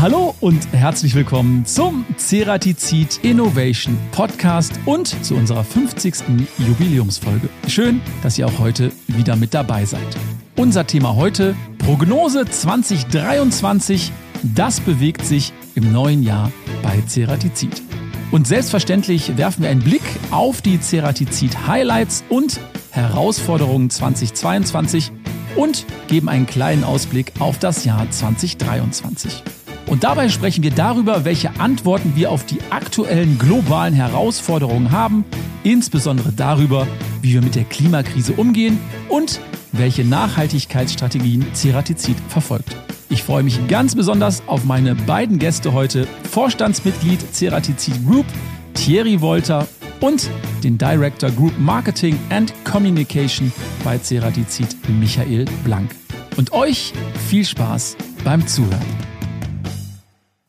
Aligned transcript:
Hallo 0.00 0.32
und 0.38 0.72
herzlich 0.72 1.16
willkommen 1.16 1.66
zum 1.66 2.06
Ceratizid 2.16 3.18
Innovation 3.24 3.98
Podcast 4.12 4.78
und 4.86 5.08
zu 5.24 5.34
unserer 5.34 5.64
50. 5.64 6.14
Jubiläumsfolge. 6.58 7.48
Schön, 7.66 8.00
dass 8.22 8.38
ihr 8.38 8.46
auch 8.46 8.60
heute 8.60 8.92
wieder 9.08 9.34
mit 9.34 9.54
dabei 9.54 9.84
seid. 9.84 10.06
Unser 10.54 10.86
Thema 10.86 11.16
heute 11.16 11.56
Prognose 11.78 12.44
2023. 12.48 14.12
Das 14.54 14.78
bewegt 14.78 15.26
sich 15.26 15.52
im 15.74 15.92
neuen 15.92 16.22
Jahr 16.22 16.52
bei 16.80 17.02
Ceratizid. 17.08 17.82
Und 18.30 18.46
selbstverständlich 18.46 19.36
werfen 19.36 19.64
wir 19.64 19.70
einen 19.70 19.82
Blick 19.82 20.04
auf 20.30 20.62
die 20.62 20.80
Ceratizid 20.80 21.66
Highlights 21.66 22.22
und 22.28 22.60
Herausforderungen 22.92 23.90
2022 23.90 25.10
und 25.56 25.86
geben 26.06 26.28
einen 26.28 26.46
kleinen 26.46 26.84
Ausblick 26.84 27.32
auf 27.40 27.58
das 27.58 27.84
Jahr 27.84 28.08
2023. 28.08 29.42
Und 29.88 30.04
dabei 30.04 30.28
sprechen 30.28 30.62
wir 30.62 30.70
darüber, 30.70 31.24
welche 31.24 31.58
Antworten 31.58 32.12
wir 32.14 32.30
auf 32.30 32.44
die 32.44 32.58
aktuellen 32.68 33.38
globalen 33.38 33.94
Herausforderungen 33.94 34.92
haben, 34.92 35.24
insbesondere 35.64 36.30
darüber, 36.30 36.86
wie 37.22 37.32
wir 37.32 37.42
mit 37.42 37.54
der 37.54 37.64
Klimakrise 37.64 38.34
umgehen 38.34 38.78
und 39.08 39.40
welche 39.72 40.04
Nachhaltigkeitsstrategien 40.04 41.46
Ceratizid 41.54 42.16
verfolgt. 42.28 42.76
Ich 43.08 43.22
freue 43.22 43.42
mich 43.42 43.66
ganz 43.68 43.94
besonders 43.94 44.42
auf 44.46 44.64
meine 44.64 44.94
beiden 44.94 45.38
Gäste 45.38 45.72
heute, 45.72 46.06
Vorstandsmitglied 46.30 47.34
Ceratizid 47.34 48.06
Group, 48.06 48.26
Thierry 48.74 49.22
Wolter 49.22 49.66
und 50.00 50.28
den 50.62 50.76
Director 50.76 51.30
Group 51.30 51.58
Marketing 51.58 52.18
and 52.28 52.52
Communication 52.64 53.50
bei 53.84 53.98
Ceratizid, 53.98 54.76
Michael 55.00 55.46
Blank. 55.64 55.90
Und 56.36 56.52
euch 56.52 56.92
viel 57.28 57.44
Spaß 57.46 57.96
beim 58.22 58.46
Zuhören. 58.46 59.17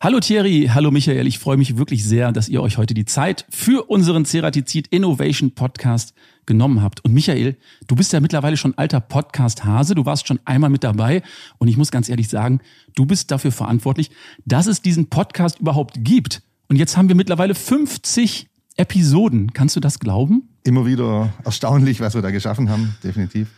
Hallo 0.01 0.21
Thierry, 0.21 0.69
hallo 0.73 0.91
Michael. 0.91 1.27
Ich 1.27 1.39
freue 1.39 1.57
mich 1.57 1.77
wirklich 1.77 2.05
sehr, 2.05 2.31
dass 2.31 2.47
ihr 2.47 2.61
euch 2.61 2.77
heute 2.77 2.93
die 2.93 3.03
Zeit 3.03 3.45
für 3.49 3.89
unseren 3.89 4.23
Ceratizid 4.23 4.87
Innovation 4.87 5.51
Podcast 5.51 6.13
genommen 6.45 6.81
habt. 6.81 7.03
Und 7.03 7.13
Michael, 7.13 7.57
du 7.85 7.97
bist 7.97 8.13
ja 8.13 8.21
mittlerweile 8.21 8.55
schon 8.55 8.77
alter 8.77 9.01
Podcast-Hase. 9.01 9.95
Du 9.95 10.05
warst 10.05 10.25
schon 10.25 10.39
einmal 10.45 10.69
mit 10.69 10.85
dabei. 10.85 11.21
Und 11.57 11.67
ich 11.67 11.75
muss 11.75 11.91
ganz 11.91 12.07
ehrlich 12.07 12.29
sagen, 12.29 12.61
du 12.95 13.05
bist 13.05 13.29
dafür 13.29 13.51
verantwortlich, 13.51 14.09
dass 14.45 14.67
es 14.67 14.81
diesen 14.81 15.09
Podcast 15.09 15.59
überhaupt 15.59 15.95
gibt. 15.97 16.43
Und 16.69 16.77
jetzt 16.77 16.95
haben 16.95 17.09
wir 17.09 17.15
mittlerweile 17.15 17.53
50 17.53 18.47
Episoden. 18.77 19.51
Kannst 19.51 19.75
du 19.75 19.81
das 19.81 19.99
glauben? 19.99 20.47
Immer 20.63 20.85
wieder 20.85 21.33
erstaunlich, 21.43 21.99
was 21.99 22.15
wir 22.15 22.21
da 22.21 22.31
geschaffen 22.31 22.69
haben, 22.69 22.95
definitiv. 23.03 23.49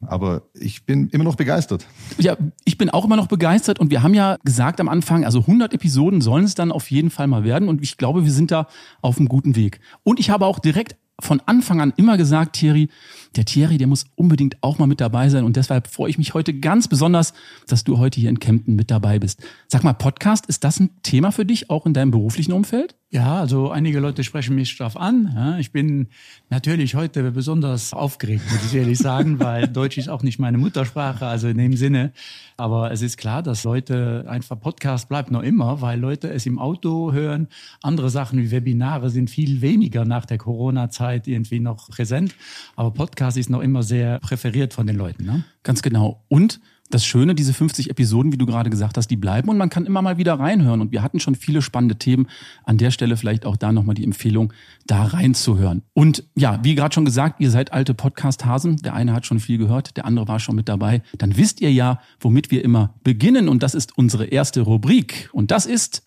Aber 0.00 0.42
ich 0.52 0.84
bin 0.84 1.08
immer 1.08 1.24
noch 1.24 1.36
begeistert. 1.36 1.86
Ja, 2.18 2.36
ich 2.64 2.76
bin 2.76 2.90
auch 2.90 3.04
immer 3.04 3.16
noch 3.16 3.28
begeistert 3.28 3.78
und 3.78 3.90
wir 3.90 4.02
haben 4.02 4.14
ja 4.14 4.36
gesagt 4.44 4.80
am 4.80 4.88
Anfang, 4.88 5.24
also 5.24 5.40
100 5.40 5.72
Episoden 5.72 6.20
sollen 6.20 6.44
es 6.44 6.54
dann 6.54 6.70
auf 6.70 6.90
jeden 6.90 7.10
Fall 7.10 7.26
mal 7.26 7.44
werden 7.44 7.68
und 7.68 7.82
ich 7.82 7.96
glaube, 7.96 8.24
wir 8.24 8.32
sind 8.32 8.50
da 8.50 8.68
auf 9.00 9.18
einem 9.18 9.28
guten 9.28 9.56
Weg. 9.56 9.80
Und 10.02 10.20
ich 10.20 10.30
habe 10.30 10.46
auch 10.46 10.58
direkt 10.58 10.96
von 11.20 11.40
Anfang 11.46 11.80
an 11.80 11.94
immer 11.96 12.18
gesagt, 12.18 12.56
Thierry, 12.56 12.88
der 13.36 13.46
Thierry, 13.46 13.78
der 13.78 13.86
muss 13.86 14.06
unbedingt 14.16 14.62
auch 14.62 14.78
mal 14.78 14.86
mit 14.86 15.00
dabei 15.00 15.28
sein. 15.28 15.44
Und 15.44 15.56
deshalb 15.56 15.88
freue 15.88 16.10
ich 16.10 16.18
mich 16.18 16.34
heute 16.34 16.52
ganz 16.52 16.88
besonders, 16.88 17.32
dass 17.66 17.84
du 17.84 17.98
heute 17.98 18.20
hier 18.20 18.30
in 18.30 18.38
Kempten 18.38 18.76
mit 18.76 18.90
dabei 18.90 19.18
bist. 19.18 19.42
Sag 19.66 19.82
mal, 19.82 19.94
Podcast, 19.94 20.46
ist 20.46 20.64
das 20.64 20.78
ein 20.78 20.90
Thema 21.02 21.32
für 21.32 21.46
dich 21.46 21.70
auch 21.70 21.86
in 21.86 21.94
deinem 21.94 22.10
beruflichen 22.10 22.52
Umfeld? 22.52 22.96
Ja, 23.10 23.40
also 23.40 23.70
einige 23.70 24.00
Leute 24.00 24.24
sprechen 24.24 24.56
mich 24.56 24.76
darauf 24.76 24.96
an. 24.96 25.56
ich 25.60 25.70
bin 25.70 26.08
natürlich 26.50 26.96
heute 26.96 27.30
besonders 27.30 27.94
aufgeregt, 27.94 28.42
muss 28.50 28.64
ich 28.66 28.74
ehrlich 28.74 28.98
sagen, 28.98 29.38
weil 29.40 29.68
Deutsch 29.68 29.96
ist 29.96 30.08
auch 30.08 30.22
nicht 30.22 30.38
meine 30.38 30.58
Muttersprache, 30.58 31.24
also 31.24 31.46
in 31.48 31.56
dem 31.56 31.76
Sinne. 31.76 32.12
Aber 32.56 32.90
es 32.90 33.02
ist 33.02 33.16
klar, 33.16 33.42
dass 33.42 33.64
Leute 33.64 34.24
einfach 34.28 34.58
Podcast 34.58 35.08
bleibt 35.08 35.30
noch 35.30 35.42
immer, 35.42 35.80
weil 35.80 36.00
Leute 36.00 36.30
es 36.30 36.46
im 36.46 36.58
Auto 36.58 37.12
hören. 37.12 37.48
Andere 37.80 38.10
Sachen 38.10 38.40
wie 38.40 38.50
Webinare 38.50 39.08
sind 39.08 39.30
viel 39.30 39.60
weniger 39.60 40.04
nach 40.04 40.26
der 40.26 40.38
Corona-Zeit 40.38 41.05
irgendwie 41.14 41.60
noch 41.60 41.88
präsent. 41.88 42.34
Aber 42.74 42.90
Podcast 42.90 43.36
ist 43.36 43.50
noch 43.50 43.60
immer 43.60 43.82
sehr 43.82 44.18
präferiert 44.20 44.74
von 44.74 44.86
den 44.86 44.96
Leuten. 44.96 45.24
Ne? 45.24 45.44
Ganz 45.62 45.82
genau. 45.82 46.24
Und 46.28 46.60
das 46.90 47.04
Schöne, 47.04 47.34
diese 47.34 47.52
50 47.52 47.90
Episoden, 47.90 48.32
wie 48.32 48.36
du 48.36 48.46
gerade 48.46 48.70
gesagt 48.70 48.96
hast, 48.96 49.08
die 49.08 49.16
bleiben 49.16 49.48
und 49.48 49.58
man 49.58 49.70
kann 49.70 49.86
immer 49.86 50.02
mal 50.02 50.18
wieder 50.18 50.34
reinhören. 50.34 50.80
Und 50.80 50.92
wir 50.92 51.02
hatten 51.02 51.20
schon 51.20 51.34
viele 51.34 51.62
spannende 51.62 51.96
Themen. 51.96 52.28
An 52.64 52.78
der 52.78 52.90
Stelle 52.90 53.16
vielleicht 53.16 53.44
auch 53.44 53.56
da 53.56 53.72
nochmal 53.72 53.94
die 53.94 54.04
Empfehlung, 54.04 54.52
da 54.86 55.04
reinzuhören. 55.04 55.82
Und 55.94 56.24
ja, 56.36 56.60
wie 56.62 56.74
gerade 56.74 56.94
schon 56.94 57.04
gesagt, 57.04 57.40
ihr 57.40 57.50
seid 57.50 57.72
alte 57.72 57.94
Podcast-Hasen. 57.94 58.76
Der 58.78 58.94
eine 58.94 59.12
hat 59.12 59.26
schon 59.26 59.40
viel 59.40 59.58
gehört, 59.58 59.96
der 59.96 60.04
andere 60.04 60.28
war 60.28 60.38
schon 60.38 60.54
mit 60.54 60.68
dabei. 60.68 61.02
Dann 61.18 61.36
wisst 61.36 61.60
ihr 61.60 61.72
ja, 61.72 62.00
womit 62.20 62.50
wir 62.50 62.62
immer 62.62 62.94
beginnen. 63.02 63.48
Und 63.48 63.62
das 63.62 63.74
ist 63.74 63.96
unsere 63.98 64.26
erste 64.26 64.60
Rubrik. 64.60 65.28
Und 65.32 65.50
das 65.50 65.66
ist 65.66 66.06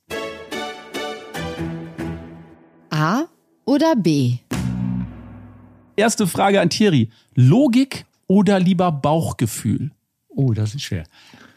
A 2.90 3.26
oder 3.66 3.96
B? 3.96 4.40
Erste 6.00 6.28
Frage 6.28 6.62
an 6.62 6.70
Thierry. 6.70 7.10
Logik 7.36 8.06
oder 8.26 8.58
lieber 8.58 8.90
Bauchgefühl? 8.90 9.92
Oh, 10.30 10.54
das 10.54 10.74
ist 10.74 10.84
schwer. 10.84 11.04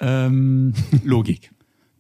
Ähm, 0.01 0.75
Logik. 1.05 1.53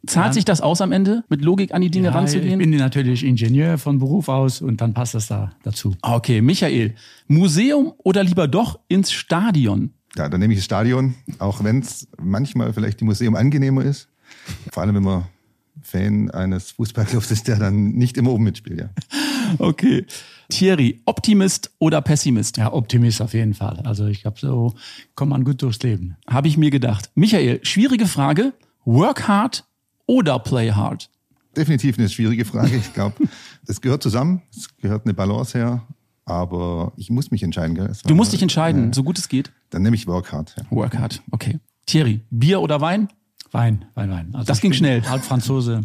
Zahlt 0.08 0.26
ja. 0.26 0.32
sich 0.32 0.44
das 0.44 0.60
aus 0.60 0.80
am 0.80 0.90
Ende, 0.90 1.22
mit 1.28 1.40
Logik 1.42 1.72
an 1.72 1.82
die 1.82 1.90
Dinge 1.92 2.08
ja, 2.08 2.12
ranzugehen? 2.12 2.60
Ich 2.60 2.68
bin 2.68 2.76
natürlich 2.76 3.24
Ingenieur 3.24 3.78
von 3.78 4.00
Beruf 4.00 4.28
aus 4.28 4.60
und 4.60 4.80
dann 4.80 4.92
passt 4.92 5.14
das 5.14 5.28
da 5.28 5.52
dazu. 5.62 5.94
Okay, 6.02 6.40
Michael, 6.40 6.96
Museum 7.28 7.92
oder 7.98 8.24
lieber 8.24 8.48
doch 8.48 8.80
ins 8.88 9.12
Stadion? 9.12 9.92
Ja, 10.16 10.28
dann 10.28 10.40
nehme 10.40 10.52
ich 10.52 10.58
das 10.58 10.64
Stadion, 10.64 11.14
auch 11.38 11.62
wenn 11.62 11.78
es 11.78 12.08
manchmal 12.20 12.72
vielleicht 12.72 13.00
im 13.02 13.06
Museum 13.06 13.36
angenehmer 13.36 13.84
ist. 13.84 14.08
Vor 14.72 14.82
allem, 14.82 14.96
wenn 14.96 15.04
man 15.04 15.26
Fan 15.80 16.28
eines 16.32 16.72
Fußballclubs 16.72 17.30
ist, 17.30 17.46
der 17.46 17.60
dann 17.60 17.92
nicht 17.92 18.16
immer 18.16 18.32
oben 18.32 18.42
mitspielt, 18.42 18.80
ja. 18.80 18.90
Okay. 19.58 20.06
Thierry, 20.48 21.00
Optimist 21.06 21.70
oder 21.78 22.02
Pessimist? 22.02 22.56
Ja, 22.58 22.72
Optimist 22.72 23.22
auf 23.22 23.34
jeden 23.34 23.54
Fall. 23.54 23.80
Also 23.84 24.06
ich 24.06 24.22
glaube, 24.22 24.38
so 24.38 24.74
kommt 25.14 25.30
man 25.30 25.44
gut 25.44 25.62
durchs 25.62 25.82
Leben. 25.82 26.16
Habe 26.28 26.48
ich 26.48 26.56
mir 26.56 26.70
gedacht. 26.70 27.10
Michael, 27.14 27.60
schwierige 27.62 28.06
Frage. 28.06 28.52
Work 28.84 29.28
hard 29.28 29.64
oder 30.06 30.38
play 30.38 30.70
hard? 30.72 31.08
Definitiv 31.56 31.98
eine 31.98 32.08
schwierige 32.08 32.44
Frage. 32.44 32.76
Ich 32.76 32.92
glaube, 32.92 33.16
es 33.66 33.80
gehört 33.80 34.02
zusammen. 34.02 34.42
Es 34.54 34.76
gehört 34.76 35.04
eine 35.04 35.14
Balance 35.14 35.56
her. 35.56 35.86
Aber 36.24 36.92
ich 36.96 37.10
muss 37.10 37.30
mich 37.30 37.42
entscheiden. 37.42 37.74
Gell? 37.74 37.90
Du 38.06 38.14
musst 38.14 38.32
dich 38.32 38.42
entscheiden, 38.42 38.90
äh, 38.90 38.94
so 38.94 39.02
gut 39.02 39.18
es 39.18 39.28
geht. 39.28 39.52
Dann 39.70 39.82
nehme 39.82 39.96
ich 39.96 40.06
Work 40.06 40.32
hard. 40.32 40.54
Ja. 40.56 40.64
Work 40.70 40.98
hard, 40.98 41.22
okay. 41.30 41.58
Thierry, 41.86 42.20
Bier 42.30 42.60
oder 42.60 42.80
Wein? 42.80 43.08
Wein, 43.50 43.84
Wein, 43.94 44.10
Wein. 44.10 44.34
Also 44.34 44.46
das 44.46 44.60
ging 44.60 44.72
schnell. 44.72 45.02
Halb 45.02 45.24
Franzose. 45.24 45.82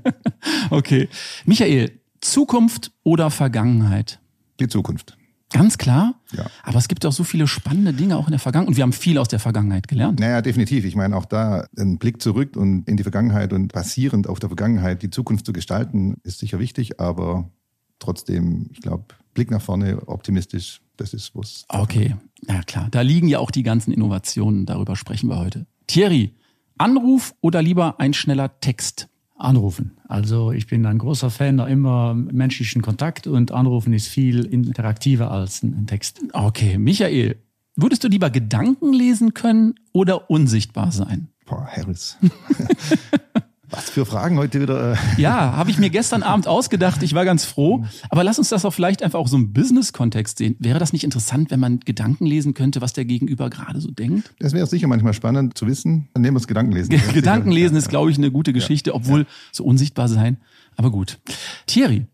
okay. 0.70 1.08
Michael, 1.46 1.99
Zukunft 2.20 2.92
oder 3.02 3.30
Vergangenheit? 3.30 4.20
Die 4.58 4.68
Zukunft. 4.68 5.16
Ganz 5.52 5.78
klar. 5.78 6.14
Ja. 6.32 6.46
Aber 6.62 6.78
es 6.78 6.86
gibt 6.86 7.04
auch 7.04 7.12
so 7.12 7.24
viele 7.24 7.48
spannende 7.48 7.92
Dinge 7.92 8.16
auch 8.16 8.26
in 8.26 8.30
der 8.30 8.38
Vergangenheit. 8.38 8.68
Und 8.68 8.76
wir 8.76 8.84
haben 8.84 8.92
viel 8.92 9.18
aus 9.18 9.28
der 9.28 9.40
Vergangenheit 9.40 9.88
gelernt. 9.88 10.20
Naja, 10.20 10.42
definitiv. 10.42 10.84
Ich 10.84 10.94
meine, 10.94 11.16
auch 11.16 11.24
da 11.24 11.66
ein 11.76 11.98
Blick 11.98 12.22
zurück 12.22 12.56
und 12.56 12.88
in 12.88 12.96
die 12.96 13.02
Vergangenheit 13.02 13.52
und 13.52 13.72
basierend 13.72 14.28
auf 14.28 14.38
der 14.38 14.48
Vergangenheit 14.48 15.02
die 15.02 15.10
Zukunft 15.10 15.46
zu 15.46 15.52
gestalten, 15.52 16.18
ist 16.22 16.38
sicher 16.38 16.60
wichtig. 16.60 17.00
Aber 17.00 17.50
trotzdem, 17.98 18.68
ich 18.70 18.80
glaube, 18.80 19.06
Blick 19.34 19.50
nach 19.50 19.60
vorne, 19.60 20.06
optimistisch, 20.06 20.82
das 20.96 21.14
ist 21.14 21.34
was. 21.34 21.64
Okay, 21.68 22.14
ja 22.46 22.62
klar. 22.62 22.86
Da 22.90 23.00
liegen 23.00 23.26
ja 23.26 23.40
auch 23.40 23.50
die 23.50 23.64
ganzen 23.64 23.92
Innovationen. 23.92 24.66
Darüber 24.66 24.94
sprechen 24.94 25.28
wir 25.28 25.38
heute. 25.38 25.66
Thierry, 25.88 26.36
Anruf 26.78 27.34
oder 27.40 27.60
lieber 27.60 27.98
ein 27.98 28.14
schneller 28.14 28.60
Text? 28.60 29.09
Anrufen. 29.40 29.92
Also 30.08 30.52
ich 30.52 30.66
bin 30.66 30.84
ein 30.86 30.98
großer 30.98 31.30
Fan 31.30 31.56
da 31.56 31.66
immer 31.66 32.14
menschlichen 32.14 32.82
Kontakt 32.82 33.26
und 33.26 33.52
Anrufen 33.52 33.92
ist 33.92 34.08
viel 34.08 34.44
interaktiver 34.44 35.30
als 35.30 35.62
ein 35.62 35.86
Text. 35.86 36.20
Okay, 36.32 36.78
Michael, 36.78 37.36
würdest 37.76 38.04
du 38.04 38.08
lieber 38.08 38.30
Gedanken 38.30 38.92
lesen 38.92 39.34
können 39.34 39.74
oder 39.92 40.30
unsichtbar 40.30 40.92
sein? 40.92 41.28
Boah, 41.46 41.66
Harris. 41.66 42.16
Was 43.70 43.90
für 43.90 44.04
Fragen 44.04 44.38
heute 44.38 44.60
wieder. 44.60 44.92
Äh. 44.92 44.96
Ja, 45.16 45.56
habe 45.56 45.70
ich 45.70 45.78
mir 45.78 45.90
gestern 45.90 46.22
Abend 46.22 46.46
ausgedacht. 46.48 47.02
Ich 47.02 47.14
war 47.14 47.24
ganz 47.24 47.44
froh. 47.44 47.84
Aber 48.08 48.24
lass 48.24 48.38
uns 48.38 48.48
das 48.48 48.64
auch 48.64 48.72
vielleicht 48.72 49.02
einfach 49.02 49.18
auch 49.18 49.28
so 49.28 49.36
im 49.36 49.52
Business-Kontext 49.52 50.38
sehen. 50.38 50.56
Wäre 50.58 50.78
das 50.78 50.92
nicht 50.92 51.04
interessant, 51.04 51.50
wenn 51.50 51.60
man 51.60 51.80
Gedanken 51.80 52.26
lesen 52.26 52.54
könnte, 52.54 52.80
was 52.80 52.92
der 52.92 53.04
Gegenüber 53.04 53.50
gerade 53.50 53.80
so 53.80 53.90
denkt? 53.90 54.32
Das 54.38 54.52
wäre 54.52 54.66
sicher 54.66 54.88
manchmal 54.88 55.14
spannend 55.14 55.56
zu 55.56 55.66
wissen. 55.66 56.08
Dann 56.14 56.22
nehmen 56.22 56.36
wir 56.36 56.40
es 56.40 56.46
Gedankenlesen. 56.46 57.00
Gedankenlesen 57.12 57.76
ist, 57.76 57.88
glaube 57.88 58.10
ich, 58.10 58.18
eine 58.18 58.30
gute 58.30 58.52
Geschichte, 58.52 58.94
obwohl 58.94 59.26
so 59.52 59.64
unsichtbar 59.64 60.08
sein. 60.08 60.38
Aber 60.76 60.90
gut. 60.90 61.18
Thierry, 61.66 62.06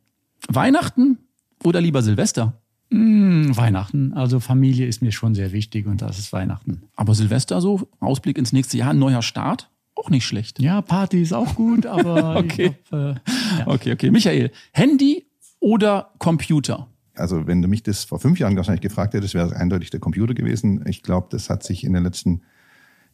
Weihnachten 0.48 1.18
oder 1.64 1.80
lieber 1.80 2.02
Silvester? 2.02 2.60
Mmh, 2.90 3.56
Weihnachten. 3.56 4.12
Also 4.12 4.40
Familie 4.40 4.86
ist 4.86 5.02
mir 5.02 5.12
schon 5.12 5.34
sehr 5.34 5.52
wichtig 5.52 5.86
und 5.86 6.02
das 6.02 6.18
ist 6.18 6.32
Weihnachten. 6.32 6.82
Aber 6.94 7.14
Silvester 7.14 7.60
so, 7.60 7.88
Ausblick 8.00 8.38
ins 8.38 8.52
nächste 8.52 8.78
Jahr, 8.78 8.90
ein 8.90 8.98
neuer 8.98 9.22
Start? 9.22 9.70
Auch 9.96 10.10
nicht 10.10 10.24
schlecht. 10.24 10.60
Ja, 10.60 10.82
Party 10.82 11.20
ist 11.20 11.32
auch 11.32 11.54
gut, 11.56 11.86
aber 11.86 12.36
okay. 12.36 12.74
Glaub, 12.88 13.00
äh, 13.00 13.14
ja. 13.58 13.66
okay, 13.66 13.92
okay. 13.92 14.10
Michael, 14.10 14.52
Handy 14.72 15.26
oder 15.58 16.12
Computer? 16.18 16.88
Also 17.14 17.46
wenn 17.46 17.62
du 17.62 17.68
mich 17.68 17.82
das 17.82 18.04
vor 18.04 18.20
fünf 18.20 18.38
Jahren 18.38 18.56
wahrscheinlich 18.56 18.82
gefragt 18.82 19.14
hättest, 19.14 19.34
wäre 19.34 19.46
es 19.46 19.52
eindeutig 19.52 19.90
der 19.90 20.00
Computer 20.00 20.34
gewesen. 20.34 20.84
Ich 20.86 21.02
glaube, 21.02 21.28
das 21.30 21.50
hat 21.50 21.62
sich 21.62 21.82
in 21.82 21.94
den 21.94 22.02
letzten 22.02 22.42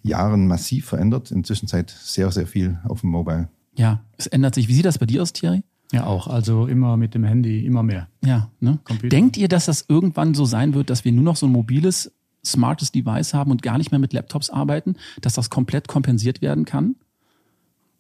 Jahren 0.03 0.49
massiv 0.49 0.87
verändert. 0.87 1.31
In 1.31 1.39
der 1.39 1.45
Zwischenzeit 1.45 1.91
sehr, 1.91 2.31
sehr 2.33 2.47
viel 2.47 2.81
auf 2.85 3.03
dem 3.03 3.11
Mobile. 3.11 3.49
Ja, 3.77 4.05
es 4.19 4.27
ändert 4.27 4.55
sich. 4.55 4.69
Wie 4.69 4.75
sieht 4.75 4.85
das 4.85 4.99
bei 4.99 5.07
dir 5.07 5.23
aus, 5.23 5.33
Thierry? 5.33 5.63
Ja, 5.93 6.07
auch. 6.07 6.27
Also 6.27 6.67
immer 6.67 6.97
mit 6.97 7.15
dem 7.15 7.23
Handy, 7.23 7.65
immer 7.65 7.83
mehr. 7.83 8.09
Ja, 8.25 8.51
ne? 8.61 8.79
Denkt 9.03 9.37
ihr, 9.37 9.49
dass 9.49 9.67
das 9.67 9.85
irgendwann 9.89 10.35
so 10.35 10.45
sein 10.47 10.75
wird, 10.75 10.91
dass 10.91 11.05
wir 11.05 11.13
nur 11.13 11.25
noch 11.25 11.37
so 11.37 11.47
ein 11.47 11.53
mobiles, 11.53 12.13
smartes 12.45 12.93
Device 12.93 13.35
haben 13.35 13.51
und 13.51 13.63
gar 13.63 13.79
nicht 13.79 13.91
mehr 13.91 14.01
mit 14.01 14.13
Laptops 14.13 14.51
arbeiten, 14.51 14.97
dass 15.21 15.35
das 15.35 15.51
komplett 15.51 15.89
kompensiert 15.89 16.43
werden 16.43 16.65
kann? 16.65 16.97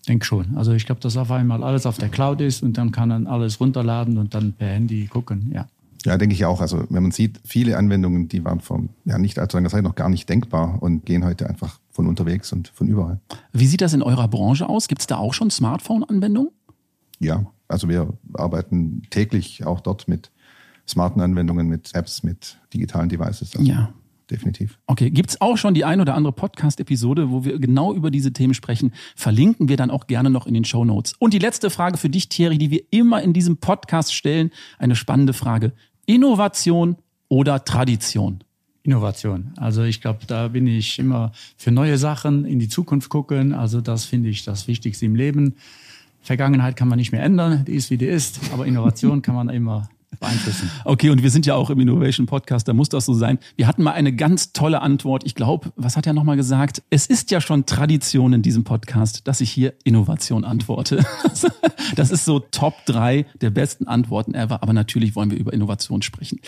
Denk 0.08 0.24
schon. 0.24 0.56
Also 0.56 0.72
ich 0.72 0.86
glaube, 0.86 1.00
dass 1.00 1.16
auf 1.16 1.30
einmal 1.30 1.62
alles 1.62 1.86
auf 1.86 1.98
der 1.98 2.08
Cloud 2.08 2.40
ist 2.40 2.62
und 2.62 2.76
dann 2.76 2.90
kann 2.90 3.08
man 3.08 3.26
alles 3.26 3.60
runterladen 3.60 4.18
und 4.18 4.34
dann 4.34 4.52
per 4.52 4.68
Handy 4.68 5.06
gucken, 5.06 5.52
ja. 5.54 5.68
Ja, 6.04 6.18
denke 6.18 6.34
ich 6.34 6.44
auch. 6.44 6.60
Also 6.60 6.84
wenn 6.90 7.02
man 7.02 7.12
sieht, 7.12 7.40
viele 7.44 7.76
Anwendungen, 7.76 8.28
die 8.28 8.44
waren 8.44 8.60
vor 8.60 8.82
ja, 9.04 9.18
nicht 9.18 9.38
allzu 9.38 9.56
langer 9.56 9.68
Zeit 9.68 9.84
noch 9.84 9.94
gar 9.94 10.08
nicht 10.08 10.28
denkbar 10.28 10.82
und 10.82 11.06
gehen 11.06 11.24
heute 11.24 11.48
einfach 11.48 11.78
von 11.92 12.08
unterwegs 12.08 12.52
und 12.52 12.68
von 12.68 12.88
überall. 12.88 13.20
Wie 13.52 13.66
sieht 13.66 13.82
das 13.82 13.92
in 13.92 14.02
eurer 14.02 14.26
Branche 14.26 14.68
aus? 14.68 14.88
Gibt 14.88 15.02
es 15.02 15.06
da 15.06 15.18
auch 15.18 15.32
schon 15.32 15.50
Smartphone-Anwendungen? 15.50 16.50
Ja, 17.20 17.46
also 17.68 17.88
wir 17.88 18.12
arbeiten 18.34 19.02
täglich 19.10 19.64
auch 19.64 19.80
dort 19.80 20.08
mit 20.08 20.32
smarten 20.88 21.20
Anwendungen, 21.20 21.68
mit 21.68 21.94
Apps, 21.94 22.24
mit 22.24 22.58
digitalen 22.74 23.08
Devices. 23.08 23.54
Also 23.54 23.70
ja. 23.70 23.94
Definitiv. 24.30 24.78
Okay, 24.86 25.10
gibt 25.10 25.30
es 25.30 25.40
auch 25.40 25.56
schon 25.56 25.74
die 25.74 25.84
ein 25.84 26.00
oder 26.00 26.14
andere 26.14 26.32
Podcast-Episode, 26.32 27.30
wo 27.30 27.44
wir 27.44 27.58
genau 27.58 27.92
über 27.92 28.10
diese 28.10 28.32
Themen 28.32 28.54
sprechen? 28.54 28.92
Verlinken 29.16 29.68
wir 29.68 29.76
dann 29.76 29.90
auch 29.90 30.06
gerne 30.06 30.30
noch 30.30 30.46
in 30.46 30.54
den 30.54 30.64
Show 30.64 30.84
Notes. 30.84 31.14
Und 31.18 31.34
die 31.34 31.38
letzte 31.38 31.70
Frage 31.70 31.98
für 31.98 32.08
dich, 32.08 32.28
Thierry, 32.28 32.58
die 32.58 32.70
wir 32.70 32.82
immer 32.90 33.22
in 33.22 33.32
diesem 33.32 33.58
Podcast 33.58 34.14
stellen, 34.14 34.50
eine 34.78 34.96
spannende 34.96 35.32
Frage. 35.32 35.72
Innovation 36.06 36.96
oder 37.28 37.64
Tradition? 37.64 38.42
Innovation. 38.84 39.52
Also 39.56 39.84
ich 39.84 40.00
glaube, 40.00 40.20
da 40.26 40.48
bin 40.48 40.66
ich 40.66 40.98
immer 40.98 41.32
für 41.56 41.70
neue 41.70 41.98
Sachen 41.98 42.44
in 42.44 42.58
die 42.58 42.68
Zukunft 42.68 43.08
gucken. 43.10 43.52
Also 43.52 43.80
das 43.80 44.04
finde 44.04 44.28
ich 44.28 44.44
das 44.44 44.66
Wichtigste 44.66 45.06
im 45.06 45.14
Leben. 45.14 45.54
Vergangenheit 46.20 46.76
kann 46.76 46.88
man 46.88 46.98
nicht 46.98 47.12
mehr 47.12 47.22
ändern, 47.22 47.64
die 47.64 47.74
ist 47.74 47.90
wie 47.90 47.96
die 47.96 48.06
ist, 48.06 48.40
aber 48.52 48.66
Innovation 48.66 49.22
kann 49.22 49.34
man 49.34 49.48
immer 49.48 49.88
beeinflussen. 50.20 50.70
Okay, 50.84 51.10
und 51.10 51.22
wir 51.22 51.30
sind 51.30 51.46
ja 51.46 51.54
auch 51.54 51.70
im 51.70 51.80
Innovation 51.80 52.26
Podcast, 52.26 52.68
da 52.68 52.72
muss 52.72 52.88
das 52.88 53.04
so 53.04 53.14
sein. 53.14 53.38
Wir 53.56 53.66
hatten 53.66 53.82
mal 53.82 53.92
eine 53.92 54.12
ganz 54.12 54.52
tolle 54.52 54.80
Antwort. 54.82 55.24
Ich 55.24 55.34
glaube, 55.34 55.72
was 55.76 55.96
hat 55.96 56.06
er 56.06 56.12
nochmal 56.12 56.36
gesagt? 56.36 56.82
Es 56.90 57.06
ist 57.06 57.30
ja 57.30 57.40
schon 57.40 57.66
Tradition 57.66 58.32
in 58.32 58.42
diesem 58.42 58.64
Podcast, 58.64 59.26
dass 59.26 59.40
ich 59.40 59.50
hier 59.50 59.74
Innovation 59.84 60.44
antworte. 60.44 61.04
Das 61.96 62.10
ist 62.10 62.24
so 62.24 62.38
Top 62.38 62.74
3 62.86 63.26
der 63.40 63.50
besten 63.50 63.86
Antworten 63.86 64.34
ever. 64.34 64.62
Aber 64.62 64.72
natürlich 64.72 65.14
wollen 65.16 65.30
wir 65.30 65.38
über 65.38 65.52
Innovation 65.52 66.02
sprechen. 66.02 66.40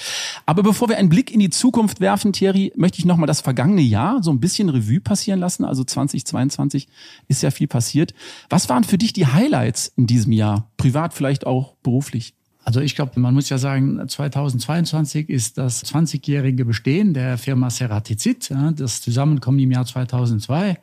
Aber 0.46 0.62
bevor 0.62 0.88
wir 0.88 0.96
einen 0.96 1.08
Blick 1.08 1.32
in 1.32 1.40
die 1.40 1.50
Zukunft 1.50 2.00
werfen, 2.00 2.32
Thierry, 2.32 2.72
möchte 2.76 2.98
ich 2.98 3.04
nochmal 3.04 3.26
das 3.26 3.40
vergangene 3.40 3.82
Jahr 3.82 4.22
so 4.22 4.30
ein 4.30 4.40
bisschen 4.40 4.68
Revue 4.68 5.00
passieren 5.00 5.40
lassen. 5.40 5.64
Also 5.64 5.84
2022 5.84 6.88
ist 7.28 7.42
ja 7.42 7.50
viel 7.50 7.66
passiert. 7.66 8.14
Was 8.48 8.68
waren 8.68 8.84
für 8.84 8.98
dich 8.98 9.12
die 9.12 9.26
Highlights 9.26 9.92
in 9.96 10.06
diesem 10.06 10.32
Jahr? 10.32 10.70
Privat, 10.76 11.14
vielleicht 11.14 11.46
auch 11.46 11.74
beruflich? 11.82 12.34
Also 12.64 12.80
ich 12.80 12.94
glaube, 12.94 13.20
man 13.20 13.34
muss 13.34 13.50
ja 13.50 13.58
sagen, 13.58 14.00
2022 14.08 15.28
ist 15.28 15.58
das 15.58 15.84
20-jährige 15.84 16.64
Bestehen 16.64 17.12
der 17.12 17.36
Firma 17.36 17.68
Ceratizid, 17.68 18.50
das 18.76 19.02
Zusammenkommen 19.02 19.58
im 19.58 19.70
Jahr 19.70 19.84
2002. 19.84 20.78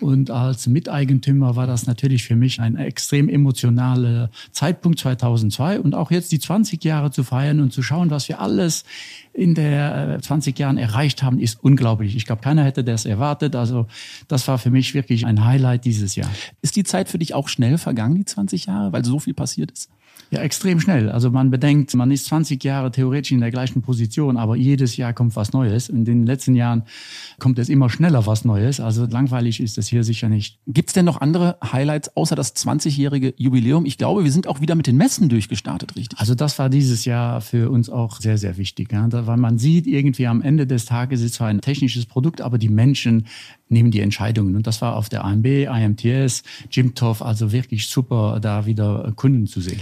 Und 0.00 0.30
als 0.30 0.66
Miteigentümer 0.66 1.56
war 1.56 1.66
das 1.66 1.86
natürlich 1.86 2.24
für 2.24 2.34
mich 2.34 2.60
ein 2.60 2.76
extrem 2.76 3.28
emotionaler 3.28 4.30
Zeitpunkt 4.50 4.98
2002 4.98 5.78
und 5.78 5.94
auch 5.94 6.10
jetzt 6.10 6.32
die 6.32 6.38
20 6.38 6.82
Jahre 6.82 7.10
zu 7.10 7.22
feiern 7.22 7.60
und 7.60 7.72
zu 7.72 7.82
schauen, 7.82 8.10
was 8.10 8.28
wir 8.28 8.40
alles 8.40 8.84
in 9.34 9.54
der 9.54 10.18
20 10.22 10.58
äh, 10.58 10.62
Jahren 10.62 10.78
erreicht 10.78 11.22
haben, 11.22 11.38
ist 11.38 11.62
unglaublich. 11.62 12.16
Ich 12.16 12.24
glaube, 12.24 12.40
keiner 12.40 12.64
hätte 12.64 12.82
das 12.82 13.04
erwartet. 13.04 13.54
Also 13.54 13.86
das 14.26 14.48
war 14.48 14.58
für 14.58 14.70
mich 14.70 14.94
wirklich 14.94 15.26
ein 15.26 15.44
Highlight 15.44 15.84
dieses 15.84 16.16
Jahr. 16.16 16.30
Ist 16.62 16.76
die 16.76 16.84
Zeit 16.84 17.08
für 17.08 17.18
dich 17.18 17.34
auch 17.34 17.48
schnell 17.48 17.76
vergangen, 17.76 18.16
die 18.16 18.24
20 18.24 18.66
Jahre, 18.66 18.92
weil 18.92 19.04
so 19.04 19.18
viel 19.18 19.34
passiert 19.34 19.70
ist? 19.70 19.90
Ja, 20.32 20.42
extrem 20.42 20.78
schnell. 20.78 21.10
Also 21.10 21.32
man 21.32 21.50
bedenkt, 21.50 21.92
man 21.96 22.12
ist 22.12 22.26
20 22.26 22.62
Jahre 22.62 22.92
theoretisch 22.92 23.32
in 23.32 23.40
der 23.40 23.50
gleichen 23.50 23.82
Position, 23.82 24.36
aber 24.36 24.54
jedes 24.54 24.96
Jahr 24.96 25.12
kommt 25.12 25.34
was 25.34 25.52
Neues. 25.52 25.88
In 25.88 26.04
den 26.04 26.24
letzten 26.24 26.54
Jahren 26.54 26.84
kommt 27.40 27.58
es 27.58 27.68
immer 27.68 27.90
schneller 27.90 28.26
was 28.26 28.44
Neues. 28.44 28.78
Also 28.78 29.06
langweilig 29.06 29.60
ist 29.60 29.76
es 29.76 29.88
hier 29.88 30.04
sicher 30.04 30.28
nicht. 30.28 30.60
Gibt 30.68 30.90
es 30.90 30.94
denn 30.94 31.04
noch 31.04 31.20
andere 31.20 31.58
Highlights 31.72 32.16
außer 32.16 32.36
das 32.36 32.54
20-jährige 32.54 33.34
Jubiläum? 33.38 33.86
Ich 33.86 33.98
glaube, 33.98 34.22
wir 34.22 34.30
sind 34.30 34.46
auch 34.46 34.60
wieder 34.60 34.76
mit 34.76 34.86
den 34.86 34.96
Messen 34.96 35.28
durchgestartet, 35.28 35.96
richtig? 35.96 36.20
Also 36.20 36.36
das 36.36 36.60
war 36.60 36.70
dieses 36.70 37.04
Jahr 37.04 37.40
für 37.40 37.68
uns 37.68 37.90
auch 37.90 38.20
sehr, 38.20 38.38
sehr 38.38 38.56
wichtig. 38.56 38.92
Ja? 38.92 39.08
Weil 39.10 39.36
man 39.36 39.58
sieht, 39.58 39.88
irgendwie 39.88 40.28
am 40.28 40.42
Ende 40.42 40.64
des 40.64 40.84
Tages 40.84 41.22
ist 41.22 41.34
zwar 41.34 41.48
ein 41.48 41.60
technisches 41.60 42.06
Produkt, 42.06 42.40
aber 42.40 42.56
die 42.56 42.68
Menschen 42.68 43.26
nehmen 43.68 43.90
die 43.90 44.00
Entscheidungen. 44.00 44.54
Und 44.54 44.68
das 44.68 44.80
war 44.80 44.94
auf 44.96 45.08
der 45.08 45.24
AMB, 45.24 45.46
IMTS, 45.46 46.44
Jimtov, 46.70 47.20
also 47.20 47.50
wirklich 47.50 47.88
super, 47.88 48.38
da 48.40 48.66
wieder 48.66 49.12
Kunden 49.16 49.48
zu 49.48 49.60
sehen. 49.60 49.80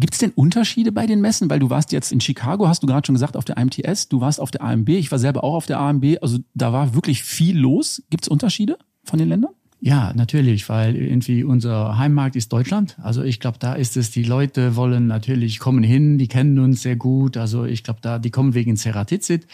Gibt 0.00 0.14
es 0.14 0.20
denn 0.20 0.30
Unterschiede 0.30 0.92
bei 0.92 1.06
den 1.06 1.20
Messen? 1.20 1.50
Weil 1.50 1.58
du 1.58 1.70
warst 1.70 1.92
jetzt 1.92 2.12
in 2.12 2.20
Chicago, 2.20 2.68
hast 2.68 2.82
du 2.82 2.86
gerade 2.86 3.06
schon 3.06 3.14
gesagt, 3.14 3.36
auf 3.36 3.44
der 3.44 3.56
IMTS, 3.56 4.08
du 4.08 4.20
warst 4.20 4.40
auf 4.40 4.50
der 4.50 4.62
AMB, 4.62 4.88
ich 4.90 5.10
war 5.10 5.18
selber 5.18 5.42
auch 5.42 5.54
auf 5.54 5.66
der 5.66 5.80
AMB, 5.80 6.18
also 6.22 6.38
da 6.54 6.72
war 6.72 6.94
wirklich 6.94 7.22
viel 7.24 7.58
los. 7.58 8.02
Gibt 8.10 8.24
es 8.24 8.28
Unterschiede 8.28 8.78
von 9.04 9.18
den 9.18 9.28
Ländern? 9.28 9.52
Ja, 9.80 10.12
natürlich, 10.12 10.68
weil 10.68 10.96
irgendwie 10.96 11.44
unser 11.44 11.96
Heimmarkt 11.98 12.34
ist 12.34 12.52
Deutschland. 12.52 12.96
Also 13.00 13.22
ich 13.22 13.38
glaube, 13.38 13.58
da 13.60 13.74
ist 13.74 13.96
es, 13.96 14.10
die 14.10 14.24
Leute 14.24 14.74
wollen 14.74 15.06
natürlich 15.06 15.60
kommen 15.60 15.84
hin, 15.84 16.18
die 16.18 16.26
kennen 16.26 16.58
uns 16.58 16.82
sehr 16.82 16.96
gut. 16.96 17.36
Also 17.36 17.64
ich 17.64 17.84
glaube, 17.84 18.00
da 18.02 18.18
die 18.18 18.30
kommen 18.30 18.54
wegen 18.54 18.76
Ceratizid. 18.76 19.46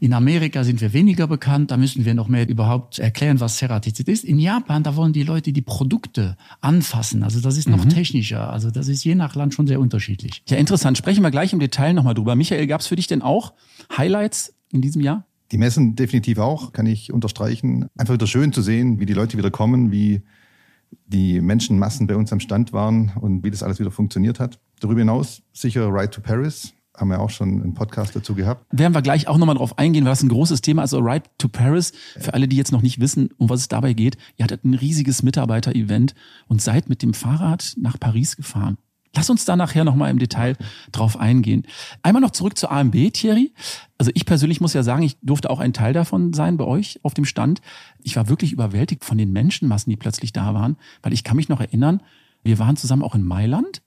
In 0.00 0.14
Amerika 0.14 0.64
sind 0.64 0.80
wir 0.80 0.94
weniger 0.94 1.26
bekannt, 1.26 1.70
da 1.70 1.76
müssen 1.76 2.06
wir 2.06 2.14
noch 2.14 2.28
mehr 2.28 2.48
überhaupt 2.48 2.98
erklären, 2.98 3.38
was 3.38 3.58
Ceratizid 3.58 4.08
ist. 4.08 4.24
In 4.24 4.38
Japan, 4.38 4.82
da 4.82 4.96
wollen 4.96 5.12
die 5.12 5.24
Leute 5.24 5.52
die 5.52 5.62
Produkte 5.62 6.38
anfassen. 6.62 7.22
Also 7.22 7.40
das 7.40 7.58
ist 7.58 7.68
noch 7.68 7.84
mhm. 7.84 7.90
technischer. 7.90 8.50
Also 8.50 8.70
das 8.70 8.88
ist 8.88 9.04
je 9.04 9.14
nach 9.14 9.34
Land 9.34 9.52
schon 9.52 9.66
sehr 9.66 9.78
unterschiedlich. 9.78 10.42
Ja, 10.48 10.56
interessant. 10.56 10.96
Sprechen 10.96 11.22
wir 11.22 11.30
gleich 11.30 11.52
im 11.52 11.58
Detail 11.58 11.92
nochmal 11.92 12.14
drüber. 12.14 12.34
Michael, 12.34 12.66
gab 12.66 12.80
es 12.80 12.86
für 12.86 12.96
dich 12.96 13.08
denn 13.08 13.20
auch 13.20 13.52
Highlights 13.94 14.54
in 14.72 14.80
diesem 14.80 15.02
Jahr? 15.02 15.26
Die 15.52 15.58
Messen 15.58 15.94
definitiv 15.94 16.38
auch, 16.38 16.72
kann 16.72 16.86
ich 16.86 17.12
unterstreichen. 17.12 17.88
Einfach 17.96 18.14
wieder 18.14 18.26
schön 18.26 18.52
zu 18.52 18.62
sehen, 18.62 18.98
wie 18.98 19.06
die 19.06 19.12
Leute 19.12 19.38
wieder 19.38 19.50
kommen, 19.50 19.92
wie 19.92 20.22
die 21.06 21.40
Menschenmassen 21.40 22.06
bei 22.06 22.16
uns 22.16 22.32
am 22.32 22.40
Stand 22.40 22.72
waren 22.72 23.12
und 23.20 23.44
wie 23.44 23.50
das 23.50 23.62
alles 23.62 23.78
wieder 23.78 23.90
funktioniert 23.90 24.40
hat. 24.40 24.58
Darüber 24.80 25.00
hinaus 25.00 25.42
sicher 25.52 25.88
Ride 25.92 26.10
to 26.10 26.20
Paris, 26.20 26.74
haben 26.96 27.08
wir 27.08 27.20
auch 27.20 27.30
schon 27.30 27.62
einen 27.62 27.74
Podcast 27.74 28.16
dazu 28.16 28.34
gehabt. 28.34 28.66
Werden 28.70 28.94
wir 28.94 29.02
gleich 29.02 29.28
auch 29.28 29.38
nochmal 29.38 29.56
drauf 29.56 29.78
eingehen, 29.78 30.04
weil 30.04 30.12
das 30.12 30.22
ein 30.22 30.28
großes 30.28 30.62
Thema 30.62 30.82
ist. 30.82 30.94
Also 30.94 31.04
Ride 31.04 31.24
to 31.38 31.48
Paris, 31.48 31.92
für 32.18 32.34
alle, 32.34 32.48
die 32.48 32.56
jetzt 32.56 32.72
noch 32.72 32.82
nicht 32.82 33.00
wissen, 33.00 33.30
um 33.36 33.48
was 33.48 33.60
es 33.60 33.68
dabei 33.68 33.92
geht, 33.92 34.16
ihr 34.36 34.44
hattet 34.44 34.64
ein 34.64 34.74
riesiges 34.74 35.22
Mitarbeiter-Event 35.22 36.14
und 36.48 36.62
seid 36.62 36.88
mit 36.88 37.02
dem 37.02 37.14
Fahrrad 37.14 37.74
nach 37.78 38.00
Paris 38.00 38.36
gefahren. 38.36 38.78
Lass 39.16 39.30
uns 39.30 39.44
da 39.44 39.56
nachher 39.56 39.84
nochmal 39.84 40.10
im 40.10 40.18
Detail 40.18 40.56
drauf 40.92 41.18
eingehen. 41.18 41.66
Einmal 42.02 42.20
noch 42.20 42.30
zurück 42.30 42.58
zur 42.58 42.70
AMB, 42.70 43.12
Thierry. 43.12 43.52
Also 43.98 44.10
ich 44.14 44.26
persönlich 44.26 44.60
muss 44.60 44.74
ja 44.74 44.82
sagen, 44.82 45.02
ich 45.02 45.16
durfte 45.22 45.48
auch 45.48 45.58
ein 45.58 45.72
Teil 45.72 45.94
davon 45.94 46.34
sein 46.34 46.58
bei 46.58 46.64
euch 46.64 47.00
auf 47.02 47.14
dem 47.14 47.24
Stand. 47.24 47.62
Ich 48.02 48.16
war 48.16 48.28
wirklich 48.28 48.52
überwältigt 48.52 49.04
von 49.04 49.16
den 49.16 49.32
Menschenmassen, 49.32 49.90
die 49.90 49.96
plötzlich 49.96 50.32
da 50.32 50.52
waren, 50.52 50.76
weil 51.02 51.14
ich 51.14 51.24
kann 51.24 51.36
mich 51.36 51.48
noch 51.48 51.60
erinnern, 51.60 52.02
wir 52.44 52.58
waren 52.58 52.76
zusammen 52.76 53.02
auch 53.02 53.14
in 53.14 53.24
Mailand 53.24 53.80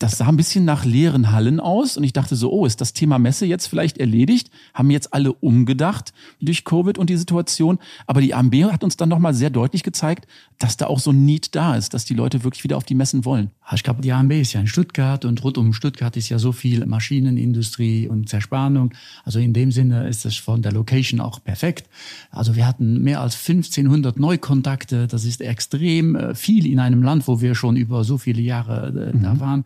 das 0.00 0.16
sah 0.16 0.28
ein 0.28 0.36
bisschen 0.38 0.64
nach 0.64 0.86
leeren 0.86 1.30
Hallen 1.30 1.60
aus 1.60 1.98
und 1.98 2.04
ich 2.04 2.14
dachte 2.14 2.34
so, 2.34 2.50
oh, 2.50 2.64
ist 2.64 2.80
das 2.80 2.94
Thema 2.94 3.18
Messe 3.18 3.44
jetzt 3.44 3.66
vielleicht 3.66 3.98
erledigt? 3.98 4.50
Haben 4.72 4.90
jetzt 4.90 5.12
alle 5.12 5.34
umgedacht 5.34 6.14
durch 6.40 6.64
Covid 6.64 6.96
und 6.96 7.10
die 7.10 7.18
Situation? 7.18 7.78
Aber 8.06 8.22
die 8.22 8.32
AMB 8.32 8.54
hat 8.72 8.82
uns 8.82 8.96
dann 8.96 9.10
nochmal 9.10 9.34
sehr 9.34 9.50
deutlich 9.50 9.82
gezeigt, 9.82 10.26
dass 10.58 10.78
da 10.78 10.86
auch 10.86 10.98
so 10.98 11.10
ein 11.10 11.26
Need 11.26 11.54
da 11.54 11.76
ist, 11.76 11.92
dass 11.92 12.06
die 12.06 12.14
Leute 12.14 12.44
wirklich 12.44 12.64
wieder 12.64 12.78
auf 12.78 12.84
die 12.84 12.94
Messen 12.94 13.26
wollen. 13.26 13.50
Ich 13.74 13.82
glaube, 13.82 14.02
die 14.02 14.12
AMB 14.12 14.32
ist 14.32 14.52
ja 14.52 14.60
in 14.60 14.66
Stuttgart 14.66 15.24
und 15.24 15.42
rund 15.44 15.58
um 15.58 15.72
Stuttgart 15.72 16.16
ist 16.16 16.28
ja 16.28 16.38
so 16.38 16.52
viel 16.52 16.84
Maschinenindustrie 16.86 18.08
und 18.08 18.28
Zerspannung. 18.28 18.92
Also 19.24 19.38
in 19.38 19.52
dem 19.52 19.70
Sinne 19.70 20.08
ist 20.08 20.24
es 20.26 20.36
von 20.36 20.62
der 20.62 20.72
Location 20.72 21.20
auch 21.20 21.42
perfekt. 21.42 21.88
Also 22.30 22.56
wir 22.56 22.66
hatten 22.66 23.02
mehr 23.02 23.20
als 23.20 23.36
1500 23.36 24.18
Neukontakte. 24.18 25.06
Das 25.06 25.24
ist 25.24 25.40
extrem 25.40 26.16
äh, 26.16 26.34
viel 26.34 26.66
in 26.66 26.80
einem 26.80 27.02
Land, 27.02 27.28
wo 27.28 27.40
wir 27.40 27.54
schon 27.54 27.76
über 27.76 28.04
so 28.04 28.18
viele 28.18 28.42
Jahre 28.42 28.88
äh, 28.88 29.16
mhm. 29.16 29.22
da 29.22 29.40
waren. 29.40 29.64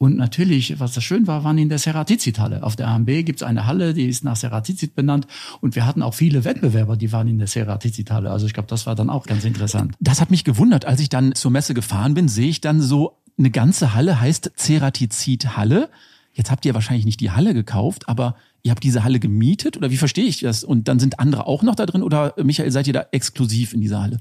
Und 0.00 0.16
natürlich, 0.16 0.80
was 0.80 0.94
das 0.94 1.04
schön 1.04 1.26
war, 1.26 1.44
waren 1.44 1.58
in 1.58 1.68
der 1.68 1.76
Ceratizid-Halle. 1.76 2.62
Auf 2.62 2.74
der 2.74 2.88
AMB 2.88 3.06
gibt 3.22 3.42
es 3.42 3.42
eine 3.42 3.66
Halle, 3.66 3.92
die 3.92 4.06
ist 4.06 4.24
nach 4.24 4.34
Ceratizid 4.34 4.94
benannt. 4.94 5.26
Und 5.60 5.76
wir 5.76 5.84
hatten 5.84 6.00
auch 6.00 6.14
viele 6.14 6.44
Wettbewerber, 6.44 6.96
die 6.96 7.12
waren 7.12 7.28
in 7.28 7.36
der 7.36 7.46
Ceratizid-Halle. 7.46 8.30
Also 8.30 8.46
ich 8.46 8.54
glaube, 8.54 8.68
das 8.68 8.86
war 8.86 8.94
dann 8.94 9.10
auch 9.10 9.26
ganz 9.26 9.44
interessant. 9.44 9.94
Das 10.00 10.22
hat 10.22 10.30
mich 10.30 10.44
gewundert. 10.44 10.86
Als 10.86 11.00
ich 11.00 11.10
dann 11.10 11.34
zur 11.34 11.50
Messe 11.50 11.74
gefahren 11.74 12.14
bin, 12.14 12.28
sehe 12.28 12.48
ich 12.48 12.62
dann 12.62 12.80
so, 12.80 13.18
eine 13.40 13.50
ganze 13.50 13.94
Halle 13.94 14.20
heißt 14.20 14.52
Ceratizid-Halle. 14.56 15.88
Jetzt 16.34 16.50
habt 16.50 16.64
ihr 16.64 16.74
wahrscheinlich 16.74 17.06
nicht 17.06 17.20
die 17.20 17.30
Halle 17.30 17.54
gekauft, 17.54 18.08
aber 18.08 18.36
ihr 18.62 18.70
habt 18.70 18.84
diese 18.84 19.02
Halle 19.02 19.18
gemietet 19.18 19.76
oder 19.76 19.90
wie 19.90 19.96
verstehe 19.96 20.26
ich 20.26 20.40
das? 20.40 20.62
Und 20.62 20.88
dann 20.88 20.98
sind 20.98 21.18
andere 21.18 21.46
auch 21.46 21.62
noch 21.62 21.74
da 21.74 21.86
drin 21.86 22.02
oder 22.02 22.34
Michael, 22.42 22.70
seid 22.70 22.86
ihr 22.86 22.92
da 22.92 23.06
exklusiv 23.10 23.72
in 23.72 23.80
dieser 23.80 24.02
Halle? 24.02 24.20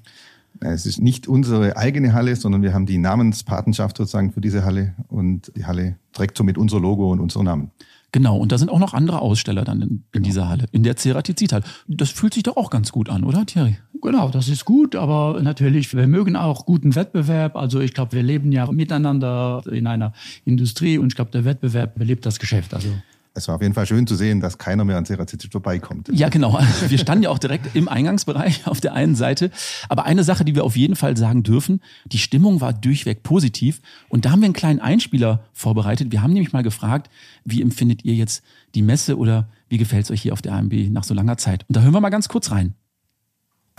Es 0.62 0.86
ist 0.86 1.00
nicht 1.00 1.28
unsere 1.28 1.78
eigene 1.78 2.14
Halle, 2.14 2.36
sondern 2.36 2.64
wir 2.64 2.74
haben 2.74 2.86
die 2.86 2.98
Namenspatenschaft 2.98 3.98
sozusagen 3.98 4.32
für 4.32 4.42
diese 4.42 4.64
Halle 4.64 4.96
und 5.08 5.52
die 5.56 5.66
Halle 5.66 5.98
trägt 6.14 6.38
somit 6.38 6.58
unser 6.58 6.80
Logo 6.80 7.12
und 7.12 7.20
unseren 7.20 7.46
Namen. 7.46 7.72
Genau, 8.12 8.38
und 8.38 8.52
da 8.52 8.58
sind 8.58 8.70
auch 8.70 8.80
noch 8.80 8.94
andere 8.94 9.22
Aussteller 9.22 9.64
dann 9.64 9.82
in, 9.82 9.90
in 9.90 10.04
genau. 10.12 10.26
dieser 10.26 10.50
Halle, 10.50 10.66
in 10.72 10.84
der 10.84 10.96
Ceratizid-Halle. 10.96 11.64
Das 11.88 12.10
fühlt 12.10 12.34
sich 12.34 12.44
doch 12.44 12.58
auch 12.58 12.70
ganz 12.70 12.92
gut 12.92 13.10
an, 13.10 13.24
oder 13.24 13.46
Thierry? 13.46 13.78
Genau, 14.02 14.30
das 14.30 14.48
ist 14.48 14.66
gut, 14.66 14.96
aber 14.96 15.40
natürlich, 15.42 15.94
wir 15.94 16.08
mögen 16.08 16.36
auch 16.36 16.66
guten 16.66 16.96
Wettbewerb. 16.96 17.56
Also 17.56 17.80
ich 17.82 17.94
glaube, 17.94 18.14
wir 18.14 18.24
leben 18.24 18.52
ja 18.52 18.72
miteinander 18.72 19.62
in 19.70 19.88
einer 19.88 20.14
Industrie 20.46 20.98
und 20.98 21.08
ich 21.08 21.16
glaube, 21.16 21.32
der 21.32 21.46
Wettbewerb 21.46 21.96
belebt 21.96 22.26
das 22.26 22.40
Geschäft. 22.40 22.74
Also 22.74 22.90
es 23.34 23.48
war 23.48 23.56
auf 23.56 23.62
jeden 23.62 23.74
Fall 23.74 23.86
schön 23.86 24.08
zu 24.08 24.16
sehen, 24.16 24.42
dass 24.42 24.58
keiner 24.58 24.84
mehr 24.84 24.98
an 24.98 25.06
Ceratizid 25.06 25.52
vorbeikommt. 25.52 26.10
Ja, 26.12 26.30
genau. 26.30 26.60
Wir 26.88 26.98
standen 26.98 27.24
ja 27.24 27.30
auch 27.30 27.40
direkt 27.40 27.76
im 27.76 27.88
Eingangsbereich 27.88 28.66
auf 28.68 28.82
der 28.82 28.94
einen 28.94 29.16
Seite. 29.16 29.52
Aber 29.88 30.06
eine 30.06 30.24
Sache, 30.24 30.46
die 30.46 30.56
wir 30.56 30.64
auf 30.64 30.76
jeden 30.76 30.96
Fall 30.96 31.16
sagen 31.16 31.44
dürfen, 31.44 31.82
die 32.06 32.18
Stimmung 32.18 32.62
war 32.62 32.74
durchweg 32.74 33.24
positiv. 33.24 33.82
Und 34.10 34.26
da 34.26 34.32
haben 34.32 34.42
wir 34.42 34.46
einen 34.46 34.54
kleinen 34.54 34.80
Einspieler 34.80 35.46
vorbereitet. 35.54 36.12
Wir 36.12 36.22
haben 36.22 36.34
nämlich 36.34 36.54
mal 36.54 36.64
gefragt, 36.64 37.10
wie 37.46 37.62
empfindet 37.62 38.04
ihr 38.04 38.16
jetzt 38.16 38.44
die 38.76 38.82
Messe 38.82 39.18
oder 39.18 39.48
wie 39.70 39.78
gefällt 39.78 40.06
es 40.06 40.12
euch 40.12 40.22
hier 40.22 40.34
auf 40.34 40.42
der 40.42 40.54
AMB 40.54 40.74
nach 40.90 41.04
so 41.04 41.14
langer 41.14 41.38
Zeit? 41.38 41.66
Und 41.68 41.76
da 41.76 41.82
hören 41.82 41.94
wir 41.94 42.02
mal 42.02 42.10
ganz 42.10 42.28
kurz 42.28 42.52
rein. 42.52 42.74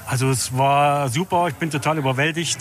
Also 0.07 0.31
es 0.31 0.57
war 0.57 1.09
super, 1.09 1.49
ich 1.49 1.55
bin 1.55 1.71
total 1.71 1.99
überwältigt. 1.99 2.59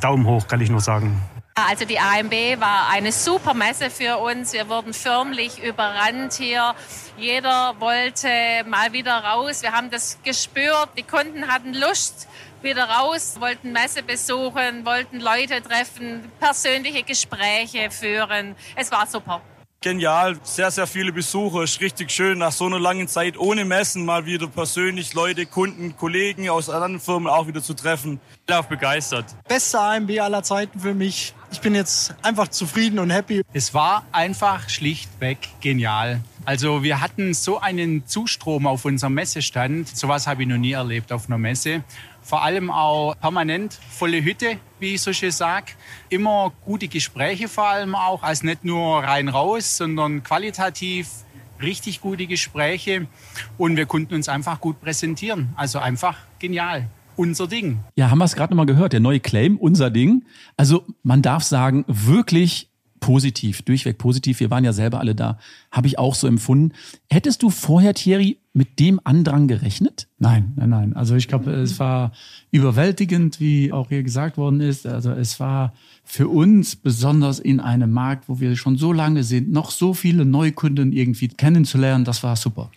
Daumen 0.00 0.26
hoch, 0.26 0.46
kann 0.46 0.60
ich 0.60 0.70
nur 0.70 0.80
sagen. 0.80 1.20
Also 1.58 1.86
die 1.86 1.98
AMB 1.98 2.60
war 2.60 2.90
eine 2.90 3.10
super 3.12 3.54
Messe 3.54 3.88
für 3.88 4.18
uns. 4.18 4.52
Wir 4.52 4.68
wurden 4.68 4.92
förmlich 4.92 5.62
überrannt 5.64 6.34
hier. 6.34 6.74
Jeder 7.16 7.74
wollte 7.78 8.28
mal 8.66 8.92
wieder 8.92 9.16
raus. 9.24 9.62
Wir 9.62 9.72
haben 9.72 9.90
das 9.90 10.18
gespürt. 10.22 10.90
Die 10.98 11.02
Kunden 11.02 11.48
hatten 11.48 11.72
Lust 11.72 12.28
wieder 12.60 12.84
raus, 12.84 13.36
wollten 13.40 13.72
Messe 13.72 14.02
besuchen, 14.02 14.84
wollten 14.84 15.18
Leute 15.18 15.62
treffen, 15.62 16.30
persönliche 16.40 17.02
Gespräche 17.04 17.90
führen. 17.90 18.54
Es 18.74 18.92
war 18.92 19.06
super 19.06 19.40
genial. 19.86 20.36
Sehr, 20.42 20.68
sehr 20.72 20.88
viele 20.88 21.12
Besucher. 21.12 21.62
Ist 21.62 21.80
richtig 21.80 22.10
schön, 22.10 22.38
nach 22.38 22.50
so 22.50 22.66
einer 22.66 22.80
langen 22.80 23.06
Zeit 23.06 23.38
ohne 23.38 23.64
Messen 23.64 24.04
mal 24.04 24.26
wieder 24.26 24.48
persönlich 24.48 25.14
Leute, 25.14 25.46
Kunden, 25.46 25.96
Kollegen 25.96 26.50
aus 26.50 26.68
anderen 26.68 26.98
Firmen 26.98 27.28
auch 27.28 27.46
wieder 27.46 27.62
zu 27.62 27.72
treffen. 27.72 28.20
Ich 28.32 28.46
bin 28.46 28.56
auch 28.56 28.64
begeistert. 28.64 29.26
Beste 29.46 29.78
AMB 29.78 30.10
aller 30.18 30.42
Zeiten 30.42 30.80
für 30.80 30.92
mich. 30.92 31.35
Ich 31.52 31.60
bin 31.60 31.74
jetzt 31.74 32.14
einfach 32.22 32.48
zufrieden 32.48 32.98
und 32.98 33.10
happy. 33.10 33.42
Es 33.52 33.72
war 33.72 34.04
einfach 34.12 34.68
schlichtweg 34.68 35.38
genial. 35.60 36.20
Also 36.44 36.82
wir 36.82 37.00
hatten 37.00 37.34
so 37.34 37.60
einen 37.60 38.06
Zustrom 38.06 38.66
auf 38.66 38.84
unserem 38.84 39.14
Messestand. 39.14 39.88
Sowas 39.96 40.26
habe 40.26 40.42
ich 40.42 40.48
noch 40.48 40.58
nie 40.58 40.72
erlebt 40.72 41.12
auf 41.12 41.28
einer 41.28 41.38
Messe. 41.38 41.84
Vor 42.22 42.42
allem 42.42 42.70
auch 42.70 43.14
permanent 43.20 43.78
volle 43.90 44.22
Hütte, 44.22 44.58
wie 44.80 44.94
ich 44.94 45.02
so 45.02 45.12
schön 45.12 45.30
sage. 45.30 45.72
Immer 46.08 46.52
gute 46.64 46.88
Gespräche 46.88 47.48
vor 47.48 47.68
allem 47.68 47.94
auch, 47.94 48.22
also 48.22 48.44
nicht 48.46 48.64
nur 48.64 49.04
rein 49.04 49.28
raus, 49.28 49.76
sondern 49.76 50.24
qualitativ 50.24 51.08
richtig 51.62 52.00
gute 52.00 52.26
Gespräche. 52.26 53.06
Und 53.58 53.76
wir 53.76 53.86
konnten 53.86 54.14
uns 54.14 54.28
einfach 54.28 54.60
gut 54.60 54.80
präsentieren. 54.80 55.52
Also 55.56 55.78
einfach 55.78 56.16
genial 56.38 56.88
unser 57.16 57.46
Ding. 57.46 57.78
Ja, 57.96 58.10
haben 58.10 58.18
wir 58.18 58.24
es 58.24 58.34
gerade 58.34 58.52
nochmal 58.52 58.66
gehört, 58.66 58.92
der 58.92 59.00
neue 59.00 59.20
Claim, 59.20 59.56
unser 59.56 59.90
Ding. 59.90 60.24
Also 60.56 60.84
man 61.02 61.22
darf 61.22 61.42
sagen, 61.42 61.84
wirklich 61.88 62.70
positiv, 63.00 63.62
durchweg 63.62 63.98
positiv. 63.98 64.40
Wir 64.40 64.50
waren 64.50 64.64
ja 64.64 64.72
selber 64.72 65.00
alle 65.00 65.14
da. 65.14 65.38
Habe 65.70 65.86
ich 65.86 65.98
auch 65.98 66.14
so 66.14 66.26
empfunden. 66.26 66.72
Hättest 67.10 67.42
du 67.42 67.50
vorher, 67.50 67.94
Thierry, 67.94 68.38
mit 68.52 68.80
dem 68.80 69.00
Andrang 69.04 69.48
gerechnet? 69.48 70.08
Nein, 70.18 70.52
nein, 70.56 70.70
nein. 70.70 70.96
Also 70.96 71.14
ich 71.14 71.28
glaube, 71.28 71.52
es 71.52 71.78
war 71.78 72.12
überwältigend, 72.50 73.38
wie 73.38 73.72
auch 73.72 73.90
hier 73.90 74.02
gesagt 74.02 74.38
worden 74.38 74.60
ist. 74.60 74.86
Also 74.86 75.10
es 75.10 75.38
war 75.38 75.72
für 76.04 76.28
uns 76.28 76.74
besonders 76.76 77.38
in 77.38 77.60
einem 77.60 77.92
Markt, 77.92 78.28
wo 78.28 78.40
wir 78.40 78.56
schon 78.56 78.76
so 78.76 78.92
lange 78.92 79.24
sind, 79.24 79.52
noch 79.52 79.70
so 79.70 79.94
viele 79.94 80.24
Neukunden 80.24 80.92
irgendwie 80.92 81.28
kennenzulernen. 81.28 82.04
Das 82.04 82.22
war 82.22 82.36
super. 82.36 82.70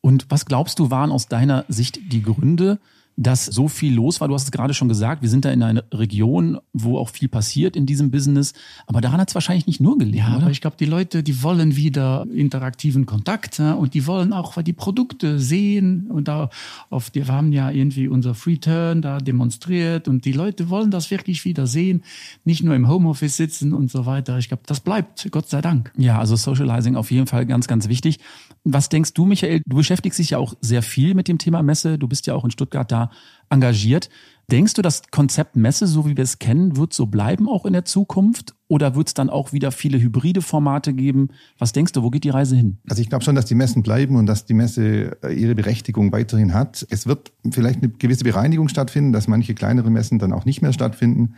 Und 0.00 0.26
was 0.28 0.46
glaubst 0.46 0.78
du, 0.78 0.90
waren 0.90 1.12
aus 1.12 1.28
deiner 1.28 1.64
Sicht 1.68 2.12
die 2.12 2.22
Gründe, 2.22 2.78
dass 3.18 3.46
so 3.46 3.66
viel 3.66 3.92
los 3.92 4.20
war. 4.20 4.28
Du 4.28 4.34
hast 4.34 4.44
es 4.44 4.52
gerade 4.52 4.74
schon 4.74 4.88
gesagt, 4.88 5.22
wir 5.22 5.28
sind 5.28 5.44
da 5.44 5.50
in 5.50 5.64
einer 5.64 5.82
Region, 5.92 6.58
wo 6.72 6.98
auch 6.98 7.08
viel 7.08 7.28
passiert 7.28 7.74
in 7.74 7.84
diesem 7.84 8.12
Business. 8.12 8.52
Aber 8.86 9.00
daran 9.00 9.20
hat 9.20 9.28
es 9.28 9.34
wahrscheinlich 9.34 9.66
nicht 9.66 9.80
nur 9.80 9.98
gelegen. 9.98 10.18
Ja, 10.18 10.36
oder? 10.36 10.42
aber 10.42 10.50
ich 10.52 10.60
glaube, 10.60 10.76
die 10.78 10.84
Leute, 10.84 11.24
die 11.24 11.42
wollen 11.42 11.74
wieder 11.74 12.24
interaktiven 12.32 13.06
Kontakt 13.06 13.58
ja, 13.58 13.72
und 13.72 13.94
die 13.94 14.06
wollen 14.06 14.32
auch 14.32 14.62
die 14.62 14.72
Produkte 14.72 15.40
sehen. 15.40 16.06
Und 16.08 16.28
da 16.28 16.48
auf, 16.90 17.10
wir 17.12 17.26
haben 17.26 17.52
ja 17.52 17.70
irgendwie 17.70 18.06
unser 18.06 18.36
Free 18.36 18.58
Turn 18.58 19.02
da 19.02 19.18
demonstriert 19.18 20.06
und 20.06 20.24
die 20.24 20.32
Leute 20.32 20.70
wollen 20.70 20.92
das 20.92 21.10
wirklich 21.10 21.44
wieder 21.44 21.66
sehen. 21.66 22.04
Nicht 22.44 22.62
nur 22.62 22.76
im 22.76 22.86
Homeoffice 22.86 23.36
sitzen 23.36 23.72
und 23.72 23.90
so 23.90 24.06
weiter. 24.06 24.38
Ich 24.38 24.46
glaube, 24.46 24.62
das 24.66 24.78
bleibt, 24.78 25.26
Gott 25.32 25.48
sei 25.48 25.60
Dank. 25.60 25.90
Ja, 25.96 26.20
also 26.20 26.36
Socializing 26.36 26.94
auf 26.94 27.10
jeden 27.10 27.26
Fall 27.26 27.46
ganz, 27.46 27.66
ganz 27.66 27.88
wichtig. 27.88 28.20
Was 28.62 28.88
denkst 28.88 29.14
du, 29.14 29.24
Michael? 29.24 29.62
Du 29.66 29.76
beschäftigst 29.76 30.20
dich 30.20 30.30
ja 30.30 30.38
auch 30.38 30.54
sehr 30.60 30.82
viel 30.82 31.14
mit 31.14 31.26
dem 31.26 31.38
Thema 31.38 31.62
Messe. 31.64 31.98
Du 31.98 32.06
bist 32.06 32.28
ja 32.28 32.34
auch 32.34 32.44
in 32.44 32.52
Stuttgart 32.52 32.90
da 32.92 33.07
engagiert. 33.50 34.08
Denkst 34.50 34.72
du, 34.74 34.82
das 34.82 35.02
Konzept 35.10 35.56
Messe, 35.56 35.86
so 35.86 36.06
wie 36.06 36.16
wir 36.16 36.24
es 36.24 36.38
kennen, 36.38 36.78
wird 36.78 36.94
so 36.94 37.04
bleiben 37.04 37.50
auch 37.50 37.66
in 37.66 37.74
der 37.74 37.84
Zukunft? 37.84 38.54
Oder 38.66 38.94
wird 38.94 39.08
es 39.08 39.14
dann 39.14 39.28
auch 39.28 39.52
wieder 39.52 39.72
viele 39.72 40.00
hybride 40.00 40.40
Formate 40.40 40.94
geben? 40.94 41.28
Was 41.58 41.72
denkst 41.72 41.92
du, 41.92 42.02
wo 42.02 42.08
geht 42.08 42.24
die 42.24 42.30
Reise 42.30 42.56
hin? 42.56 42.78
Also 42.88 43.02
ich 43.02 43.10
glaube 43.10 43.24
schon, 43.24 43.34
dass 43.34 43.44
die 43.44 43.54
Messen 43.54 43.82
bleiben 43.82 44.16
und 44.16 44.24
dass 44.24 44.46
die 44.46 44.54
Messe 44.54 45.18
äh, 45.22 45.34
ihre 45.34 45.54
Berechtigung 45.54 46.12
weiterhin 46.12 46.54
hat. 46.54 46.86
Es 46.88 47.06
wird 47.06 47.30
vielleicht 47.50 47.82
eine 47.82 47.90
gewisse 47.90 48.24
Bereinigung 48.24 48.68
stattfinden, 48.68 49.12
dass 49.12 49.28
manche 49.28 49.54
kleinere 49.54 49.90
Messen 49.90 50.18
dann 50.18 50.32
auch 50.32 50.46
nicht 50.46 50.62
mehr 50.62 50.72
stattfinden. 50.72 51.34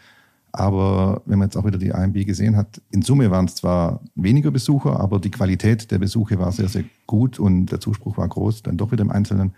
Aber 0.53 1.23
wenn 1.27 1.41
man 1.41 1.49
jetzt 1.49 1.57
auch 1.57 1.67
wieder 1.67 1.79
die 1.79 1.93
AMB 1.93 2.27
gesehen 2.27 2.57
hat, 2.57 2.81
in 2.93 3.03
Summe 3.03 3.31
waren 3.33 3.47
es 3.47 3.57
zwar 3.57 4.03
weniger 4.15 4.53
Besucher, 4.53 5.01
aber 5.01 5.19
die 5.19 5.31
Qualität 5.31 5.91
der 5.91 5.99
Besuche 5.99 6.39
war 6.39 6.53
sehr, 6.53 6.69
sehr 6.69 6.85
gut 7.07 7.41
und 7.41 7.67
der 7.67 7.81
Zuspruch 7.81 8.19
war 8.19 8.29
groß, 8.29 8.63
dann 8.63 8.77
doch 8.77 8.93
wieder 8.93 9.03
im 9.03 9.11
Einzelnen. 9.11 9.53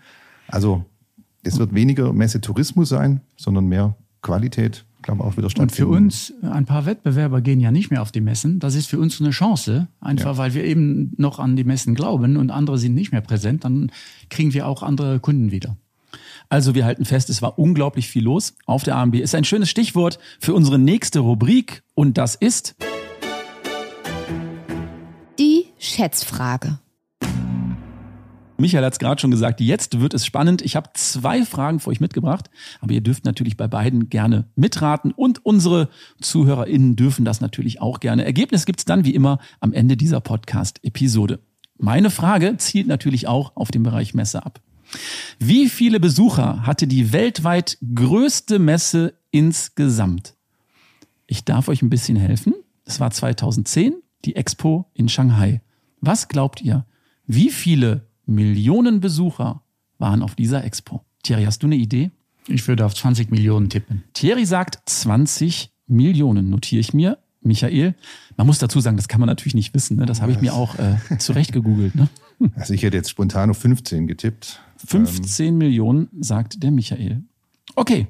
Also 0.47 0.85
es 1.43 1.59
wird 1.59 1.73
weniger 1.73 2.13
Messetourismus 2.13 2.89
sein, 2.89 3.21
sondern 3.37 3.65
mehr 3.65 3.95
Qualität, 4.21 4.85
glaube 5.01 5.23
auch 5.23 5.37
wieder 5.37 5.49
stattfinden. 5.49 5.71
Und 5.71 5.75
für 5.75 5.87
uns, 5.87 6.33
ein 6.41 6.65
paar 6.65 6.85
Wettbewerber 6.85 7.41
gehen 7.41 7.59
ja 7.59 7.71
nicht 7.71 7.91
mehr 7.91 8.01
auf 8.01 8.11
die 8.11 8.21
Messen. 8.21 8.59
Das 8.59 8.75
ist 8.75 8.87
für 8.87 8.99
uns 8.99 9.19
eine 9.19 9.31
Chance, 9.31 9.87
einfach 9.99 10.33
ja. 10.33 10.37
weil 10.37 10.53
wir 10.53 10.63
eben 10.63 11.13
noch 11.17 11.39
an 11.39 11.55
die 11.55 11.65
Messen 11.65 11.95
glauben 11.95 12.37
und 12.37 12.49
andere 12.49 12.77
sind 12.77 12.95
nicht 12.95 13.11
mehr 13.11 13.21
präsent. 13.21 13.65
Dann 13.65 13.91
kriegen 14.29 14.53
wir 14.53 14.67
auch 14.67 14.81
andere 14.81 15.19
Kunden 15.19 15.51
wieder. 15.51 15.77
Also 16.49 16.75
wir 16.75 16.85
halten 16.85 17.05
fest, 17.05 17.29
es 17.29 17.41
war 17.41 17.57
unglaublich 17.57 18.07
viel 18.07 18.23
los 18.23 18.55
auf 18.65 18.83
der 18.83 18.95
AMB. 18.97 19.15
Ist 19.15 19.35
ein 19.35 19.43
schönes 19.43 19.69
Stichwort 19.69 20.19
für 20.39 20.53
unsere 20.53 20.77
nächste 20.79 21.19
Rubrik 21.19 21.83
und 21.95 22.17
das 22.17 22.35
ist 22.35 22.75
die 25.39 25.65
Schätzfrage. 25.79 26.79
Michael 28.57 28.85
hat 28.85 28.93
es 28.93 28.99
gerade 28.99 29.19
schon 29.19 29.31
gesagt, 29.31 29.61
jetzt 29.61 29.99
wird 29.99 30.13
es 30.13 30.25
spannend. 30.25 30.61
Ich 30.61 30.75
habe 30.75 30.91
zwei 30.93 31.43
Fragen 31.43 31.79
für 31.79 31.89
euch 31.89 31.99
mitgebracht, 31.99 32.49
aber 32.81 32.93
ihr 32.93 33.01
dürft 33.01 33.25
natürlich 33.25 33.57
bei 33.57 33.67
beiden 33.67 34.09
gerne 34.09 34.47
mitraten 34.55 35.11
und 35.11 35.43
unsere 35.45 35.89
ZuhörerInnen 36.21 36.95
dürfen 36.95 37.25
das 37.25 37.41
natürlich 37.41 37.81
auch 37.81 37.99
gerne. 37.99 38.25
Ergebnis 38.25 38.65
gibt 38.65 38.79
es 38.79 38.85
dann 38.85 39.05
wie 39.05 39.15
immer 39.15 39.39
am 39.59 39.73
Ende 39.73 39.97
dieser 39.97 40.21
Podcast-Episode. 40.21 41.39
Meine 41.77 42.11
Frage 42.11 42.55
zielt 42.57 42.87
natürlich 42.87 43.27
auch 43.27 43.55
auf 43.55 43.71
den 43.71 43.83
Bereich 43.83 44.13
Messe 44.13 44.45
ab. 44.45 44.61
Wie 45.39 45.67
viele 45.69 45.99
Besucher 45.99 46.65
hatte 46.65 46.85
die 46.87 47.11
weltweit 47.11 47.77
größte 47.95 48.59
Messe 48.59 49.15
insgesamt? 49.31 50.35
Ich 51.25 51.43
darf 51.43 51.67
euch 51.67 51.81
ein 51.81 51.89
bisschen 51.89 52.17
helfen. 52.17 52.53
Es 52.85 52.99
war 52.99 53.09
2010, 53.09 53.95
die 54.25 54.35
Expo 54.35 54.85
in 54.93 55.09
Shanghai. 55.09 55.61
Was 56.01 56.27
glaubt 56.27 56.61
ihr? 56.61 56.85
Wie 57.25 57.49
viele 57.49 58.05
Millionen 58.25 58.99
Besucher 58.99 59.61
waren 59.97 60.21
auf 60.21 60.35
dieser 60.35 60.63
Expo. 60.63 61.03
Thierry, 61.23 61.45
hast 61.45 61.63
du 61.63 61.67
eine 61.67 61.75
Idee? 61.75 62.11
Ich 62.47 62.67
würde 62.67 62.85
auf 62.85 62.93
20 62.93 63.31
Millionen 63.31 63.69
tippen. 63.69 64.03
Thierry 64.13 64.45
sagt 64.45 64.79
20 64.85 65.71
Millionen, 65.87 66.49
notiere 66.49 66.81
ich 66.81 66.93
mir. 66.93 67.17
Michael, 67.41 67.95
man 68.37 68.47
muss 68.47 68.59
dazu 68.59 68.79
sagen, 68.79 68.95
das 68.95 69.07
kann 69.07 69.19
man 69.19 69.27
natürlich 69.27 69.55
nicht 69.55 69.73
wissen. 69.73 69.97
Ne? 69.97 70.05
Das 70.05 70.21
habe 70.21 70.31
ich 70.31 70.39
mir 70.39 70.53
auch 70.53 70.75
äh, 70.79 70.97
zurecht 71.17 71.51
gegoogelt. 71.51 71.95
Ne? 71.95 72.09
Also 72.55 72.73
ich 72.73 72.83
hätte 72.83 72.97
jetzt 72.97 73.09
spontan 73.09 73.51
auf 73.51 73.59
15 73.59 74.05
getippt. 74.05 74.59
15 74.85 75.47
ähm. 75.47 75.57
Millionen, 75.59 76.09
sagt 76.19 76.61
der 76.61 76.71
Michael. 76.71 77.23
Okay, 77.75 78.07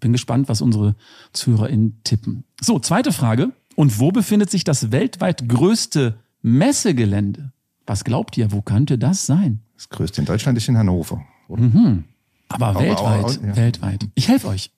bin 0.00 0.12
gespannt, 0.12 0.48
was 0.48 0.62
unsere 0.62 0.96
ZuhörerInnen 1.32 2.00
tippen. 2.02 2.44
So, 2.60 2.80
zweite 2.80 3.12
Frage. 3.12 3.52
Und 3.76 4.00
wo 4.00 4.10
befindet 4.10 4.50
sich 4.50 4.64
das 4.64 4.90
weltweit 4.90 5.48
größte 5.48 6.18
Messegelände? 6.42 7.52
Was 7.88 8.04
glaubt 8.04 8.36
ihr, 8.36 8.52
wo 8.52 8.60
könnte 8.60 8.98
das 8.98 9.24
sein? 9.24 9.62
Das 9.74 9.88
größte 9.88 10.20
in 10.20 10.26
Deutschland 10.26 10.58
ist 10.58 10.68
in 10.68 10.76
Hannover. 10.76 11.24
Mhm. 11.48 12.04
Aber, 12.48 12.66
aber, 12.66 12.80
weltweit, 12.80 13.24
aber, 13.24 13.46
ja. 13.46 13.56
weltweit. 13.56 14.08
Ich 14.14 14.28
helfe 14.28 14.48
euch. 14.48 14.72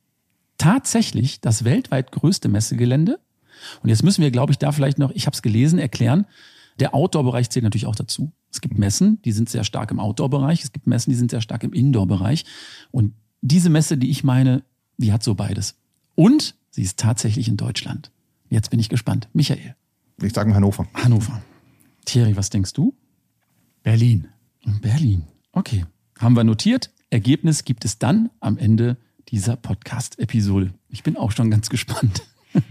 Tatsächlich 0.59 1.41
das 1.41 1.65
weltweit 1.65 2.13
größte 2.13 2.49
Messegelände. 2.49 3.19
Und 3.83 3.89
jetzt 3.89 4.05
müssen 4.05 4.23
wir, 4.23 4.31
glaube 4.31 4.53
ich, 4.53 4.59
da 4.59 4.71
vielleicht 4.71 4.99
noch, 4.99 5.11
ich 5.11 5.27
habe 5.27 5.35
es 5.35 5.43
gelesen, 5.43 5.81
erklären. 5.81 6.25
Der 6.79 6.95
Outdoor-Bereich 6.95 7.51
zählt 7.51 7.65
natürlich 7.65 7.87
auch 7.87 7.97
dazu. 7.97 8.31
Es 8.53 8.61
gibt 8.61 8.79
Messen, 8.79 9.21
die 9.23 9.33
sind 9.33 9.49
sehr 9.49 9.65
stark 9.65 9.91
im 9.91 9.99
Outdoor-Bereich. 9.99 10.63
Es 10.63 10.73
gibt 10.73 10.87
Messen, 10.87 11.11
die 11.11 11.17
sind 11.17 11.33
sehr 11.33 11.41
stark 11.41 11.65
im 11.65 11.73
Indoor-Bereich. 11.73 12.45
Und 12.93 13.15
diese 13.41 13.71
Messe, 13.71 13.99
die 13.99 14.11
ich 14.11 14.23
meine, 14.23 14.63
die 14.99 15.13
hat 15.13 15.25
so 15.25 15.35
beides. 15.35 15.75
Und 16.15 16.55
sie 16.71 16.83
ist 16.83 17.01
tatsächlich 17.01 17.49
in 17.49 17.57
Deutschland. 17.57 18.13
Jetzt 18.51 18.71
bin 18.71 18.79
ich 18.79 18.89
gespannt. 18.89 19.29
Michael. 19.33 19.75
Ich 20.23 20.33
sage 20.33 20.55
Hannover. 20.55 20.87
Hannover. 20.95 21.43
Thierry, 22.05 22.37
was 22.37 22.51
denkst 22.51 22.73
du? 22.73 22.95
Berlin. 23.83 24.29
Berlin. 24.83 25.25
Okay. 25.53 25.87
Haben 26.19 26.37
wir 26.37 26.45
notiert. 26.45 26.91
Ergebnis 27.09 27.65
gibt 27.65 27.85
es 27.85 27.99
dann 27.99 28.31
am 28.41 28.59
Ende 28.59 28.99
dieser 29.29 29.57
Podcast-Episode. 29.57 30.75
Ich 30.89 31.03
bin 31.03 31.17
auch 31.17 31.33
schon 31.33 31.51
ganz 31.51 31.71
gespannt. 31.71 32.23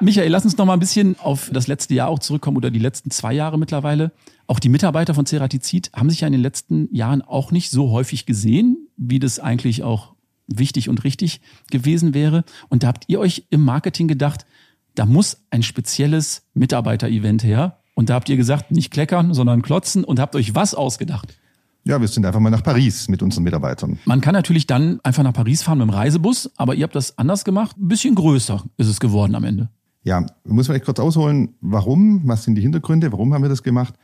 Michael, 0.00 0.30
lass 0.30 0.44
uns 0.44 0.56
noch 0.56 0.66
mal 0.66 0.74
ein 0.74 0.80
bisschen 0.80 1.18
auf 1.18 1.50
das 1.52 1.66
letzte 1.66 1.94
Jahr 1.94 2.08
auch 2.08 2.20
zurückkommen 2.20 2.56
oder 2.56 2.70
die 2.70 2.78
letzten 2.78 3.10
zwei 3.10 3.32
Jahre 3.32 3.58
mittlerweile. 3.58 4.12
Auch 4.46 4.60
die 4.60 4.68
Mitarbeiter 4.68 5.14
von 5.14 5.26
Ceratizid 5.26 5.90
haben 5.92 6.08
sich 6.08 6.20
ja 6.20 6.28
in 6.28 6.32
den 6.32 6.42
letzten 6.42 6.94
Jahren 6.94 7.22
auch 7.22 7.50
nicht 7.50 7.70
so 7.70 7.90
häufig 7.90 8.24
gesehen, 8.24 8.88
wie 8.96 9.18
das 9.18 9.40
eigentlich 9.40 9.82
auch 9.82 10.14
wichtig 10.46 10.88
und 10.88 11.02
richtig 11.02 11.40
gewesen 11.70 12.14
wäre. 12.14 12.44
Und 12.68 12.84
da 12.84 12.88
habt 12.88 13.04
ihr 13.08 13.18
euch 13.18 13.46
im 13.50 13.64
Marketing 13.64 14.06
gedacht, 14.06 14.46
da 14.94 15.06
muss 15.06 15.44
ein 15.50 15.62
spezielles 15.62 16.46
Mitarbeiter-Event 16.54 17.42
her. 17.42 17.80
Und 17.98 18.10
da 18.10 18.14
habt 18.14 18.28
ihr 18.28 18.36
gesagt, 18.36 18.70
nicht 18.70 18.92
kleckern, 18.92 19.34
sondern 19.34 19.60
klotzen 19.60 20.04
und 20.04 20.20
habt 20.20 20.36
euch 20.36 20.54
was 20.54 20.72
ausgedacht? 20.72 21.36
Ja, 21.82 22.00
wir 22.00 22.06
sind 22.06 22.24
einfach 22.24 22.38
mal 22.38 22.50
nach 22.50 22.62
Paris 22.62 23.08
mit 23.08 23.24
unseren 23.24 23.42
Mitarbeitern. 23.42 23.98
Man 24.04 24.20
kann 24.20 24.34
natürlich 24.34 24.68
dann 24.68 25.00
einfach 25.02 25.24
nach 25.24 25.32
Paris 25.32 25.64
fahren 25.64 25.78
mit 25.78 25.88
dem 25.88 25.90
Reisebus, 25.90 26.48
aber 26.56 26.76
ihr 26.76 26.84
habt 26.84 26.94
das 26.94 27.18
anders 27.18 27.44
gemacht. 27.44 27.76
Ein 27.76 27.88
bisschen 27.88 28.14
größer 28.14 28.62
ist 28.76 28.86
es 28.86 29.00
geworden 29.00 29.34
am 29.34 29.42
Ende. 29.42 29.68
Ja, 30.04 30.24
muss 30.44 30.68
vielleicht 30.68 30.84
kurz 30.84 31.00
ausholen, 31.00 31.56
warum, 31.60 32.22
was 32.24 32.44
sind 32.44 32.54
die 32.54 32.62
Hintergründe, 32.62 33.10
warum 33.10 33.34
haben 33.34 33.42
wir 33.42 33.48
das 33.48 33.64
gemacht? 33.64 33.94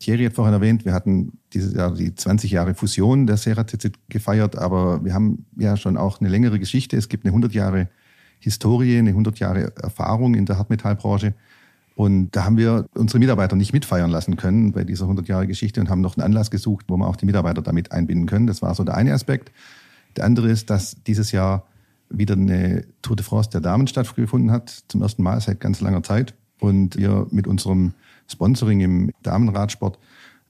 Thierry 0.00 0.26
hat 0.26 0.34
vorhin 0.34 0.52
erwähnt, 0.52 0.84
wir 0.84 0.92
hatten 0.92 1.38
dieses 1.54 1.72
Jahr 1.72 1.94
die 1.94 2.14
20 2.14 2.50
Jahre 2.50 2.74
Fusion 2.74 3.26
der 3.26 3.38
Ceratizid 3.38 3.94
gefeiert, 4.10 4.58
aber 4.58 5.02
wir 5.02 5.14
haben 5.14 5.46
ja 5.56 5.78
schon 5.78 5.96
auch 5.96 6.20
eine 6.20 6.28
längere 6.28 6.58
Geschichte. 6.58 6.98
Es 6.98 7.08
gibt 7.08 7.24
eine 7.24 7.30
100 7.30 7.54
Jahre 7.54 7.88
Historie, 8.38 8.98
eine 8.98 9.10
100 9.10 9.38
Jahre 9.38 9.74
Erfahrung 9.76 10.34
in 10.34 10.44
der 10.44 10.58
Hartmetallbranche. 10.58 11.32
Und 12.00 12.30
da 12.30 12.46
haben 12.46 12.56
wir 12.56 12.86
unsere 12.94 13.18
Mitarbeiter 13.18 13.56
nicht 13.56 13.74
mitfeiern 13.74 14.10
lassen 14.10 14.36
können 14.36 14.72
bei 14.72 14.84
dieser 14.84 15.04
100 15.04 15.28
Jahre 15.28 15.46
Geschichte 15.46 15.82
und 15.82 15.90
haben 15.90 16.00
noch 16.00 16.16
einen 16.16 16.24
Anlass 16.24 16.50
gesucht, 16.50 16.86
wo 16.88 16.96
wir 16.96 17.06
auch 17.06 17.16
die 17.16 17.26
Mitarbeiter 17.26 17.60
damit 17.60 17.92
einbinden 17.92 18.24
können. 18.24 18.46
Das 18.46 18.62
war 18.62 18.74
so 18.74 18.84
der 18.84 18.94
eine 18.94 19.12
Aspekt. 19.12 19.52
Der 20.16 20.24
andere 20.24 20.48
ist, 20.48 20.70
dass 20.70 20.96
dieses 21.06 21.30
Jahr 21.30 21.66
wieder 22.08 22.36
eine 22.36 22.86
Tour 23.02 23.16
de 23.16 23.22
France 23.26 23.50
der 23.50 23.60
Damen 23.60 23.86
stattgefunden 23.86 24.50
hat, 24.50 24.70
zum 24.88 25.02
ersten 25.02 25.22
Mal 25.22 25.42
seit 25.42 25.60
ganz 25.60 25.82
langer 25.82 26.02
Zeit. 26.02 26.32
Und 26.58 26.96
wir 26.96 27.26
mit 27.32 27.46
unserem 27.46 27.92
Sponsoring 28.28 28.80
im 28.80 29.10
Damenradsport 29.22 29.98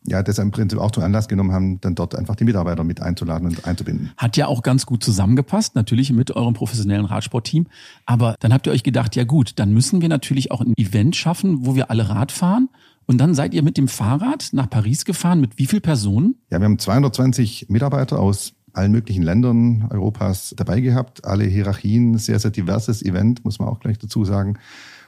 ja, 0.06 0.22
das 0.22 0.38
im 0.38 0.50
Prinzip 0.50 0.78
auch 0.78 0.90
zum 0.90 1.02
Anlass 1.02 1.28
genommen 1.28 1.52
haben, 1.52 1.80
dann 1.80 1.94
dort 1.94 2.14
einfach 2.14 2.34
die 2.36 2.44
Mitarbeiter 2.44 2.84
mit 2.84 3.02
einzuladen 3.02 3.48
und 3.48 3.66
einzubinden. 3.66 4.12
Hat 4.16 4.36
ja 4.36 4.46
auch 4.46 4.62
ganz 4.62 4.86
gut 4.86 5.04
zusammengepasst, 5.04 5.74
natürlich 5.74 6.12
mit 6.12 6.34
eurem 6.34 6.54
professionellen 6.54 7.04
Radsportteam. 7.04 7.66
Aber 8.06 8.36
dann 8.40 8.52
habt 8.52 8.66
ihr 8.66 8.72
euch 8.72 8.82
gedacht, 8.82 9.14
ja 9.16 9.24
gut, 9.24 9.58
dann 9.58 9.72
müssen 9.72 10.00
wir 10.00 10.08
natürlich 10.08 10.50
auch 10.52 10.60
ein 10.62 10.74
Event 10.76 11.16
schaffen, 11.16 11.66
wo 11.66 11.74
wir 11.74 11.90
alle 11.90 12.08
Rad 12.08 12.32
fahren. 12.32 12.68
Und 13.06 13.18
dann 13.18 13.34
seid 13.34 13.54
ihr 13.54 13.62
mit 13.62 13.76
dem 13.76 13.88
Fahrrad 13.88 14.50
nach 14.52 14.70
Paris 14.70 15.04
gefahren. 15.04 15.40
Mit 15.40 15.58
wie 15.58 15.66
vielen 15.66 15.82
Personen? 15.82 16.36
Ja, 16.50 16.60
wir 16.60 16.64
haben 16.64 16.78
220 16.78 17.66
Mitarbeiter 17.68 18.20
aus 18.20 18.54
allen 18.72 18.92
möglichen 18.92 19.22
Ländern 19.22 19.88
Europas 19.90 20.54
dabei 20.56 20.80
gehabt. 20.80 21.24
Alle 21.24 21.44
Hierarchien, 21.44 22.18
sehr, 22.18 22.38
sehr 22.38 22.52
diverses 22.52 23.02
Event, 23.02 23.44
muss 23.44 23.58
man 23.58 23.68
auch 23.68 23.80
gleich 23.80 23.98
dazu 23.98 24.24
sagen. 24.24 24.58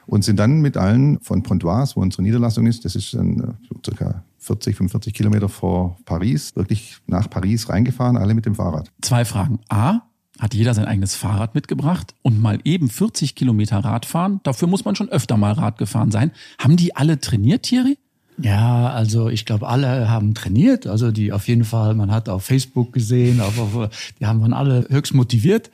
Und 0.05 0.25
sind 0.25 0.37
dann 0.37 0.59
mit 0.61 0.75
allen 0.75 1.19
von 1.21 1.43
Pontoise, 1.43 1.95
wo 1.95 2.01
unsere 2.01 2.23
Niederlassung 2.23 2.67
ist, 2.67 2.83
das 2.83 2.95
ist 2.95 3.13
dann 3.13 3.39
äh, 3.39 3.79
circa 3.85 4.23
40, 4.43 4.75
45 4.75 5.13
Kilometer 5.13 5.47
vor 5.47 5.97
Paris, 6.05 6.55
wirklich 6.55 6.97
nach 7.07 7.29
Paris 7.29 7.69
reingefahren, 7.69 8.17
alle 8.17 8.33
mit 8.33 8.45
dem 8.45 8.55
Fahrrad. 8.55 8.91
Zwei 9.01 9.23
Fragen. 9.23 9.59
A, 9.69 10.01
hat 10.39 10.53
jeder 10.53 10.73
sein 10.73 10.85
eigenes 10.85 11.15
Fahrrad 11.15 11.55
mitgebracht 11.55 12.15
und 12.21 12.41
mal 12.41 12.59
eben 12.63 12.89
40 12.89 13.35
Kilometer 13.35 13.77
Rad 13.77 14.05
fahren. 14.05 14.41
Dafür 14.43 14.67
muss 14.67 14.83
man 14.83 14.95
schon 14.95 15.09
öfter 15.09 15.37
mal 15.37 15.53
Rad 15.53 15.77
gefahren 15.77 16.11
sein. 16.11 16.31
Haben 16.57 16.75
die 16.75 16.95
alle 16.95 17.19
trainiert, 17.19 17.63
Thierry? 17.63 17.97
Ja, 18.41 18.89
also 18.89 19.29
ich 19.29 19.45
glaube, 19.45 19.67
alle 19.67 20.09
haben 20.09 20.33
trainiert. 20.33 20.87
Also 20.87 21.11
die 21.11 21.31
auf 21.31 21.47
jeden 21.47 21.63
Fall, 21.63 21.95
man 21.95 22.11
hat 22.11 22.29
auf 22.29 22.45
Facebook 22.45 22.93
gesehen, 22.93 23.39
auf, 23.41 23.59
auf, 23.59 23.89
die 24.19 24.25
haben 24.25 24.41
von 24.41 24.53
alle 24.53 24.85
höchst 24.89 25.13
motiviert. 25.13 25.71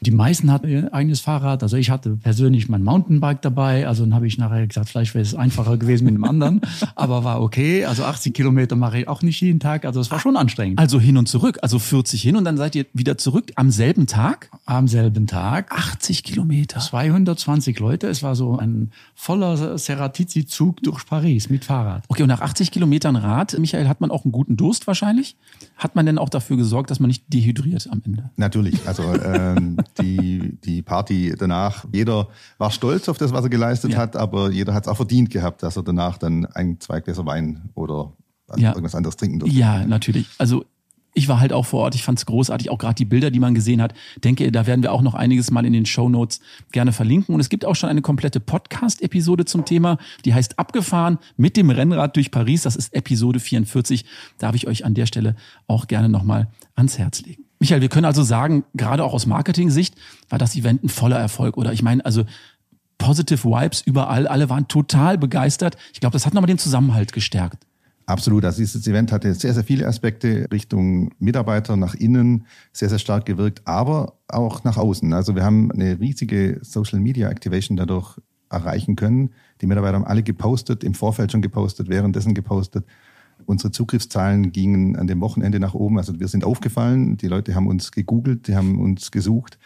Die 0.00 0.10
meisten 0.10 0.50
hatten 0.50 0.68
ihr 0.68 0.92
eigenes 0.92 1.20
Fahrrad. 1.20 1.62
Also 1.62 1.76
ich 1.76 1.90
hatte 1.90 2.10
persönlich 2.16 2.68
mein 2.68 2.82
Mountainbike 2.84 3.42
dabei. 3.42 3.86
Also 3.86 4.04
dann 4.04 4.14
habe 4.14 4.26
ich 4.26 4.38
nachher 4.38 4.66
gesagt, 4.66 4.88
vielleicht 4.88 5.14
wäre 5.14 5.22
es 5.22 5.34
einfacher 5.34 5.76
gewesen 5.76 6.04
mit 6.04 6.14
dem 6.14 6.24
anderen. 6.24 6.60
Aber 6.94 7.24
war 7.24 7.40
okay. 7.40 7.84
Also 7.84 8.04
80 8.04 8.34
Kilometer 8.34 8.76
mache 8.76 9.00
ich 9.00 9.08
auch 9.08 9.22
nicht 9.22 9.40
jeden 9.40 9.60
Tag. 9.60 9.84
Also 9.84 10.00
es 10.00 10.10
war 10.10 10.20
schon 10.20 10.36
anstrengend. 10.36 10.78
Also 10.78 11.00
hin 11.00 11.16
und 11.16 11.28
zurück. 11.28 11.58
Also 11.62 11.78
40 11.78 12.20
hin 12.20 12.36
und 12.36 12.44
dann 12.44 12.56
seid 12.56 12.74
ihr 12.74 12.86
wieder 12.92 13.18
zurück 13.18 13.52
am 13.54 13.70
selben 13.70 14.06
Tag? 14.06 14.50
Am 14.66 14.88
selben 14.88 15.26
Tag. 15.26 15.72
80 15.72 16.24
Kilometer. 16.24 16.80
220 16.80 17.78
Leute. 17.78 18.08
Es 18.08 18.22
war 18.22 18.34
so 18.34 18.58
ein 18.58 18.92
voller 19.14 19.78
Seratizi-Zug 19.78 20.82
durch 20.82 21.06
Paris 21.06 21.48
mit 21.48 21.64
Fahrrad. 21.64 22.04
Okay, 22.12 22.24
und 22.24 22.28
nach 22.28 22.42
80 22.42 22.70
Kilometern 22.70 23.16
Rad, 23.16 23.58
Michael, 23.58 23.88
hat 23.88 24.02
man 24.02 24.10
auch 24.10 24.26
einen 24.26 24.32
guten 24.32 24.58
Durst 24.58 24.86
wahrscheinlich? 24.86 25.34
Hat 25.78 25.96
man 25.96 26.04
denn 26.04 26.18
auch 26.18 26.28
dafür 26.28 26.58
gesorgt, 26.58 26.90
dass 26.90 27.00
man 27.00 27.08
nicht 27.08 27.24
dehydriert 27.32 27.88
am 27.90 28.02
Ende? 28.04 28.28
Natürlich. 28.36 28.86
Also 28.86 29.14
ähm, 29.14 29.78
die, 29.98 30.58
die 30.62 30.82
Party 30.82 31.34
danach, 31.38 31.86
jeder 31.90 32.28
war 32.58 32.70
stolz 32.70 33.08
auf 33.08 33.16
das, 33.16 33.32
was 33.32 33.44
er 33.44 33.48
geleistet 33.48 33.92
ja. 33.92 33.98
hat, 33.98 34.16
aber 34.16 34.50
jeder 34.50 34.74
hat 34.74 34.84
es 34.84 34.88
auch 34.88 34.96
verdient 34.96 35.30
gehabt, 35.30 35.62
dass 35.62 35.78
er 35.78 35.84
danach 35.84 36.18
dann 36.18 36.44
ein, 36.44 36.78
zwei 36.80 37.00
Gläser 37.00 37.24
Wein 37.24 37.70
oder 37.74 38.12
ja. 38.56 38.72
irgendwas 38.72 38.94
anderes 38.94 39.16
trinken 39.16 39.38
durfte. 39.38 39.56
Ja, 39.56 39.86
natürlich. 39.86 40.28
Also 40.36 40.66
ich 41.14 41.28
war 41.28 41.40
halt 41.40 41.52
auch 41.52 41.66
vor 41.66 41.82
Ort, 41.82 41.94
ich 41.94 42.02
fand 42.02 42.18
es 42.18 42.26
großartig, 42.26 42.70
auch 42.70 42.78
gerade 42.78 42.94
die 42.94 43.04
Bilder, 43.04 43.30
die 43.30 43.40
man 43.40 43.54
gesehen 43.54 43.82
hat. 43.82 43.92
Denke, 44.24 44.50
da 44.50 44.66
werden 44.66 44.82
wir 44.82 44.92
auch 44.92 45.02
noch 45.02 45.14
einiges 45.14 45.50
mal 45.50 45.66
in 45.66 45.72
den 45.72 45.86
Show 45.86 46.08
Notes 46.08 46.40
gerne 46.72 46.92
verlinken. 46.92 47.34
Und 47.34 47.40
es 47.40 47.48
gibt 47.48 47.64
auch 47.64 47.76
schon 47.76 47.90
eine 47.90 48.02
komplette 48.02 48.40
Podcast-Episode 48.40 49.44
zum 49.44 49.64
Thema, 49.64 49.98
die 50.24 50.32
heißt 50.32 50.58
Abgefahren 50.58 51.18
mit 51.36 51.56
dem 51.56 51.70
Rennrad 51.70 52.16
durch 52.16 52.30
Paris. 52.30 52.62
Das 52.62 52.76
ist 52.76 52.94
Episode 52.94 53.40
44. 53.40 54.04
Darf 54.38 54.54
ich 54.54 54.66
euch 54.66 54.84
an 54.84 54.94
der 54.94 55.06
Stelle 55.06 55.36
auch 55.66 55.86
gerne 55.86 56.08
nochmal 56.08 56.48
ans 56.74 56.98
Herz 56.98 57.22
legen. 57.22 57.44
Michael, 57.58 57.82
wir 57.82 57.88
können 57.88 58.06
also 58.06 58.22
sagen, 58.22 58.64
gerade 58.74 59.04
auch 59.04 59.12
aus 59.12 59.26
Marketing-Sicht 59.26 59.94
war 60.28 60.38
das 60.38 60.56
Event 60.56 60.82
ein 60.82 60.88
voller 60.88 61.18
Erfolg. 61.18 61.56
Oder 61.56 61.72
ich 61.72 61.82
meine, 61.82 62.04
also 62.04 62.24
Positive 62.98 63.44
Vibes 63.44 63.82
überall, 63.82 64.26
alle 64.26 64.48
waren 64.48 64.68
total 64.68 65.18
begeistert. 65.18 65.76
Ich 65.92 66.00
glaube, 66.00 66.12
das 66.12 66.24
hat 66.24 66.34
nochmal 66.34 66.46
den 66.46 66.58
Zusammenhalt 66.58 67.12
gestärkt. 67.12 67.66
Absolut. 68.12 68.44
Also 68.44 68.58
dieses 68.58 68.86
Event 68.86 69.10
hatte 69.10 69.32
sehr, 69.32 69.54
sehr 69.54 69.64
viele 69.64 69.86
Aspekte 69.86 70.46
Richtung 70.52 71.12
Mitarbeiter 71.18 71.78
nach 71.78 71.94
innen 71.94 72.44
sehr, 72.70 72.90
sehr 72.90 72.98
stark 72.98 73.24
gewirkt, 73.24 73.62
aber 73.64 74.18
auch 74.28 74.64
nach 74.64 74.76
außen. 74.76 75.14
Also 75.14 75.34
wir 75.34 75.44
haben 75.44 75.72
eine 75.72 75.98
riesige 75.98 76.58
Social 76.60 77.00
Media 77.00 77.30
Activation 77.30 77.78
dadurch 77.78 78.18
erreichen 78.50 78.96
können. 78.96 79.30
Die 79.62 79.66
Mitarbeiter 79.66 79.94
haben 79.94 80.04
alle 80.04 80.22
gepostet, 80.22 80.84
im 80.84 80.92
Vorfeld 80.92 81.32
schon 81.32 81.40
gepostet, 81.40 81.88
währenddessen 81.88 82.34
gepostet. 82.34 82.84
Unsere 83.46 83.72
Zugriffszahlen 83.72 84.52
gingen 84.52 84.94
an 84.96 85.06
dem 85.06 85.22
Wochenende 85.22 85.58
nach 85.58 85.72
oben. 85.72 85.96
Also 85.96 86.20
wir 86.20 86.28
sind 86.28 86.44
aufgefallen. 86.44 87.16
Die 87.16 87.28
Leute 87.28 87.54
haben 87.54 87.66
uns 87.66 87.92
gegoogelt, 87.92 88.46
die 88.46 88.56
haben 88.56 88.78
uns 88.78 89.10
gesucht. 89.10 89.58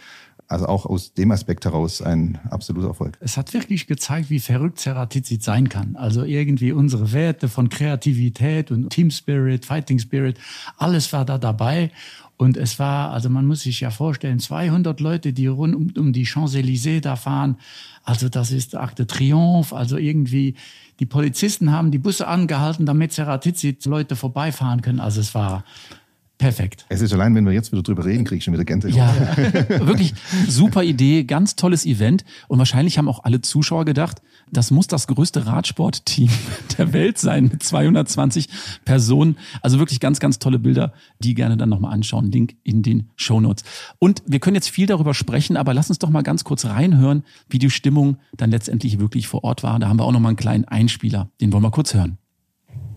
Also 0.49 0.67
auch 0.67 0.87
aus 0.87 1.13
dem 1.13 1.33
Aspekt 1.33 1.65
heraus 1.65 2.01
ein 2.03 2.39
absoluter 2.51 2.89
Erfolg. 2.89 3.19
Es 3.21 3.37
hat 3.37 3.53
wirklich 3.53 3.89
gezeigt, 3.89 4.31
wie 4.31 4.39
verrückt 4.39 4.79
Ceratizid 4.79 5.43
sein 5.43 5.69
kann. 5.69 5.97
Also 5.97 6.23
irgendwie 6.23 6.71
unsere 6.71 7.13
Werte 7.13 7.49
von 7.49 7.69
Kreativität 7.69 8.71
und 8.71 8.91
Team 8.91 9.11
Spirit, 9.11 9.65
Fighting 9.65 9.99
Spirit, 9.99 10.39
alles 10.77 11.13
war 11.13 11.25
da 11.25 11.39
dabei. 11.39 11.91
Und 12.37 12.57
es 12.57 12.79
war, 12.79 13.13
also 13.13 13.31
man 13.31 13.47
muss 13.47 13.63
sich 13.63 13.81
ja 13.81 13.91
vorstellen, 13.91 14.39
200 14.39 15.01
Leute, 15.01 15.33
die 15.33 15.47
rund 15.47 15.75
um, 15.75 15.93
um 15.97 16.13
die 16.13 16.27
Champs-Élysées 16.27 17.01
da 17.01 17.17
fahren. 17.17 17.57
Also 18.05 18.29
das 18.29 18.53
ist 18.53 18.75
de 18.75 19.07
Triomphe. 19.07 19.75
Also 19.75 19.97
irgendwie, 19.97 20.55
die 21.01 21.07
Polizisten 21.07 21.73
haben 21.73 21.91
die 21.91 21.99
Busse 21.99 22.29
angehalten, 22.29 22.87
damit 22.87 23.13
Ceratizid 23.13 23.85
Leute 23.87 24.17
vorbeifahren 24.17 24.83
können. 24.83 25.01
Also 25.01 25.21
es 25.21 25.35
war 25.35 25.65
Perfekt. 26.39 26.85
Es 26.91 27.01
ist 27.01 27.15
allein, 27.15 27.35
wenn 27.35 27.47
wir 27.47 27.53
jetzt 27.53 27.73
wieder 27.73 27.83
drüber 27.83 28.05
reden, 28.05 28.25
kriege 28.25 28.39
ich 28.39 28.45
schon 28.45 28.53
wieder 28.53 28.67
Gänsehaut. 28.67 28.95
Ja, 28.95 29.15
wirklich 29.87 30.13
super 30.47 30.83
Idee, 30.83 31.25
ganz 31.25 31.57
tolles 31.57 31.87
Event. 31.87 32.25
Und 32.49 32.59
wahrscheinlich 32.59 32.99
haben 32.99 33.09
auch 33.09 33.25
alle 33.25 33.41
Zuschauer 33.41 33.87
gedacht, 33.87 34.21
das 34.53 34.71
muss 34.71 34.87
das 34.87 35.07
größte 35.07 35.47
Radsportteam 35.47 36.29
der 36.79 36.93
Welt 36.93 37.17
sein 37.17 37.45
mit 37.45 37.63
220 37.63 38.49
Personen. 38.85 39.39
Also 39.63 39.79
wirklich 39.79 39.99
ganz, 39.99 40.21
ganz 40.21 40.39
tolle 40.39 40.59
Bilder, 40.59 40.93
die 41.21 41.35
gerne 41.35 41.57
dann 41.57 41.71
nochmal 41.71 41.95
anschauen. 41.95 42.31
Link 42.31 42.57
in 42.65 42.83
den 42.83 43.09
Show 43.17 43.41
Notes. 43.41 43.65
Und 43.99 44.23
wir 44.27 44.39
können 44.39 44.57
jetzt 44.57 44.69
viel 44.69 44.87
darüber 44.87 45.15
sprechen, 45.15 45.57
aber 45.57 45.73
lass 45.73 45.89
uns 45.89 45.99
doch 45.99 46.11
mal 46.11 46.23
ganz 46.23 46.45
kurz 46.45 46.67
reinhören, 46.67 47.25
wie 47.49 47.59
die 47.59 47.71
Stimmung 47.71 48.19
dann 48.37 48.51
letztendlich 48.51 48.99
wirklich 48.99 49.27
vor 49.27 49.43
Ort 49.43 49.63
war. 49.63 49.79
Da 49.79 49.89
haben 49.89 49.99
wir 49.99 50.05
auch 50.05 50.13
nochmal 50.13 50.31
einen 50.31 50.37
kleinen 50.37 50.67
Einspieler. 50.67 51.31
Den 51.41 51.53
wollen 51.55 51.63
wir 51.63 51.71
kurz 51.71 51.95
hören. 51.95 52.19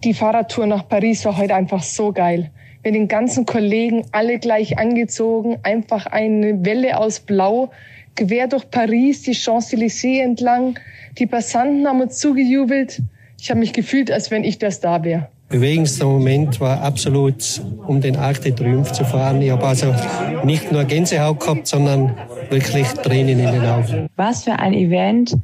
Die 0.03 0.13
Fahrradtour 0.13 0.65
nach 0.65 0.87
Paris 0.89 1.23
war 1.23 1.37
heute 1.37 1.55
einfach 1.55 1.83
so 1.83 2.11
geil 2.11 2.51
mit 2.83 2.95
den 2.95 3.07
ganzen 3.07 3.45
Kollegen, 3.45 4.05
alle 4.11 4.39
gleich 4.39 4.77
angezogen, 4.77 5.57
einfach 5.63 6.05
eine 6.05 6.63
Welle 6.65 6.97
aus 6.97 7.19
Blau, 7.19 7.71
quer 8.15 8.47
durch 8.47 8.69
Paris, 8.69 9.23
die 9.23 9.33
Champs-Élysées 9.33 10.21
entlang. 10.21 10.79
Die 11.17 11.25
Passanten 11.25 11.87
haben 11.87 12.01
uns 12.01 12.17
zugejubelt. 12.17 13.01
Ich 13.39 13.49
habe 13.49 13.59
mich 13.59 13.73
gefühlt, 13.73 14.11
als 14.11 14.31
wenn 14.31 14.43
ich 14.43 14.59
der 14.59 14.71
Star 14.71 15.03
wäre. 15.03 15.27
Bewegendster 15.49 16.05
Moment 16.05 16.59
war 16.59 16.81
absolut, 16.81 17.61
um 17.87 18.01
den 18.01 18.15
Arc 18.15 18.41
de 18.41 18.51
Triomphe 18.51 18.91
zu 18.91 19.03
fahren. 19.03 19.41
Ich 19.41 19.49
habe 19.49 19.65
also 19.65 19.95
nicht 20.43 20.71
nur 20.71 20.83
Gänsehaut 20.83 21.39
gehabt, 21.39 21.65
sondern 21.65 22.15
wirklich 22.51 22.87
Tränen 22.87 23.39
in 23.39 23.51
den 23.51 23.65
Augen. 23.65 24.07
Was 24.15 24.43
für 24.43 24.53
ein 24.53 24.73
Event. 24.73 25.35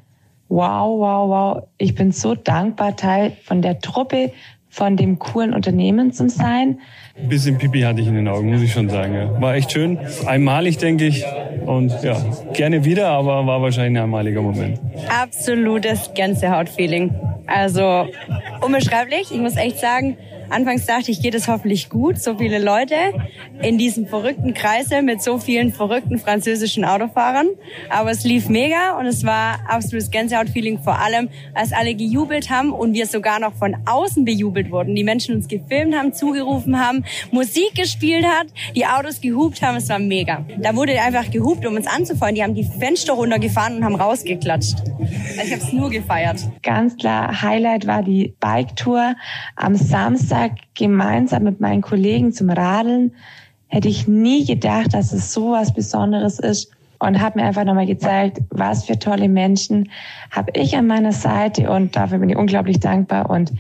Wow, 0.47 0.99
wow, 0.99 1.29
wow. 1.29 1.63
Ich 1.79 1.95
bin 1.95 2.11
so 2.11 2.35
dankbar, 2.35 2.95
Teil 2.95 3.31
von 3.45 3.63
der 3.63 3.79
Truppe 3.79 4.31
von 4.75 4.97
dem 4.97 5.19
coolen 5.19 5.53
Unternehmen 5.53 6.11
zu 6.11 6.27
sein. 6.27 6.81
Ein 7.17 7.29
bisschen 7.29 7.57
Pipi 7.57 7.79
hatte 7.79 8.01
ich 8.01 8.07
in 8.07 8.15
den 8.15 8.27
Augen, 8.27 8.51
muss 8.51 8.61
ich 8.61 8.73
schon 8.73 8.89
sagen. 8.89 9.13
Ja. 9.13 9.41
War 9.41 9.55
echt 9.55 9.71
schön. 9.71 9.97
Einmalig, 10.25 10.79
denke 10.79 11.05
ich. 11.05 11.23
Und 11.65 11.93
ja, 12.03 12.17
gerne 12.51 12.83
wieder, 12.83 13.07
aber 13.07 13.47
war 13.47 13.61
wahrscheinlich 13.61 13.97
ein 13.97 14.03
einmaliger 14.03 14.41
Moment. 14.41 14.81
Absolutes 15.07 16.11
Gänsehaut-Feeling. 16.13 17.15
Also 17.47 18.07
unbeschreiblich. 18.59 19.31
Ich 19.31 19.39
muss 19.39 19.55
echt 19.55 19.79
sagen, 19.79 20.17
Anfangs 20.49 20.85
dachte 20.85 21.11
ich, 21.11 21.21
geht 21.21 21.35
es 21.35 21.47
hoffentlich 21.47 21.89
gut, 21.89 22.19
so 22.21 22.37
viele 22.37 22.59
Leute 22.59 22.95
in 23.61 23.77
diesem 23.77 24.07
verrückten 24.07 24.53
Kreisel 24.53 25.01
mit 25.01 25.21
so 25.21 25.37
vielen 25.37 25.73
verrückten 25.73 26.19
französischen 26.19 26.85
Autofahrern. 26.85 27.47
Aber 27.89 28.11
es 28.11 28.23
lief 28.23 28.49
mega 28.49 28.97
und 28.99 29.05
es 29.05 29.25
war 29.25 29.59
absolutes 29.67 30.11
Gänsehaut-Feeling, 30.11 30.79
vor 30.79 30.99
allem 30.99 31.29
als 31.53 31.73
alle 31.73 31.95
gejubelt 31.95 32.49
haben 32.49 32.71
und 32.71 32.93
wir 32.93 33.07
sogar 33.07 33.39
noch 33.39 33.53
von 33.53 33.75
außen 33.85 34.25
bejubelt 34.25 34.71
wurden. 34.71 34.95
Die 34.95 35.03
Menschen 35.03 35.35
uns 35.35 35.47
gefilmt 35.47 35.95
haben, 35.95 36.13
zugerufen 36.13 36.79
haben, 36.79 37.03
Musik 37.31 37.75
gespielt 37.75 38.25
hat, 38.25 38.47
die 38.75 38.85
Autos 38.85 39.21
gehupt 39.21 39.61
haben. 39.61 39.77
Es 39.77 39.89
war 39.89 39.99
mega. 39.99 40.45
Da 40.59 40.75
wurde 40.75 40.99
einfach 41.01 41.29
gehupt, 41.31 41.65
um 41.65 41.75
uns 41.75 41.87
anzufeuern. 41.87 42.35
Die 42.35 42.43
haben 42.43 42.55
die 42.55 42.63
Fenster 42.63 43.13
runtergefahren 43.13 43.77
und 43.77 43.83
haben 43.83 43.95
rausgeklatscht. 43.95 44.75
Also 45.37 45.41
ich 45.43 45.51
habe 45.51 45.61
es 45.61 45.73
nur 45.73 45.89
gefeiert. 45.89 46.39
Ganz 46.61 46.95
klar, 46.97 47.41
Highlight 47.41 47.87
war 47.87 48.03
die 48.03 48.35
Bike-Tour 48.39 49.15
am 49.55 49.75
Samstag 49.75 50.34
Samstag 50.35 50.57
gemeinsam 50.73 51.43
mit 51.43 51.59
meinen 51.59 51.81
Kollegen 51.81 52.31
zum 52.33 52.49
Radeln, 52.49 53.13
hätte 53.67 53.87
ich 53.87 54.07
nie 54.07 54.45
gedacht, 54.45 54.93
dass 54.93 55.13
es 55.13 55.33
so 55.33 55.51
was 55.51 55.73
Besonderes 55.73 56.39
ist 56.39 56.71
und 56.99 57.19
habe 57.19 57.39
mir 57.39 57.45
einfach 57.45 57.65
nochmal 57.65 57.85
gezeigt, 57.85 58.39
was 58.49 58.85
für 58.85 58.97
tolle 58.99 59.27
Menschen 59.27 59.89
habe 60.31 60.51
ich 60.55 60.75
an 60.75 60.87
meiner 60.87 61.11
Seite 61.11 61.69
und 61.69 61.95
dafür 61.95 62.19
bin 62.19 62.29
ich 62.29 62.37
unglaublich 62.37 62.79
dankbar 62.79 63.29
und 63.29 63.53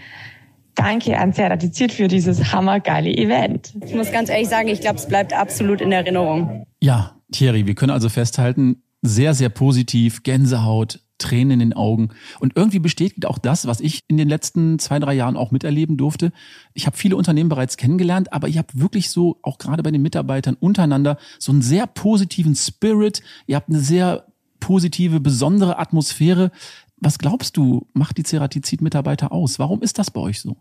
danke 0.75 1.17
an 1.17 1.33
Ceratizid 1.33 1.91
für 1.91 2.07
dieses 2.07 2.53
hammergeile 2.53 3.09
Event. 3.09 3.73
Ich 3.85 3.95
muss 3.95 4.11
ganz 4.11 4.29
ehrlich 4.29 4.49
sagen, 4.49 4.67
ich 4.67 4.81
glaube, 4.81 4.97
es 4.97 5.07
bleibt 5.07 5.33
absolut 5.33 5.81
in 5.81 5.91
Erinnerung. 5.91 6.65
Ja, 6.81 7.15
Thierry, 7.31 7.65
wir 7.65 7.75
können 7.75 7.91
also 7.91 8.09
festhalten, 8.09 8.83
sehr, 9.01 9.33
sehr 9.33 9.49
positiv, 9.49 10.23
Gänsehaut, 10.23 10.99
Tränen 11.17 11.51
in 11.51 11.59
den 11.59 11.73
Augen. 11.73 12.09
Und 12.39 12.55
irgendwie 12.55 12.79
bestätigt 12.79 13.25
auch 13.25 13.37
das, 13.37 13.67
was 13.67 13.79
ich 13.79 14.01
in 14.07 14.17
den 14.17 14.29
letzten 14.29 14.79
zwei, 14.79 14.99
drei 14.99 15.13
Jahren 15.13 15.37
auch 15.37 15.51
miterleben 15.51 15.97
durfte. 15.97 16.31
Ich 16.73 16.85
habe 16.85 16.97
viele 16.97 17.15
Unternehmen 17.15 17.49
bereits 17.49 17.77
kennengelernt, 17.77 18.33
aber 18.33 18.47
ihr 18.47 18.59
habt 18.59 18.79
wirklich 18.79 19.09
so, 19.09 19.39
auch 19.41 19.57
gerade 19.57 19.83
bei 19.83 19.91
den 19.91 20.01
Mitarbeitern 20.01 20.57
untereinander, 20.59 21.17
so 21.39 21.51
einen 21.51 21.61
sehr 21.61 21.87
positiven 21.87 22.55
Spirit. 22.55 23.21
Ihr 23.47 23.55
habt 23.55 23.69
eine 23.69 23.79
sehr 23.79 24.27
positive, 24.59 25.19
besondere 25.19 25.79
Atmosphäre. 25.79 26.51
Was 26.97 27.19
glaubst 27.19 27.57
du, 27.57 27.87
macht 27.93 28.17
die 28.17 28.23
Ceratizid-Mitarbeiter 28.23 29.31
aus? 29.31 29.59
Warum 29.59 29.81
ist 29.81 29.99
das 29.99 30.11
bei 30.11 30.21
euch 30.21 30.41
so? 30.41 30.57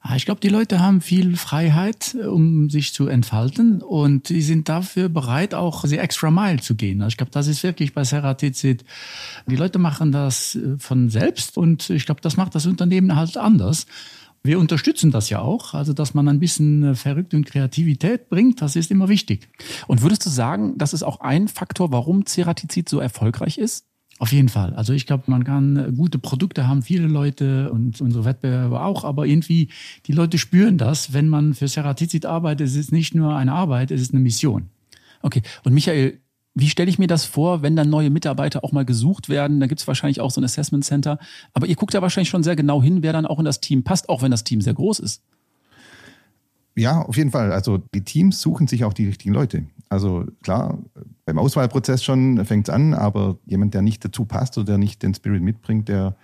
Ah, 0.00 0.14
ich 0.14 0.24
glaube, 0.24 0.40
die 0.40 0.48
Leute 0.48 0.78
haben 0.78 1.00
viel 1.00 1.36
Freiheit, 1.36 2.14
um 2.14 2.70
sich 2.70 2.94
zu 2.94 3.08
entfalten 3.08 3.82
und 3.82 4.28
die 4.28 4.42
sind 4.42 4.68
dafür 4.68 5.08
bereit, 5.08 5.54
auch 5.54 5.84
die 5.84 5.98
extra 5.98 6.30
Mile 6.30 6.60
zu 6.60 6.76
gehen. 6.76 7.02
Also 7.02 7.14
ich 7.14 7.16
glaube, 7.16 7.32
das 7.32 7.48
ist 7.48 7.64
wirklich 7.64 7.94
bei 7.94 8.04
Ceratizid. 8.04 8.84
Die 9.48 9.56
Leute 9.56 9.80
machen 9.80 10.12
das 10.12 10.54
äh, 10.54 10.78
von 10.78 11.10
selbst 11.10 11.58
und 11.58 11.90
ich 11.90 12.06
glaube, 12.06 12.20
das 12.20 12.36
macht 12.36 12.54
das 12.54 12.66
Unternehmen 12.66 13.16
halt 13.16 13.36
anders. 13.36 13.86
Wir 14.44 14.60
unterstützen 14.60 15.10
das 15.10 15.30
ja 15.30 15.40
auch, 15.40 15.74
also 15.74 15.92
dass 15.92 16.14
man 16.14 16.28
ein 16.28 16.38
bisschen 16.38 16.84
äh, 16.84 16.94
Verrückt 16.94 17.34
und 17.34 17.44
Kreativität 17.44 18.28
bringt, 18.28 18.62
das 18.62 18.76
ist 18.76 18.92
immer 18.92 19.08
wichtig. 19.08 19.48
Und 19.88 20.02
würdest 20.02 20.24
du 20.24 20.30
sagen, 20.30 20.78
das 20.78 20.92
ist 20.92 21.02
auch 21.02 21.20
ein 21.20 21.48
Faktor, 21.48 21.90
warum 21.90 22.24
Ceratizid 22.24 22.88
so 22.88 23.00
erfolgreich 23.00 23.58
ist? 23.58 23.84
Auf 24.18 24.32
jeden 24.32 24.48
Fall. 24.48 24.74
Also 24.74 24.92
ich 24.92 25.06
glaube, 25.06 25.24
man 25.26 25.44
kann 25.44 25.76
äh, 25.76 25.92
gute 25.92 26.18
Produkte 26.18 26.66
haben, 26.66 26.82
viele 26.82 27.06
Leute 27.06 27.70
und 27.70 28.00
unsere 28.00 28.24
Wettbewerber 28.24 28.84
auch, 28.84 29.04
aber 29.04 29.26
irgendwie 29.26 29.68
die 30.06 30.12
Leute 30.12 30.38
spüren 30.38 30.76
das, 30.76 31.12
wenn 31.12 31.28
man 31.28 31.54
für 31.54 31.68
Ceratizid 31.68 32.26
arbeitet, 32.26 32.66
es 32.66 32.76
ist 32.76 32.90
nicht 32.90 33.14
nur 33.14 33.36
eine 33.36 33.52
Arbeit, 33.52 33.90
es 33.90 34.00
ist 34.00 34.12
eine 34.12 34.20
Mission. 34.20 34.70
Okay. 35.22 35.42
Und 35.64 35.72
Michael, 35.72 36.20
wie 36.54 36.68
stelle 36.68 36.90
ich 36.90 36.98
mir 36.98 37.06
das 37.06 37.24
vor, 37.24 37.62
wenn 37.62 37.76
dann 37.76 37.88
neue 37.88 38.10
Mitarbeiter 38.10 38.64
auch 38.64 38.72
mal 38.72 38.84
gesucht 38.84 39.28
werden? 39.28 39.60
Da 39.60 39.66
gibt 39.66 39.80
es 39.80 39.86
wahrscheinlich 39.86 40.20
auch 40.20 40.32
so 40.32 40.40
ein 40.40 40.44
Assessment 40.44 40.84
Center. 40.84 41.18
Aber 41.52 41.66
ihr 41.68 41.76
guckt 41.76 41.94
ja 41.94 42.02
wahrscheinlich 42.02 42.30
schon 42.30 42.42
sehr 42.42 42.56
genau 42.56 42.82
hin, 42.82 43.02
wer 43.02 43.12
dann 43.12 43.26
auch 43.26 43.38
in 43.38 43.44
das 43.44 43.60
Team 43.60 43.84
passt, 43.84 44.08
auch 44.08 44.22
wenn 44.22 44.32
das 44.32 44.42
Team 44.42 44.60
sehr 44.60 44.74
groß 44.74 44.98
ist. 44.98 45.22
Ja, 46.78 47.02
auf 47.02 47.16
jeden 47.16 47.30
Fall. 47.30 47.52
Also 47.52 47.78
die 47.78 48.04
Teams 48.04 48.40
suchen 48.40 48.66
sich 48.68 48.84
auch 48.84 48.92
die 48.92 49.06
richtigen 49.06 49.34
Leute. 49.34 49.66
Also 49.88 50.26
klar, 50.42 50.78
beim 51.24 51.38
Auswahlprozess 51.38 52.04
schon 52.04 52.44
fängt 52.44 52.68
es 52.68 52.74
an, 52.74 52.94
aber 52.94 53.38
jemand, 53.46 53.74
der 53.74 53.82
nicht 53.82 54.04
dazu 54.04 54.24
passt 54.24 54.56
oder 54.58 54.66
der 54.66 54.78
nicht 54.78 55.02
den 55.02 55.14
Spirit 55.14 55.42
mitbringt, 55.42 55.88
der 55.88 56.16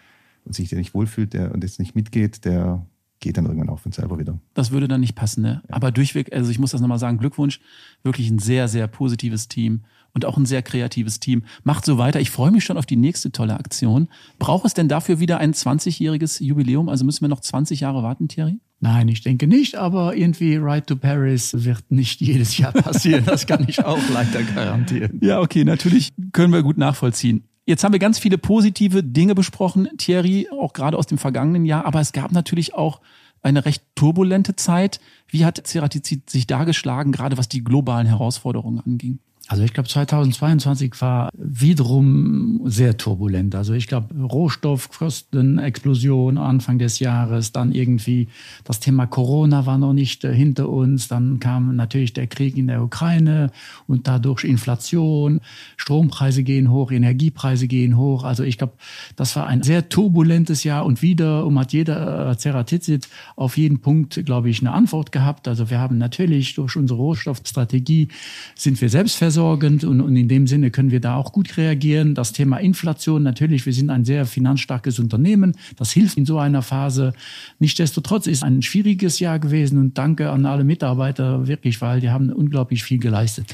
und 0.44 0.54
sich 0.54 0.68
der 0.68 0.78
nicht 0.78 0.94
wohlfühlt, 0.94 1.32
der 1.32 1.52
und 1.52 1.64
jetzt 1.64 1.78
nicht 1.78 1.94
mitgeht, 1.94 2.44
der 2.44 2.86
geht 3.20 3.38
dann 3.38 3.46
irgendwann 3.46 3.70
auch 3.70 3.78
von 3.78 3.92
selber 3.92 4.18
wieder. 4.18 4.38
Das 4.52 4.70
würde 4.70 4.86
dann 4.86 5.00
nicht 5.00 5.14
passen, 5.14 5.42
ne? 5.42 5.62
Ja. 5.68 5.76
Aber 5.76 5.90
durchweg, 5.90 6.32
also 6.34 6.50
ich 6.50 6.58
muss 6.58 6.72
das 6.72 6.82
nochmal 6.82 6.98
sagen, 6.98 7.18
Glückwunsch, 7.18 7.60
wirklich 8.02 8.28
ein 8.28 8.38
sehr, 8.38 8.68
sehr 8.68 8.86
positives 8.86 9.48
Team 9.48 9.84
und 10.12 10.26
auch 10.26 10.36
ein 10.36 10.44
sehr 10.44 10.62
kreatives 10.62 11.20
Team. 11.20 11.44
Macht 11.64 11.86
so 11.86 11.96
weiter. 11.96 12.20
Ich 12.20 12.30
freue 12.30 12.50
mich 12.50 12.64
schon 12.64 12.76
auf 12.76 12.86
die 12.86 12.96
nächste 12.96 13.32
tolle 13.32 13.58
Aktion. 13.58 14.08
Braucht 14.38 14.66
es 14.66 14.74
denn 14.74 14.88
dafür 14.88 15.20
wieder 15.20 15.38
ein 15.38 15.54
20-jähriges 15.54 16.42
Jubiläum? 16.42 16.90
Also 16.90 17.04
müssen 17.06 17.22
wir 17.22 17.28
noch 17.28 17.40
20 17.40 17.80
Jahre 17.80 18.02
warten, 18.02 18.28
Thierry? 18.28 18.60
Nein, 18.84 19.08
ich 19.08 19.22
denke 19.22 19.46
nicht, 19.46 19.76
aber 19.76 20.14
irgendwie 20.14 20.56
Ride 20.56 20.84
to 20.84 20.96
Paris 20.96 21.64
wird 21.64 21.90
nicht 21.90 22.20
jedes 22.20 22.58
Jahr 22.58 22.72
passieren. 22.72 23.24
Das 23.24 23.46
kann 23.46 23.64
ich 23.66 23.82
auch 23.82 23.98
leider 24.12 24.42
garantieren. 24.42 25.20
Ja, 25.22 25.40
okay, 25.40 25.64
natürlich 25.64 26.12
können 26.32 26.52
wir 26.52 26.62
gut 26.62 26.76
nachvollziehen. 26.76 27.44
Jetzt 27.64 27.82
haben 27.82 27.92
wir 27.92 27.98
ganz 27.98 28.18
viele 28.18 28.36
positive 28.36 29.02
Dinge 29.02 29.34
besprochen, 29.34 29.88
Thierry, 29.96 30.48
auch 30.52 30.74
gerade 30.74 30.98
aus 30.98 31.06
dem 31.06 31.16
vergangenen 31.16 31.64
Jahr, 31.64 31.86
aber 31.86 32.02
es 32.02 32.12
gab 32.12 32.30
natürlich 32.32 32.74
auch 32.74 33.00
eine 33.40 33.64
recht 33.64 33.82
turbulente 33.94 34.54
Zeit. 34.54 35.00
Wie 35.28 35.46
hat 35.46 35.66
Ceratizid 35.66 36.28
sich 36.28 36.46
dargeschlagen, 36.46 37.10
gerade 37.10 37.38
was 37.38 37.48
die 37.48 37.64
globalen 37.64 38.06
Herausforderungen 38.06 38.80
anging? 38.80 39.18
Also 39.48 39.62
ich 39.62 39.74
glaube, 39.74 39.90
2022 39.90 40.98
war 41.02 41.28
wiederum 41.36 42.62
sehr 42.64 42.96
turbulent. 42.96 43.54
Also 43.54 43.74
ich 43.74 43.88
glaube, 43.88 44.14
Rohstoffkostenexplosion 44.14 46.38
Anfang 46.38 46.78
des 46.78 46.98
Jahres, 46.98 47.52
dann 47.52 47.72
irgendwie 47.72 48.28
das 48.64 48.80
Thema 48.80 49.06
Corona 49.06 49.66
war 49.66 49.76
noch 49.76 49.92
nicht 49.92 50.24
äh, 50.24 50.34
hinter 50.34 50.70
uns, 50.70 51.08
dann 51.08 51.40
kam 51.40 51.76
natürlich 51.76 52.14
der 52.14 52.26
Krieg 52.26 52.56
in 52.56 52.68
der 52.68 52.82
Ukraine 52.82 53.50
und 53.86 54.08
dadurch 54.08 54.44
Inflation, 54.44 55.42
Strompreise 55.76 56.42
gehen 56.42 56.70
hoch, 56.70 56.90
Energiepreise 56.90 57.68
gehen 57.68 57.98
hoch. 57.98 58.24
Also 58.24 58.44
ich 58.44 58.56
glaube, 58.56 58.72
das 59.14 59.36
war 59.36 59.46
ein 59.46 59.62
sehr 59.62 59.90
turbulentes 59.90 60.64
Jahr 60.64 60.86
und 60.86 61.02
wiederum 61.02 61.58
hat 61.58 61.74
jeder 61.74 62.30
äh, 62.30 62.38
Ceratizid 62.38 63.08
auf 63.36 63.58
jeden 63.58 63.80
Punkt, 63.80 64.24
glaube 64.24 64.48
ich, 64.48 64.60
eine 64.60 64.72
Antwort 64.72 65.12
gehabt. 65.12 65.48
Also 65.48 65.68
wir 65.68 65.80
haben 65.80 65.98
natürlich 65.98 66.54
durch 66.54 66.76
unsere 66.76 66.98
Rohstoffstrategie 66.98 68.08
sind 68.54 68.80
wir 68.80 68.88
selbst 68.88 69.16
versorgend 69.34 69.82
und, 69.82 70.00
und 70.00 70.14
in 70.14 70.28
dem 70.28 70.46
Sinne 70.46 70.70
können 70.70 70.92
wir 70.92 71.00
da 71.00 71.16
auch 71.16 71.32
gut 71.32 71.56
reagieren. 71.56 72.14
Das 72.14 72.32
Thema 72.32 72.58
Inflation, 72.58 73.24
natürlich, 73.24 73.66
wir 73.66 73.72
sind 73.72 73.90
ein 73.90 74.04
sehr 74.04 74.26
finanzstarkes 74.26 75.00
Unternehmen. 75.00 75.56
Das 75.76 75.90
hilft 75.90 76.16
in 76.16 76.24
so 76.24 76.38
einer 76.38 76.62
Phase. 76.62 77.14
Nichtsdestotrotz 77.58 78.28
ist 78.28 78.44
ein 78.44 78.62
schwieriges 78.62 79.18
Jahr 79.18 79.40
gewesen 79.40 79.78
und 79.78 79.98
danke 79.98 80.30
an 80.30 80.46
alle 80.46 80.62
Mitarbeiter 80.62 81.48
wirklich, 81.48 81.80
weil 81.80 82.00
die 82.00 82.10
haben 82.10 82.30
unglaublich 82.30 82.84
viel 82.84 82.98
geleistet. 82.98 83.52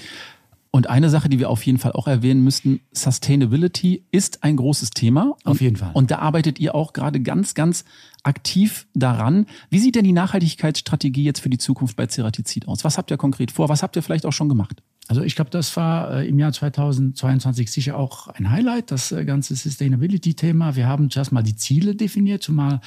Und 0.71 0.89
eine 0.89 1.09
Sache, 1.09 1.31
die 1.31 1.39
wir 1.39 1.49
auf 1.49 1.65
jeden 1.65 1.79
Fall 1.79 1.93
auch 1.93 2.07
erwähnen 2.07 2.45
müssten, 2.45 2.81
Sustainability 2.93 4.05
ist 4.13 4.45
ein 4.45 4.57
großes 4.57 4.91
Thema. 4.91 5.35
Auf 5.45 5.63
jeden 5.63 5.77
Fall. 5.77 5.93
Und 5.95 6.11
da 6.11 6.19
arbeitet 6.19 6.61
ihr 6.61 6.75
auch 6.75 6.93
gerade 6.93 7.21
ganz, 7.21 7.55
ganz 7.55 7.85
aktiv 8.23 8.87
daran. 8.95 9.47
Wie 9.71 9.79
sieht 9.79 9.97
denn 9.97 10.05
die 10.05 10.13
Nachhaltigkeitsstrategie 10.13 11.25
jetzt 11.25 11.41
für 11.41 11.51
die 11.51 11.59
Zukunft 11.59 11.97
bei 11.97 12.07
Ceratizid 12.07 12.69
aus? 12.69 12.85
Was 12.85 12.99
habt 12.99 13.11
ihr 13.11 13.17
konkret 13.17 13.51
vor? 13.51 13.71
Was 13.71 13.83
habt 13.83 13.97
ihr 13.97 14.03
vielleicht 14.03 14.27
auch 14.27 14.33
schon 14.33 14.51
gemacht? 14.51 14.83
Also 15.11 15.23
ich 15.23 15.35
glaube, 15.35 15.51
das 15.51 15.77
war 15.77 16.21
äh, 16.21 16.29
im 16.29 16.39
Jahr 16.39 16.53
2022 16.53 17.73
sicher 17.73 17.97
auch 17.97 18.29
ein 18.29 18.49
Highlight, 18.49 18.93
das 18.93 19.11
äh, 19.11 19.25
ganze 19.25 19.57
Sustainability-Thema. 19.57 20.77
Wir 20.77 20.87
haben 20.87 21.11
zuerst 21.11 21.33
mal 21.33 21.43
die 21.43 21.57
Ziele 21.57 21.97
definiert, 21.97 22.45
zumal 22.45 22.81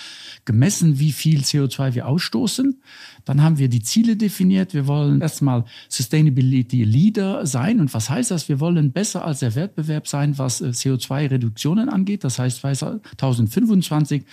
gemessen, 0.45 0.99
wie 0.99 1.11
viel 1.11 1.41
CO2 1.41 1.95
wir 1.95 2.07
ausstoßen. 2.07 2.81
Dann 3.25 3.41
haben 3.41 3.57
wir 3.57 3.69
die 3.69 3.81
Ziele 3.81 4.15
definiert. 4.15 4.73
Wir 4.73 4.87
wollen 4.87 5.21
erstmal 5.21 5.63
Sustainability 5.89 6.83
Leader 6.83 7.45
sein. 7.45 7.79
Und 7.79 7.93
was 7.93 8.09
heißt 8.09 8.31
das? 8.31 8.49
Wir 8.49 8.59
wollen 8.59 8.91
besser 8.91 9.25
als 9.25 9.39
der 9.39 9.55
Wettbewerb 9.55 10.07
sein, 10.07 10.37
was 10.37 10.61
äh, 10.61 10.67
CO2-Reduktionen 10.67 11.89
angeht. 11.89 12.23
Das 12.23 12.39
heißt, 12.39 12.59
2025 12.59 14.23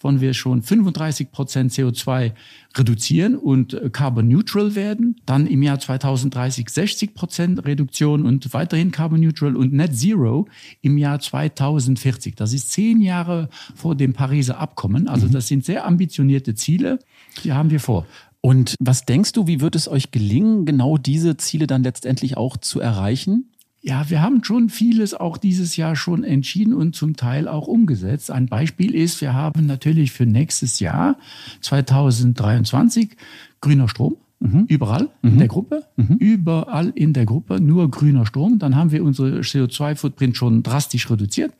wollen 0.00 0.20
wir 0.20 0.34
schon 0.34 0.62
35 0.62 1.30
Prozent 1.30 1.72
CO2 1.72 2.32
reduzieren 2.76 3.36
und 3.36 3.74
äh, 3.74 3.90
carbon 3.90 4.28
neutral 4.28 4.74
werden. 4.74 5.16
Dann 5.26 5.46
im 5.46 5.62
Jahr 5.62 5.78
2030 5.78 6.68
60 6.68 7.14
Prozent 7.14 7.64
Reduktion 7.64 8.24
und 8.24 8.52
weiterhin 8.52 8.90
carbon 8.90 9.20
neutral 9.20 9.56
und 9.56 9.72
net 9.72 9.96
zero 9.96 10.46
im 10.80 10.98
Jahr 10.98 11.20
2040. 11.20 12.34
Das 12.36 12.52
ist 12.52 12.70
zehn 12.70 13.00
Jahre 13.00 13.48
vor 13.74 13.94
dem 13.94 14.12
Pariser 14.12 14.58
Abkommen. 14.58 15.08
Also 15.08 15.26
mhm. 15.26 15.32
das 15.32 15.48
sind 15.48 15.64
sehr 15.64 15.86
ambitionierte 15.86 16.54
Ziele. 16.54 16.98
Die 17.44 17.52
haben 17.52 17.70
wir 17.70 17.80
vor. 17.80 18.06
Und 18.40 18.74
was 18.80 19.04
denkst 19.04 19.32
du, 19.32 19.46
wie 19.46 19.60
wird 19.60 19.76
es 19.76 19.88
euch 19.88 20.10
gelingen, 20.10 20.64
genau 20.64 20.96
diese 20.96 21.36
Ziele 21.36 21.66
dann 21.66 21.82
letztendlich 21.82 22.36
auch 22.36 22.56
zu 22.56 22.80
erreichen? 22.80 23.50
Ja, 23.82 24.10
wir 24.10 24.20
haben 24.20 24.44
schon 24.44 24.68
vieles 24.68 25.14
auch 25.14 25.38
dieses 25.38 25.76
Jahr 25.76 25.96
schon 25.96 26.22
entschieden 26.22 26.74
und 26.74 26.94
zum 26.94 27.16
Teil 27.16 27.48
auch 27.48 27.66
umgesetzt. 27.66 28.30
Ein 28.30 28.46
Beispiel 28.46 28.94
ist, 28.94 29.20
wir 29.22 29.32
haben 29.32 29.66
natürlich 29.66 30.12
für 30.12 30.26
nächstes 30.26 30.80
Jahr 30.80 31.16
2023 31.62 33.16
grüner 33.60 33.88
Strom. 33.88 34.16
Mhm. 34.42 34.64
Überall 34.68 35.08
mhm. 35.20 35.32
in 35.32 35.38
der 35.38 35.48
Gruppe, 35.48 35.84
mhm. 35.96 36.16
überall 36.16 36.92
in 36.94 37.12
der 37.12 37.26
Gruppe 37.26 37.60
nur 37.60 37.90
grüner 37.90 38.24
Strom. 38.24 38.58
Dann 38.58 38.74
haben 38.74 38.90
wir 38.90 39.04
unsere 39.04 39.40
CO2-Footprint 39.40 40.34
schon 40.34 40.62
drastisch 40.62 41.10
reduziert. 41.10 41.52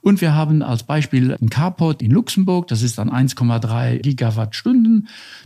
Und 0.00 0.20
wir 0.20 0.32
haben 0.32 0.62
als 0.62 0.84
Beispiel 0.84 1.36
ein 1.40 1.50
Carport 1.50 2.02
in 2.02 2.12
Luxemburg, 2.12 2.68
das 2.68 2.82
ist 2.82 2.98
dann 2.98 3.10
1,3 3.10 3.98
Gigawattstunden. 4.00 4.93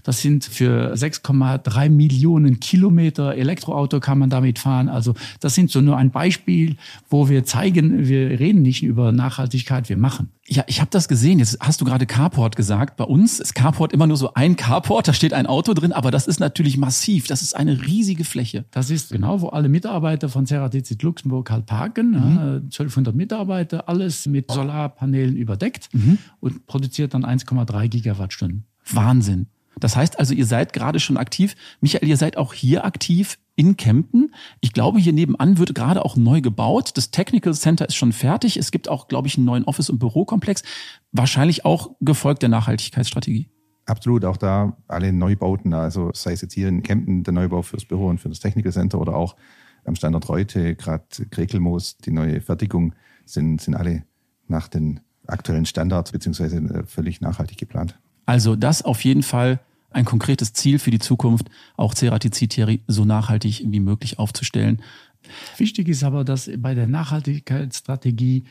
Das 0.02 0.20
sind 0.22 0.44
für 0.44 0.94
6,3 0.94 1.88
Millionen 1.88 2.60
Kilometer 2.60 3.34
Elektroauto 3.34 4.00
kann 4.00 4.18
man 4.18 4.30
damit 4.30 4.58
fahren. 4.58 4.88
Also 4.88 5.14
das 5.40 5.54
sind 5.54 5.70
so 5.70 5.80
nur 5.80 5.96
ein 5.96 6.10
Beispiel, 6.10 6.76
wo 7.08 7.28
wir 7.28 7.44
zeigen, 7.44 8.08
wir 8.08 8.38
reden 8.40 8.62
nicht 8.62 8.82
über 8.82 9.12
Nachhaltigkeit, 9.12 9.88
wir 9.88 9.96
machen. 9.96 10.30
Ja, 10.50 10.64
ich 10.66 10.80
habe 10.80 10.90
das 10.90 11.08
gesehen. 11.08 11.38
Jetzt 11.38 11.58
hast 11.60 11.80
du 11.80 11.84
gerade 11.84 12.06
Carport 12.06 12.56
gesagt. 12.56 12.96
Bei 12.96 13.04
uns 13.04 13.38
ist 13.38 13.54
Carport 13.54 13.92
immer 13.92 14.06
nur 14.06 14.16
so 14.16 14.32
ein 14.32 14.56
Carport, 14.56 15.06
da 15.06 15.12
steht 15.12 15.34
ein 15.34 15.46
Auto 15.46 15.74
drin, 15.74 15.92
aber 15.92 16.10
das 16.10 16.26
ist 16.26 16.40
natürlich 16.40 16.78
massiv. 16.78 17.26
Das 17.26 17.42
ist 17.42 17.54
eine 17.54 17.86
riesige 17.86 18.24
Fläche. 18.24 18.64
Das 18.70 18.88
ist 18.88 19.12
genau, 19.12 19.42
wo 19.42 19.48
alle 19.48 19.68
Mitarbeiter 19.68 20.30
von 20.30 20.46
Ceratizid 20.46 21.02
Luxemburg 21.02 21.50
halt 21.50 21.66
parken. 21.66 22.12
Mhm. 22.12 22.38
1200 22.64 23.14
Mitarbeiter, 23.14 23.88
alles 23.88 24.26
mit 24.26 24.50
Solarpanelen 24.50 25.36
überdeckt 25.36 25.90
mhm. 25.92 26.18
und 26.40 26.66
produziert 26.66 27.12
dann 27.12 27.24
1,3 27.26 27.88
Gigawattstunden. 27.88 28.64
Wahnsinn. 28.94 29.48
Das 29.80 29.96
heißt 29.96 30.18
also, 30.18 30.34
ihr 30.34 30.46
seid 30.46 30.72
gerade 30.72 31.00
schon 31.00 31.16
aktiv. 31.16 31.54
Michael, 31.80 32.08
ihr 32.08 32.16
seid 32.16 32.36
auch 32.36 32.52
hier 32.52 32.84
aktiv 32.84 33.38
in 33.54 33.76
Kempten. 33.76 34.34
Ich 34.60 34.72
glaube, 34.72 34.98
hier 34.98 35.12
nebenan 35.12 35.58
wird 35.58 35.74
gerade 35.74 36.04
auch 36.04 36.16
neu 36.16 36.40
gebaut. 36.40 36.96
Das 36.96 37.10
Technical 37.10 37.54
Center 37.54 37.86
ist 37.86 37.94
schon 37.94 38.12
fertig. 38.12 38.56
Es 38.56 38.70
gibt 38.70 38.88
auch, 38.88 39.08
glaube 39.08 39.28
ich, 39.28 39.36
einen 39.36 39.46
neuen 39.46 39.64
Office- 39.64 39.90
und 39.90 39.98
Bürokomplex. 39.98 40.62
Wahrscheinlich 41.12 41.64
auch 41.64 41.90
gefolgt 42.00 42.42
der 42.42 42.48
Nachhaltigkeitsstrategie. 42.48 43.48
Absolut, 43.86 44.24
auch 44.24 44.36
da 44.36 44.76
alle 44.86 45.12
Neubauten, 45.12 45.72
also 45.72 46.10
sei 46.12 46.32
es 46.32 46.42
jetzt 46.42 46.52
hier 46.52 46.68
in 46.68 46.82
Kempten 46.82 47.22
der 47.24 47.32
Neubau 47.32 47.62
fürs 47.62 47.86
Büro 47.86 48.06
und 48.08 48.20
für 48.20 48.28
das 48.28 48.38
Technical 48.38 48.70
Center 48.70 49.00
oder 49.00 49.16
auch 49.16 49.34
am 49.84 49.94
Standort 49.94 50.28
Reute, 50.28 50.76
gerade 50.76 51.04
Krekelmoos, 51.30 51.96
die 51.96 52.10
neue 52.10 52.42
Fertigung, 52.42 52.94
sind, 53.24 53.62
sind 53.62 53.74
alle 53.74 54.04
nach 54.46 54.68
den 54.68 55.00
aktuellen 55.26 55.64
Standards 55.64 56.12
beziehungsweise 56.12 56.58
äh, 56.58 56.84
völlig 56.84 57.20
nachhaltig 57.22 57.56
geplant. 57.56 57.98
Also 58.28 58.56
das 58.56 58.82
auf 58.82 59.04
jeden 59.04 59.22
Fall 59.22 59.58
ein 59.90 60.04
konkretes 60.04 60.52
Ziel 60.52 60.78
für 60.78 60.90
die 60.90 60.98
Zukunft, 60.98 61.48
auch 61.78 61.94
Ceratizid 61.94 62.82
so 62.86 63.06
nachhaltig 63.06 63.64
wie 63.64 63.80
möglich 63.80 64.18
aufzustellen. 64.18 64.82
Wichtig 65.56 65.88
ist 65.88 66.04
aber, 66.04 66.24
dass 66.24 66.50
bei 66.58 66.74
der 66.74 66.86
Nachhaltigkeitsstrategie 66.86 68.44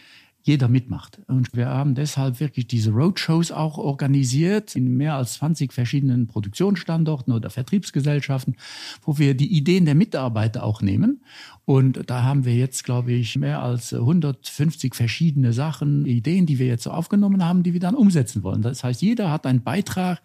jeder 0.48 0.68
mitmacht. 0.68 1.20
Und 1.28 1.50
wir 1.54 1.68
haben 1.68 1.94
deshalb 1.94 2.40
wirklich 2.40 2.68
diese 2.68 2.92
Roadshows 2.92 3.52
auch 3.52 3.78
organisiert 3.78 4.76
in 4.76 4.96
mehr 4.96 5.16
als 5.16 5.34
20 5.34 5.74
verschiedenen 5.74 6.28
Produktionsstandorten 6.28 7.34
oder 7.34 7.50
Vertriebsgesellschaften, 7.50 8.56
wo 9.02 9.18
wir 9.18 9.36
die 9.36 9.54
Ideen 9.54 9.86
der 9.86 9.96
Mitarbeiter 9.96 10.64
auch 10.64 10.82
nehmen. 10.82 11.22
Und 11.66 12.10
da 12.10 12.24
haben 12.24 12.46
wir 12.46 12.56
jetzt, 12.56 12.86
glaube 12.86 13.12
ich, 13.12 13.36
mehr 13.36 13.62
als 13.62 13.94
150 13.94 14.96
verschiedene 14.96 15.52
Sachen, 15.52 16.06
Ideen, 16.06 16.46
die 16.46 16.60
wir 16.60 16.68
jetzt 16.68 16.84
so 16.84 16.92
aufgenommen 16.92 17.44
haben, 17.44 17.64
die 17.64 17.74
wir 17.74 17.82
dann 17.82 17.96
umsetzen 17.96 18.42
wollen. 18.44 18.62
Das 18.62 18.84
heißt, 18.84 19.02
jeder 19.02 19.30
hat 19.30 19.46
einen 19.46 19.64
Beitrag 19.64 20.22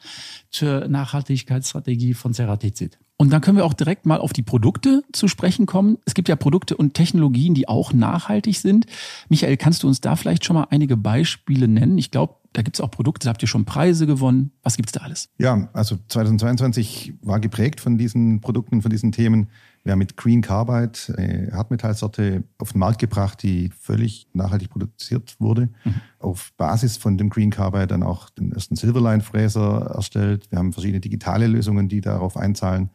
zur 0.51 0.87
Nachhaltigkeitsstrategie 0.87 2.15
von 2.15 2.33
Ceratizid. 2.33 2.99
Und 3.23 3.31
dann 3.31 3.41
können 3.41 3.57
wir 3.57 3.65
auch 3.65 3.73
direkt 3.73 4.05
mal 4.05 4.19
auf 4.19 4.33
die 4.33 4.43
Produkte 4.43 5.05
zu 5.13 5.29
sprechen 5.29 5.65
kommen. 5.65 5.97
Es 6.07 6.15
gibt 6.15 6.29
ja 6.29 6.35
Produkte 6.35 6.77
und 6.77 6.95
Technologien, 6.95 7.55
die 7.55 7.69
auch 7.69 7.93
nachhaltig 7.93 8.59
sind. 8.59 8.87
Michael, 9.29 9.57
kannst 9.57 9.85
du 9.85 9.87
uns 9.87 10.01
da 10.01 10.17
vielleicht 10.17 10.45
schon 10.45 10.55
mal 10.55 10.67
einige 10.71 10.97
Beispiele 10.97 11.69
nennen? 11.69 11.99
Ich 11.99 12.11
glaube, 12.11 12.35
da 12.53 12.63
gibt 12.63 12.77
es 12.77 12.81
auch 12.81 12.91
Produkte, 12.91 13.27
da 13.27 13.31
habt 13.31 13.41
ihr 13.41 13.47
schon 13.47 13.65
Preise 13.65 14.09
gewonnen. 14.09 14.51
Was 14.65 14.77
gibt 14.77 14.89
es 14.89 14.93
da 14.95 15.03
alles? 15.03 15.29
Ja, 15.39 15.69
also 15.73 15.99
2022 16.09 17.15
war 17.23 17.39
geprägt 17.39 17.81
von 17.81 17.97
diesen 17.97 18.41
Produkten, 18.41 18.83
von 18.83 18.91
diesen 18.91 19.13
Themen. 19.13 19.51
Wir 19.85 19.93
haben 19.93 20.01
mit 20.01 20.17
Green 20.17 20.43
Carbide 20.43 20.99
eine 21.17 21.53
Hartmetallsorte 21.53 22.43
auf 22.59 22.73
den 22.73 22.81
Markt 22.81 22.99
gebracht, 22.99 23.41
die 23.45 23.71
völlig 23.71 24.27
nachhaltig 24.33 24.71
produziert 24.71 25.37
wurde. 25.39 25.69
Mhm. 25.85 25.95
Auf 26.19 26.53
Basis 26.57 26.97
von 26.97 27.19
dem 27.19 27.31
Green 27.31 27.51
Carbide 27.51 27.87
dann 27.87 28.03
auch 28.03 28.31
den 28.31 28.51
ersten 28.51 28.75
Silverline-Fräser 28.75 29.93
erstellt. 29.95 30.51
Wir 30.51 30.59
haben 30.59 30.73
verschiedene 30.73 31.01
digitale 31.01 31.47
Lösungen, 31.47 31.89
die 31.89 32.01
darauf 32.01 32.37
einzahlen. 32.37 32.91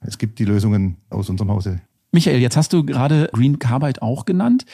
Es 0.00 0.18
gibt 0.18 0.38
die 0.38 0.44
Lösungen 0.44 0.96
aus 1.10 1.28
unserem 1.28 1.50
Hause. 1.50 1.80
Michael, 2.12 2.40
jetzt 2.40 2.56
hast 2.56 2.72
du 2.72 2.84
gerade 2.84 3.28
Green 3.32 3.58
Carbide 3.58 4.02
auch 4.02 4.24
genannt. 4.24 4.64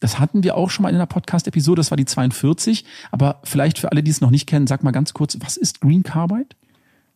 Das 0.00 0.18
hatten 0.18 0.44
wir 0.44 0.56
auch 0.56 0.70
schon 0.70 0.82
mal 0.82 0.90
in 0.90 0.96
einer 0.96 1.06
Podcast-Episode, 1.06 1.80
das 1.80 1.90
war 1.90 1.96
die 1.96 2.04
42. 2.04 2.84
Aber 3.10 3.40
vielleicht 3.44 3.78
für 3.78 3.90
alle, 3.92 4.02
die 4.02 4.10
es 4.10 4.20
noch 4.20 4.30
nicht 4.30 4.46
kennen, 4.46 4.66
sag 4.66 4.84
mal 4.84 4.90
ganz 4.90 5.14
kurz, 5.14 5.38
was 5.40 5.56
ist 5.56 5.80
Green 5.80 6.02
Carbide? 6.02 6.48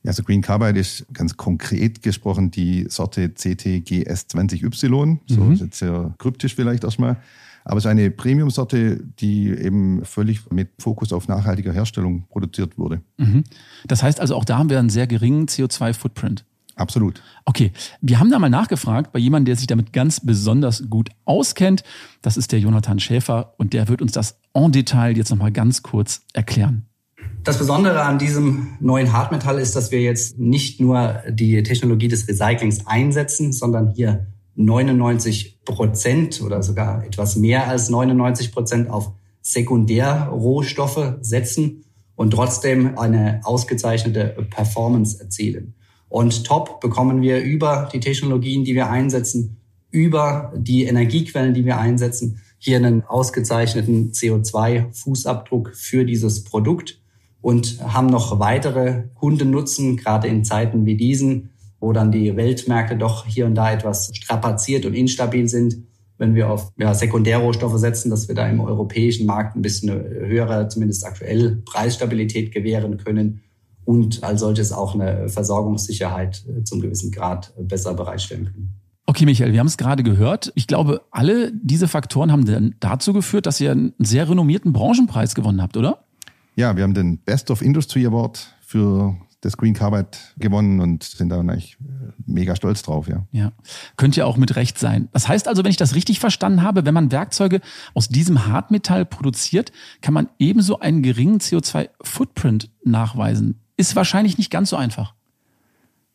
Ja, 0.02 0.08
also 0.08 0.22
Green 0.22 0.40
Carbide 0.40 0.80
ist 0.80 1.04
ganz 1.12 1.36
konkret 1.36 2.02
gesprochen 2.02 2.50
die 2.50 2.86
Sorte 2.88 3.26
CTGS20Y. 3.26 5.18
So 5.26 5.40
mhm. 5.42 5.52
ist 5.52 5.60
jetzt 5.60 5.78
sehr 5.78 6.14
kryptisch 6.18 6.54
vielleicht 6.54 6.84
erstmal. 6.84 7.18
Aber 7.64 7.76
es 7.76 7.84
ist 7.84 7.90
eine 7.90 8.10
Premium-Sorte, 8.10 9.02
die 9.20 9.50
eben 9.50 10.02
völlig 10.06 10.50
mit 10.50 10.70
Fokus 10.78 11.12
auf 11.12 11.28
nachhaltiger 11.28 11.72
Herstellung 11.72 12.24
produziert 12.28 12.78
wurde. 12.78 13.02
Mhm. 13.18 13.44
Das 13.86 14.02
heißt 14.02 14.20
also, 14.20 14.34
auch 14.36 14.46
da 14.46 14.56
haben 14.56 14.70
wir 14.70 14.78
einen 14.78 14.88
sehr 14.88 15.06
geringen 15.06 15.46
CO2-Footprint. 15.46 16.46
Absolut. 16.80 17.22
Okay, 17.44 17.72
wir 18.00 18.18
haben 18.18 18.30
da 18.30 18.38
mal 18.38 18.48
nachgefragt 18.48 19.12
bei 19.12 19.18
jemandem, 19.18 19.46
der 19.46 19.56
sich 19.56 19.66
damit 19.66 19.92
ganz 19.92 20.20
besonders 20.20 20.88
gut 20.88 21.10
auskennt. 21.26 21.84
Das 22.22 22.38
ist 22.38 22.52
der 22.52 22.58
Jonathan 22.58 22.98
Schäfer 22.98 23.52
und 23.58 23.74
der 23.74 23.88
wird 23.88 24.00
uns 24.00 24.12
das 24.12 24.38
en 24.54 24.72
Detail 24.72 25.14
jetzt 25.14 25.28
nochmal 25.28 25.52
ganz 25.52 25.82
kurz 25.82 26.22
erklären. 26.32 26.86
Das 27.44 27.58
Besondere 27.58 28.02
an 28.02 28.18
diesem 28.18 28.78
neuen 28.80 29.12
Hartmetall 29.12 29.58
ist, 29.58 29.76
dass 29.76 29.90
wir 29.90 30.00
jetzt 30.00 30.38
nicht 30.38 30.80
nur 30.80 31.22
die 31.28 31.62
Technologie 31.62 32.08
des 32.08 32.26
Recyclings 32.26 32.86
einsetzen, 32.86 33.52
sondern 33.52 33.90
hier 33.90 34.26
99 34.56 35.62
Prozent 35.66 36.40
oder 36.40 36.62
sogar 36.62 37.04
etwas 37.04 37.36
mehr 37.36 37.68
als 37.68 37.90
99 37.90 38.52
Prozent 38.52 38.88
auf 38.88 39.12
Sekundärrohstoffe 39.42 41.16
setzen 41.20 41.84
und 42.14 42.30
trotzdem 42.30 42.96
eine 42.98 43.42
ausgezeichnete 43.44 44.46
Performance 44.48 45.20
erzielen. 45.20 45.74
Und 46.10 46.44
top 46.44 46.80
bekommen 46.80 47.22
wir 47.22 47.40
über 47.40 47.88
die 47.92 48.00
Technologien, 48.00 48.64
die 48.64 48.74
wir 48.74 48.90
einsetzen, 48.90 49.56
über 49.92 50.52
die 50.56 50.84
Energiequellen, 50.84 51.54
die 51.54 51.64
wir 51.64 51.78
einsetzen, 51.78 52.40
hier 52.58 52.76
einen 52.76 53.04
ausgezeichneten 53.04 54.10
CO2-Fußabdruck 54.12 55.70
für 55.72 56.04
dieses 56.04 56.44
Produkt 56.44 57.00
und 57.40 57.80
haben 57.80 58.08
noch 58.08 58.40
weitere 58.40 59.04
Kundennutzen, 59.14 59.96
gerade 59.96 60.26
in 60.26 60.44
Zeiten 60.44 60.84
wie 60.84 60.96
diesen, 60.96 61.50
wo 61.78 61.92
dann 61.92 62.12
die 62.12 62.36
Weltmärkte 62.36 62.96
doch 62.96 63.24
hier 63.24 63.46
und 63.46 63.54
da 63.54 63.72
etwas 63.72 64.10
strapaziert 64.12 64.84
und 64.84 64.94
instabil 64.94 65.48
sind, 65.48 65.78
wenn 66.18 66.34
wir 66.34 66.50
auf 66.50 66.72
ja, 66.76 66.92
Sekundärrohstoffe 66.92 67.78
setzen, 67.78 68.10
dass 68.10 68.26
wir 68.26 68.34
da 68.34 68.48
im 68.48 68.60
europäischen 68.60 69.26
Markt 69.26 69.56
ein 69.56 69.62
bisschen 69.62 69.90
höhere, 69.90 70.68
zumindest 70.68 71.06
aktuell, 71.06 71.62
Preisstabilität 71.64 72.52
gewähren 72.52 72.98
können 72.98 73.42
und 73.90 74.22
als 74.22 74.38
solches 74.38 74.70
auch 74.70 74.94
eine 74.94 75.28
Versorgungssicherheit 75.28 76.44
äh, 76.46 76.62
zum 76.62 76.80
gewissen 76.80 77.10
Grad 77.10 77.52
äh, 77.58 77.64
besser 77.64 77.92
bereitstellen 77.92 78.44
können. 78.44 78.80
Okay, 79.04 79.24
Michael, 79.24 79.52
wir 79.52 79.58
haben 79.58 79.66
es 79.66 79.76
gerade 79.76 80.04
gehört. 80.04 80.52
Ich 80.54 80.68
glaube, 80.68 81.00
alle 81.10 81.50
diese 81.52 81.88
Faktoren 81.88 82.30
haben 82.30 82.44
dann 82.44 82.76
dazu 82.78 83.12
geführt, 83.12 83.46
dass 83.46 83.60
ihr 83.60 83.72
einen 83.72 83.92
sehr 83.98 84.28
renommierten 84.28 84.72
Branchenpreis 84.72 85.34
gewonnen 85.34 85.60
habt, 85.60 85.76
oder? 85.76 86.04
Ja, 86.54 86.76
wir 86.76 86.84
haben 86.84 86.94
den 86.94 87.18
Best 87.18 87.50
of 87.50 87.62
Industry 87.62 88.06
Award 88.06 88.54
für 88.60 89.16
das 89.40 89.56
Green 89.56 89.74
Carbide 89.74 90.10
gewonnen 90.36 90.80
und 90.80 91.02
sind 91.02 91.30
da 91.30 91.40
eigentlich 91.40 91.78
äh, 91.80 92.12
mega 92.26 92.54
stolz 92.54 92.82
drauf, 92.82 93.08
ja. 93.08 93.26
Ja, 93.32 93.52
könnte 93.96 94.20
ja 94.20 94.26
auch 94.26 94.36
mit 94.36 94.54
Recht 94.56 94.78
sein. 94.78 95.08
Das 95.12 95.28
heißt 95.28 95.48
also, 95.48 95.64
wenn 95.64 95.70
ich 95.70 95.76
das 95.76 95.94
richtig 95.94 96.20
verstanden 96.20 96.62
habe, 96.62 96.84
wenn 96.84 96.94
man 96.94 97.10
Werkzeuge 97.10 97.60
aus 97.94 98.08
diesem 98.08 98.46
Hartmetall 98.46 99.06
produziert, 99.06 99.72
kann 100.02 100.14
man 100.14 100.28
ebenso 100.38 100.78
einen 100.78 101.02
geringen 101.02 101.38
CO2-Footprint 101.38 102.70
nachweisen 102.84 103.60
ist 103.80 103.96
wahrscheinlich 103.96 104.38
nicht 104.38 104.50
ganz 104.50 104.70
so 104.70 104.76
einfach. 104.76 105.14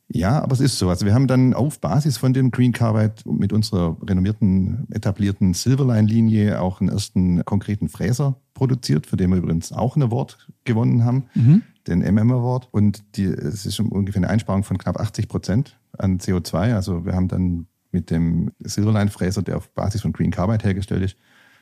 Ja, 0.08 0.42
aber 0.42 0.54
es 0.54 0.60
ist 0.60 0.78
so. 0.78 0.90
Also 0.90 1.06
wir 1.06 1.14
haben 1.14 1.28
dann 1.28 1.54
auf 1.54 1.80
Basis 1.80 2.18
von 2.18 2.32
dem 2.32 2.52
Green 2.52 2.72
Carbide 2.72 3.16
mit 3.26 3.52
unserer 3.52 3.98
renommierten, 4.08 4.88
etablierten 4.92 5.54
Silverline-Linie 5.54 6.62
auch 6.62 6.80
einen 6.80 6.90
ersten 6.90 7.44
konkreten 7.44 7.90
Fräser 7.90 8.36
produziert, 8.54 9.08
für 9.08 9.18
den 9.18 9.32
wir 9.32 9.38
übrigens 9.38 9.72
auch 9.72 9.96
ein 9.96 10.04
Award 10.04 10.48
gewonnen 10.64 11.04
haben, 11.04 11.26
mhm. 11.34 11.64
den 11.88 12.00
MM 12.00 12.32
Award. 12.32 12.68
Und 12.72 13.04
die, 13.18 13.26
es 13.26 13.66
ist 13.66 13.80
ungefähr 13.80 14.20
eine 14.20 14.30
Einsparung 14.30 14.64
von 14.64 14.78
knapp 14.78 15.00
80 15.00 15.28
Prozent 15.28 15.78
an 15.98 16.20
CO2. 16.20 16.76
Also 16.76 17.06
wir 17.06 17.14
haben 17.14 17.28
dann 17.28 17.66
mit 17.92 18.12
dem 18.12 18.52
Silverline-Fräser, 18.60 19.42
der 19.42 19.58
auf 19.58 19.70
Basis 19.70 20.02
von 20.02 20.14
Green 20.14 20.32
Carbide 20.32 20.64
hergestellt 20.64 21.04
ist, 21.04 21.18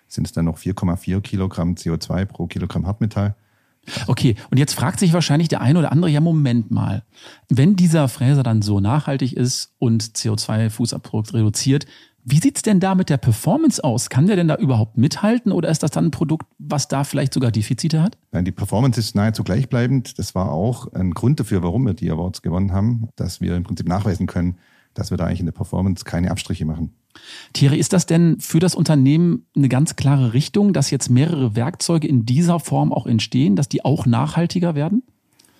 sind 0.07 0.27
es 0.27 0.33
dann 0.33 0.45
noch 0.45 0.57
4,4 0.57 1.21
Kilogramm 1.21 1.75
CO2 1.75 2.25
pro 2.25 2.47
Kilogramm 2.47 2.85
Hartmetall. 2.85 3.35
Okay, 4.07 4.35
und 4.49 4.57
jetzt 4.57 4.73
fragt 4.73 4.99
sich 4.99 5.11
wahrscheinlich 5.13 5.49
der 5.49 5.61
eine 5.61 5.79
oder 5.79 5.91
andere, 5.91 6.09
ja, 6.09 6.21
Moment 6.21 6.71
mal. 6.71 7.03
Wenn 7.49 7.75
dieser 7.75 8.07
Fräser 8.07 8.41
dann 8.43 8.61
so 8.61 8.79
nachhaltig 8.79 9.33
ist 9.33 9.73
und 9.77 10.03
CO2-Fußabdruck 10.03 11.33
reduziert, 11.33 11.85
Wie 12.25 12.39
sieht's 12.39 12.61
denn 12.61 12.79
da 12.79 12.95
mit 12.95 13.09
der 13.09 13.17
Performance 13.17 13.83
aus? 13.83 14.09
Kann 14.09 14.27
der 14.27 14.37
denn 14.37 14.47
da 14.47 14.55
überhaupt 14.55 14.97
mithalten 14.97 15.51
oder 15.51 15.67
ist 15.67 15.83
das 15.83 15.91
dann 15.91 16.05
ein 16.05 16.11
Produkt, 16.11 16.47
was 16.57 16.87
da 16.87 17.03
vielleicht 17.03 17.33
sogar 17.33 17.51
Defizite 17.51 18.01
hat? 18.01 18.17
Nein, 18.31 18.45
die 18.45 18.53
Performance 18.53 18.97
ist 18.97 19.13
nahezu 19.13 19.43
gleichbleibend. 19.43 20.17
Das 20.17 20.33
war 20.33 20.51
auch 20.51 20.91
ein 20.93 21.11
Grund 21.11 21.41
dafür, 21.41 21.63
warum 21.63 21.85
wir 21.85 21.93
die 21.93 22.09
Awards 22.09 22.41
gewonnen 22.41 22.71
haben, 22.71 23.09
dass 23.17 23.41
wir 23.41 23.57
im 23.57 23.63
Prinzip 23.63 23.89
nachweisen 23.89 24.25
können, 24.25 24.57
dass 24.93 25.11
wir 25.11 25.17
da 25.17 25.25
eigentlich 25.25 25.41
in 25.41 25.47
der 25.47 25.53
Performance 25.53 26.05
keine 26.05 26.31
Abstriche 26.31 26.63
machen. 26.65 26.93
Thierry, 27.53 27.77
ist 27.77 27.93
das 27.93 28.05
denn 28.05 28.39
für 28.39 28.59
das 28.59 28.75
Unternehmen 28.75 29.45
eine 29.55 29.69
ganz 29.69 29.95
klare 29.95 30.33
Richtung, 30.33 30.73
dass 30.73 30.91
jetzt 30.91 31.09
mehrere 31.09 31.55
Werkzeuge 31.55 32.07
in 32.07 32.25
dieser 32.25 32.59
Form 32.59 32.91
auch 32.91 33.07
entstehen, 33.07 33.55
dass 33.55 33.69
die 33.69 33.85
auch 33.85 34.05
nachhaltiger 34.05 34.75
werden? 34.75 35.03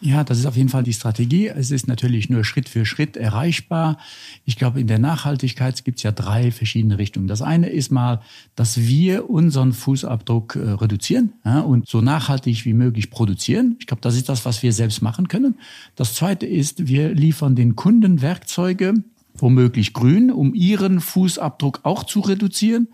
Ja, 0.06 0.26
das 0.26 0.38
ist 0.38 0.46
auf 0.46 0.58
jeden 0.58 0.68
Fall 0.68 0.84
die 0.84 0.92
Strategie. 0.92 1.48
Es 1.48 1.72
ist 1.72 1.88
natürlich 1.88 2.30
nur 2.30 2.44
Schritt 2.44 2.68
für 2.68 2.86
Schritt 2.86 3.16
erreichbar. 3.16 3.98
Ich 4.44 4.58
glaube, 4.58 4.82
in 4.82 4.88
der 4.88 5.00
Nachhaltigkeit 5.00 5.82
gibt 5.86 6.00
es 6.00 6.04
ja 6.04 6.12
drei 6.12 6.52
verschiedene 6.52 6.98
Richtungen. 6.98 7.28
Das 7.28 7.42
eine 7.42 7.70
ist 7.70 7.90
mal, 7.90 8.20
dass 8.58 8.78
wir 8.78 9.30
unseren 9.30 9.72
Fußabdruck 9.72 10.58
äh, 10.58 10.72
reduzieren 10.72 11.32
ja, 11.46 11.62
und 11.62 11.88
so 11.88 12.02
nachhaltig 12.02 12.66
wie 12.66 12.74
möglich 12.74 13.12
produzieren. 13.12 13.78
Ich 13.80 13.88
glaube, 13.88 14.02
das 14.02 14.18
ist 14.18 14.28
das, 14.28 14.44
was 14.44 14.62
wir 14.62 14.74
selbst 14.74 15.02
machen 15.02 15.30
können. 15.30 15.56
Das 15.96 16.16
zweite 16.16 16.48
ist, 16.48 16.86
wir 16.86 17.14
liefern 17.14 17.56
den 17.56 17.78
Kunden 17.78 18.22
Werkzeuge, 18.22 18.96
womöglich 19.36 19.94
grün, 19.94 20.32
um 20.32 20.54
ihren 20.54 21.00
Fußabdruck 21.00 21.82
auch 21.84 22.04
zu 22.04 22.20
reduzieren. 22.20 22.88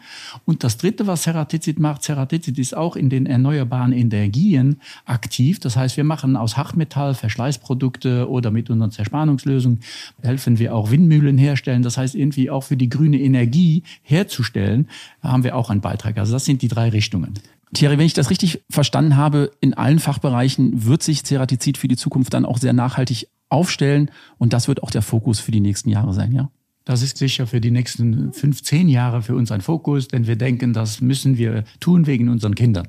Und 0.46 0.64
das 0.64 0.78
Dritte, 0.78 1.08
was 1.08 1.24
Ceratizid 1.24 1.80
macht, 1.80 2.04
Ceratizid 2.04 2.58
ist 2.58 2.76
auch 2.76 2.96
in 2.96 3.10
den 3.10 3.26
erneuerbaren 3.26 3.92
Energien 3.92 4.82
aktiv. 5.06 5.60
Das 5.60 5.76
heißt, 5.76 5.98
wir 5.98 6.04
machen 6.04 6.36
aus 6.36 6.58
Hartmetall 6.58 7.14
Verschleißprodukte 7.14 8.30
oder 8.30 8.52
mit 8.52 8.70
unseren 8.70 8.92
Zerspannungslösungen 8.92 9.82
helfen 10.22 10.60
wir 10.60 10.76
auch 10.76 10.92
Windmühlen 10.92 11.38
herstellen. 11.38 11.82
Das 11.82 11.98
heißt, 11.98 12.16
irgendwie 12.16 12.50
auch 12.50 12.64
für 12.64 12.78
die 12.78 12.90
grüne 12.90 13.20
Energie 13.20 13.84
herzustellen, 14.02 14.88
haben 15.22 15.44
wir 15.44 15.56
auch 15.56 15.70
einen 15.70 15.82
Beitrag. 15.82 16.18
Also 16.18 16.34
das 16.34 16.46
sind 16.46 16.62
die 16.62 16.68
drei 16.68 16.90
Richtungen. 16.90 17.34
Thierry, 17.74 17.98
wenn 18.00 18.06
ich 18.06 18.14
das 18.14 18.32
richtig 18.32 18.64
verstanden 18.70 19.16
habe, 19.16 19.52
in 19.62 19.76
allen 19.76 20.00
Fachbereichen 20.00 20.86
wird 20.86 21.04
sich 21.04 21.24
Ceratizid 21.24 21.78
für 21.78 21.88
die 21.88 21.98
Zukunft 21.98 22.34
dann 22.34 22.46
auch 22.46 22.58
sehr 22.58 22.74
nachhaltig 22.74 23.28
aufstellen. 23.50 24.12
Und 24.38 24.54
das 24.54 24.68
wird 24.68 24.84
auch 24.84 24.92
der 24.92 25.02
Fokus 25.02 25.40
für 25.40 25.52
die 25.52 25.60
nächsten 25.60 25.90
Jahre 25.90 26.14
sein, 26.14 26.32
ja? 26.32 26.50
Das 26.86 27.04
ist 27.04 27.18
sicher 27.18 27.46
für 27.46 27.62
die 27.62 27.70
nächsten 27.70 28.34
15 28.34 28.90
Jahre 28.90 29.22
für 29.22 29.36
uns 29.36 29.52
ein 29.52 29.62
Fokus, 29.62 30.08
denn 30.08 30.26
wir 30.26 30.38
denken, 30.38 30.74
das 30.74 31.02
müssen 31.02 31.38
wir 31.38 31.64
tun 31.80 32.08
wegen 32.08 32.30
unseren 32.30 32.56
Kindern. 32.56 32.88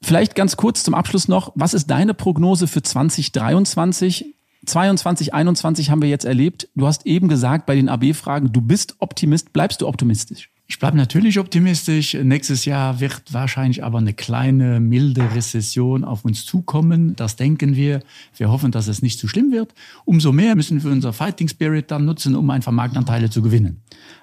Vielleicht 0.00 0.36
ganz 0.36 0.56
kurz 0.56 0.84
zum 0.84 0.94
Abschluss 0.94 1.26
noch, 1.26 1.50
was 1.56 1.74
ist 1.74 1.88
deine 1.88 2.14
Prognose 2.14 2.68
für 2.68 2.82
2023? 2.82 4.34
22, 4.66 5.34
21 5.34 5.90
haben 5.90 6.02
wir 6.02 6.08
jetzt 6.08 6.24
erlebt. 6.24 6.68
Du 6.76 6.86
hast 6.86 7.04
eben 7.06 7.28
gesagt 7.28 7.66
bei 7.66 7.74
den 7.74 7.88
AB-Fragen, 7.88 8.52
du 8.52 8.60
bist 8.60 8.96
Optimist. 8.98 9.52
Bleibst 9.52 9.80
du 9.80 9.88
optimistisch? 9.88 10.50
Ich 10.66 10.78
bleibe 10.78 10.96
natürlich 10.96 11.38
optimistisch. 11.38 12.14
Nächstes 12.14 12.64
Jahr 12.64 12.98
wird 12.98 13.32
wahrscheinlich 13.32 13.84
aber 13.84 13.98
eine 13.98 14.14
kleine, 14.14 14.80
milde 14.80 15.34
Rezession 15.34 16.04
auf 16.04 16.24
uns 16.24 16.46
zukommen. 16.46 17.14
Das 17.16 17.36
denken 17.36 17.76
wir. 17.76 18.00
Wir 18.36 18.50
hoffen, 18.50 18.72
dass 18.72 18.88
es 18.88 19.02
nicht 19.02 19.18
zu 19.18 19.28
schlimm 19.28 19.52
wird. 19.52 19.74
Umso 20.06 20.32
mehr 20.32 20.56
müssen 20.56 20.82
wir 20.82 20.90
unser 20.90 21.12
Fighting 21.12 21.48
Spirit 21.48 21.90
dann 21.90 22.06
nutzen, 22.06 22.34
um 22.34 22.48
einfach 22.48 22.72
Marktanteile 22.72 23.28
zu 23.28 23.42
gewinnen. 23.42 23.82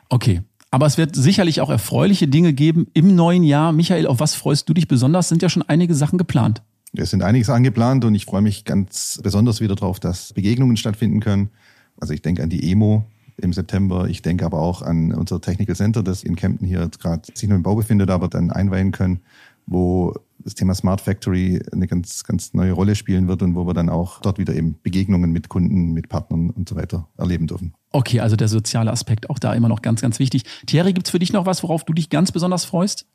Okay. 0.10 0.42
Aber 0.72 0.86
es 0.86 0.98
wird 0.98 1.16
sicherlich 1.16 1.60
auch 1.62 1.70
erfreuliche 1.70 2.30
Dinge 2.30 2.54
geben 2.54 2.88
im 2.94 3.14
neuen 3.14 3.44
Jahr. 3.44 3.74
Michael, 3.74 4.08
auf 4.08 4.20
was 4.22 4.36
freust 4.36 4.68
du 4.70 4.74
dich 4.74 4.88
besonders? 4.88 5.28
Sind 5.28 5.42
ja 5.42 5.50
schon 5.50 5.64
einige 5.64 5.94
Sachen 5.94 6.18
geplant. 6.18 6.64
Es 6.96 7.12
sind 7.12 7.24
einiges 7.24 7.50
angeplant 7.50 8.04
und 8.04 8.16
ich 8.16 8.26
freue 8.26 8.42
mich 8.42 8.66
ganz 8.66 9.20
besonders 9.22 9.62
wieder 9.62 9.76
darauf, 9.76 10.00
dass 10.00 10.34
Begegnungen 10.34 10.78
stattfinden 10.78 11.20
können. 11.20 11.50
Also 11.98 12.14
ich 12.14 12.22
denke 12.22 12.42
an 12.42 12.50
die 12.50 12.72
EMO, 12.72 13.06
im 13.42 13.54
September. 13.54 14.08
Ich 14.08 14.22
denke 14.22 14.46
aber 14.46 14.60
auch 14.60 14.82
an 14.82 15.14
unser 15.14 15.42
Technical 15.42 15.76
Center, 15.76 16.04
das 16.04 16.24
in 16.24 16.36
Kempten 16.36 16.68
hier 16.68 16.90
gerade 17.00 17.24
sich 17.34 17.50
noch 17.50 17.56
im 17.56 17.64
Bau 17.64 17.76
befindet, 17.76 18.10
aber 18.10 18.28
dann 18.28 18.52
einweihen 18.52 18.92
können, 18.92 19.22
wo 19.66 20.14
das 20.40 20.56
Thema 20.56 20.74
Smart 20.74 21.02
Factory 21.02 21.62
eine 21.72 21.88
ganz, 21.88 22.24
ganz 22.24 22.54
neue 22.54 22.72
Rolle 22.72 22.96
spielen 22.96 23.28
wird 23.28 23.42
und 23.42 23.56
wo 23.56 23.66
wir 23.68 23.74
dann 23.74 23.90
auch 23.90 24.22
dort 24.22 24.38
wieder 24.38 24.56
eben 24.56 24.76
Begegnungen 24.82 25.32
mit 25.32 25.50
Kunden, 25.50 25.94
mit 25.94 26.10
Partnern 26.10 26.50
und 26.50 26.68
so 26.68 26.76
weiter 26.76 27.08
erleben 27.18 27.48
dürfen. 27.48 27.74
Okay, 27.92 28.20
also 28.20 28.36
der 28.36 28.48
soziale 28.48 28.92
Aspekt 28.92 29.30
auch 29.30 29.40
da 29.40 29.54
immer 29.54 29.70
noch 29.70 29.82
ganz, 29.82 30.02
ganz 30.02 30.20
wichtig. 30.20 30.44
Thierry, 30.66 30.94
gibt's 30.94 31.12
für 31.12 31.20
dich 31.20 31.34
noch 31.34 31.46
was, 31.46 31.64
worauf 31.64 31.84
du 31.86 31.94
dich 31.94 32.10
ganz 32.10 32.32
besonders 32.32 32.66
freust 32.66 33.06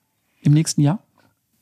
im 0.41 0.53
nächsten 0.53 0.81
Jahr? 0.81 1.03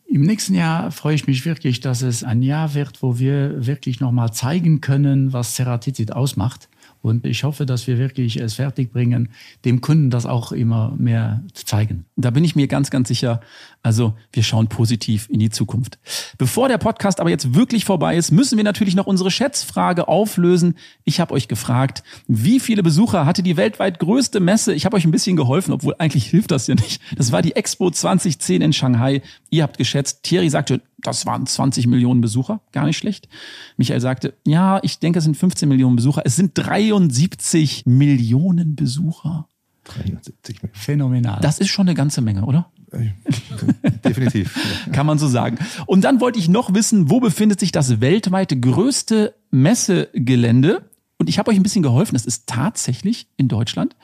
Im 0.07 0.22
nächsten 0.22 0.55
Jahr 0.55 0.92
freue 0.92 1.14
ich 1.14 1.27
mich 1.27 1.44
wirklich, 1.44 1.81
dass 1.81 2.03
es 2.03 2.22
ein 2.22 2.42
Jahr 2.42 2.74
wird, 2.74 3.03
wo 3.03 3.18
wir 3.18 3.66
wirklich 3.66 4.00
nochmal 4.00 4.33
zeigen 4.33 4.81
können, 4.81 5.33
was 5.33 5.55
Ceratizid 5.55 6.12
ausmacht. 6.12 6.68
Und 7.04 7.26
ich 7.26 7.44
hoffe, 7.44 7.66
dass 7.66 7.86
wir 7.86 7.98
wirklich 7.98 8.38
es 8.40 8.54
fertigbringen, 8.54 9.28
dem 9.66 9.82
Kunden 9.82 10.08
das 10.08 10.24
auch 10.24 10.52
immer 10.52 10.94
mehr 10.96 11.42
zu 11.52 11.66
zeigen. 11.66 12.06
Da 12.16 12.30
bin 12.30 12.44
ich 12.44 12.56
mir 12.56 12.66
ganz, 12.66 12.88
ganz 12.88 13.08
sicher. 13.08 13.42
Also 13.82 14.14
wir 14.32 14.42
schauen 14.42 14.68
positiv 14.68 15.28
in 15.28 15.38
die 15.38 15.50
Zukunft. 15.50 15.98
Bevor 16.38 16.68
der 16.68 16.78
Podcast 16.78 17.20
aber 17.20 17.28
jetzt 17.28 17.54
wirklich 17.54 17.84
vorbei 17.84 18.16
ist, 18.16 18.30
müssen 18.30 18.56
wir 18.56 18.64
natürlich 18.64 18.94
noch 18.94 19.04
unsere 19.04 19.30
Schätzfrage 19.30 20.08
auflösen. 20.08 20.76
Ich 21.04 21.20
habe 21.20 21.34
euch 21.34 21.46
gefragt, 21.46 22.02
wie 22.26 22.58
viele 22.58 22.82
Besucher 22.82 23.26
hatte 23.26 23.42
die 23.42 23.58
weltweit 23.58 23.98
größte 23.98 24.40
Messe? 24.40 24.72
Ich 24.72 24.86
habe 24.86 24.96
euch 24.96 25.04
ein 25.04 25.10
bisschen 25.10 25.36
geholfen, 25.36 25.72
obwohl 25.72 25.96
eigentlich 25.98 26.24
hilft 26.24 26.52
das 26.52 26.68
ja 26.68 26.74
nicht. 26.74 27.02
Das 27.18 27.32
war 27.32 27.42
die 27.42 27.54
Expo 27.54 27.90
2010 27.90 28.62
in 28.62 28.72
Shanghai. 28.72 29.20
Ihr 29.50 29.64
habt 29.64 29.76
geschätzt. 29.76 30.22
Thierry 30.22 30.48
sagte, 30.48 30.80
das 30.98 31.26
waren 31.26 31.46
20 31.46 31.87
Millionen 31.87 32.20
Besucher, 32.20 32.61
gar 32.72 32.87
nicht 32.87 32.96
schlecht. 32.96 33.28
Michael 33.76 34.00
sagte, 34.00 34.35
ja, 34.46 34.80
ich 34.83 34.98
denke, 34.98 35.18
es 35.18 35.24
sind 35.24 35.37
15 35.37 35.68
Millionen 35.68 35.96
Besucher. 35.96 36.22
Es 36.24 36.37
sind 36.37 36.52
73 36.54 37.85
Millionen 37.87 38.76
Besucher. 38.76 39.48
73 39.85 40.62
Millionen. 40.62 40.80
Phänomenal. 40.80 41.40
Das 41.40 41.59
ist 41.59 41.68
schon 41.68 41.87
eine 41.87 41.94
ganze 41.94 42.20
Menge, 42.20 42.44
oder? 42.44 42.70
Definitiv. 44.04 44.57
Kann 44.92 45.07
man 45.07 45.18
so 45.18 45.28
sagen. 45.28 45.59
Und 45.87 46.04
dann 46.04 46.20
wollte 46.20 46.38
ich 46.38 46.48
noch 46.48 46.74
wissen, 46.74 47.11
wo 47.11 47.20
befindet 47.20 47.61
sich 47.61 47.72
das 47.72 48.00
weltweit 48.00 48.61
größte 48.61 49.35
Messegelände? 49.50 50.88
Und 51.18 51.28
ich 51.28 51.38
habe 51.38 51.50
euch 51.50 51.57
ein 51.57 51.62
bisschen 51.62 51.83
geholfen. 51.83 52.16
Es 52.16 52.26
ist 52.26 52.46
tatsächlich 52.46 53.28
in 53.37 53.48
Deutschland. 53.48 53.96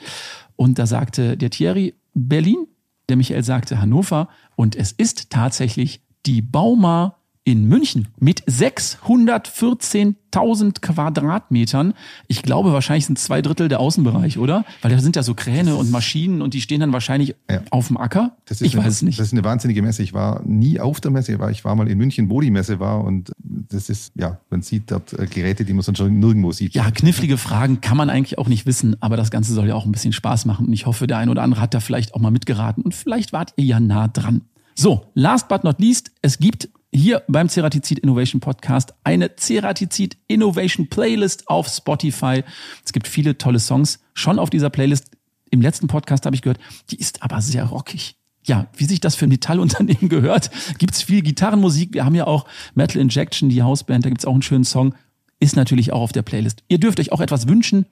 Und 0.57 0.79
da 0.79 0.87
sagte 0.87 1.37
der 1.37 1.51
Thierry 1.51 1.95
Berlin, 2.15 2.67
der 3.09 3.17
Michael 3.17 3.45
sagte 3.45 3.81
Hannover. 3.81 4.29
Und 4.57 4.77
es 4.77 4.93
ist 4.93 5.31
tatsächlich 5.31 6.03
die 6.27 6.43
Bauma 6.43 7.17
in 7.45 7.67
München 7.67 8.09
mit 8.19 8.43
614.000 8.45 10.83
Quadratmetern. 10.83 11.95
Ich 12.29 12.43
glaube, 12.43 12.75
wahrscheinlich 12.75 13.07
sind 13.07 13.19
zwei 13.19 13.43
Drittel 13.43 13.69
der 13.69 13.81
Außenbereich, 13.81 14.39
oder? 14.39 14.65
Weil 14.83 14.93
da 14.93 14.99
sind 14.99 15.17
ja 15.17 15.23
so 15.23 15.35
Kräne 15.35 15.75
und 15.75 15.91
Maschinen 15.91 16.43
und 16.43 16.53
die 16.53 16.61
stehen 16.61 16.81
dann 16.81 16.93
wahrscheinlich 16.93 17.35
ja. 17.51 17.63
auf 17.71 17.87
dem 17.89 17.97
Acker. 17.97 18.37
ich 18.49 18.75
eine, 18.75 18.85
weiß 18.85 18.93
es 18.93 19.01
nicht. 19.03 19.19
Das 19.19 19.29
ist 19.29 19.33
eine 19.33 19.43
wahnsinnige 19.43 19.81
Messe. 19.81 20.03
Ich 20.03 20.13
war 20.13 20.43
nie 20.45 20.81
auf 20.81 21.01
der 21.01 21.11
Messe, 21.11 21.39
ich 21.51 21.65
war 21.65 21.75
mal 21.75 21.89
in 21.89 21.97
München, 21.97 22.29
wo 22.29 22.43
die 22.43 22.51
Messe 22.51 22.79
war 22.79 23.03
und 23.03 23.33
das 23.39 23.89
ist, 23.89 24.13
ja, 24.17 24.39
man 24.51 24.61
sieht 24.61 24.91
dort 24.91 25.15
äh, 25.15 25.25
Geräte, 25.27 25.65
die 25.65 25.73
man 25.73 25.81
sonst 25.83 25.97
schon 25.99 26.19
nirgendwo 26.19 26.53
sieht. 26.53 26.75
Ja, 26.75 26.91
knifflige 26.91 27.39
Fragen 27.39 27.81
kann 27.81 27.97
man 27.97 28.11
eigentlich 28.11 28.37
auch 28.39 28.49
nicht 28.49 28.67
wissen, 28.67 28.97
aber 29.01 29.17
das 29.17 29.31
Ganze 29.31 29.55
soll 29.55 29.69
ja 29.69 29.75
auch 29.75 29.87
ein 29.87 29.93
bisschen 29.93 30.13
Spaß 30.13 30.45
machen 30.45 30.67
und 30.67 30.75
ich 30.75 30.85
hoffe, 30.85 31.07
der 31.07 31.17
ein 31.19 31.31
oder 31.31 31.43
andere 31.43 31.63
hat 31.63 31.73
da 31.73 31.81
vielleicht 31.81 32.15
auch 32.15 32.21
mal 32.21 32.31
mitgeraten 32.31 32.85
und 32.85 32.95
vielleicht 32.95 33.33
wart 33.33 33.55
ihr 33.57 33.65
ja 33.65 33.81
nah 33.81 34.09
dran. 34.09 34.43
So, 34.81 35.05
last 35.13 35.47
but 35.49 35.63
not 35.63 35.79
least, 35.79 36.11
es 36.23 36.39
gibt 36.39 36.71
hier 36.91 37.23
beim 37.29 37.51
Ceratizid 37.51 37.99
Innovation 37.99 38.41
Podcast 38.41 38.95
eine 39.05 39.37
Ceratizid 39.37 40.17
Innovation 40.27 40.89
Playlist 40.89 41.47
auf 41.49 41.69
Spotify. 41.69 42.45
Es 42.83 42.95
gibt 42.95 43.07
viele 43.07 43.37
tolle 43.37 43.59
Songs 43.59 43.99
schon 44.15 44.39
auf 44.39 44.49
dieser 44.49 44.71
Playlist. 44.71 45.11
Im 45.51 45.61
letzten 45.61 45.87
Podcast 45.87 46.25
habe 46.25 46.35
ich 46.35 46.41
gehört, 46.41 46.61
die 46.91 46.97
ist 46.97 47.23
aber 47.23 47.43
sehr 47.43 47.65
rockig. 47.67 48.17
Ja, 48.47 48.69
wie 48.75 48.87
sich 48.87 49.01
das 49.01 49.17
für 49.17 49.27
ein 49.27 49.29
Metallunternehmen 49.29 50.09
gehört, 50.09 50.51
gibt's 50.79 51.03
viel 51.03 51.21
Gitarrenmusik. 51.21 51.93
Wir 51.93 52.07
haben 52.07 52.15
ja 52.15 52.27
auch 52.27 52.47
Metal 52.73 53.03
Injection, 53.03 53.51
die 53.51 53.63
Hausband, 53.63 54.07
da 54.07 54.09
gibt's 54.09 54.25
auch 54.25 54.33
einen 54.33 54.41
schönen 54.41 54.65
Song. 54.65 54.95
Ist 55.41 55.57
natürlich 55.57 55.93
auch 55.93 56.01
auf 56.01 56.13
der 56.13 56.23
Playlist. 56.23 56.63
Ihr 56.69 56.81
dürft 56.81 57.01
euch 57.01 57.13
auch 57.13 57.21
etwas 57.21 57.49
wünschen. 57.49 57.85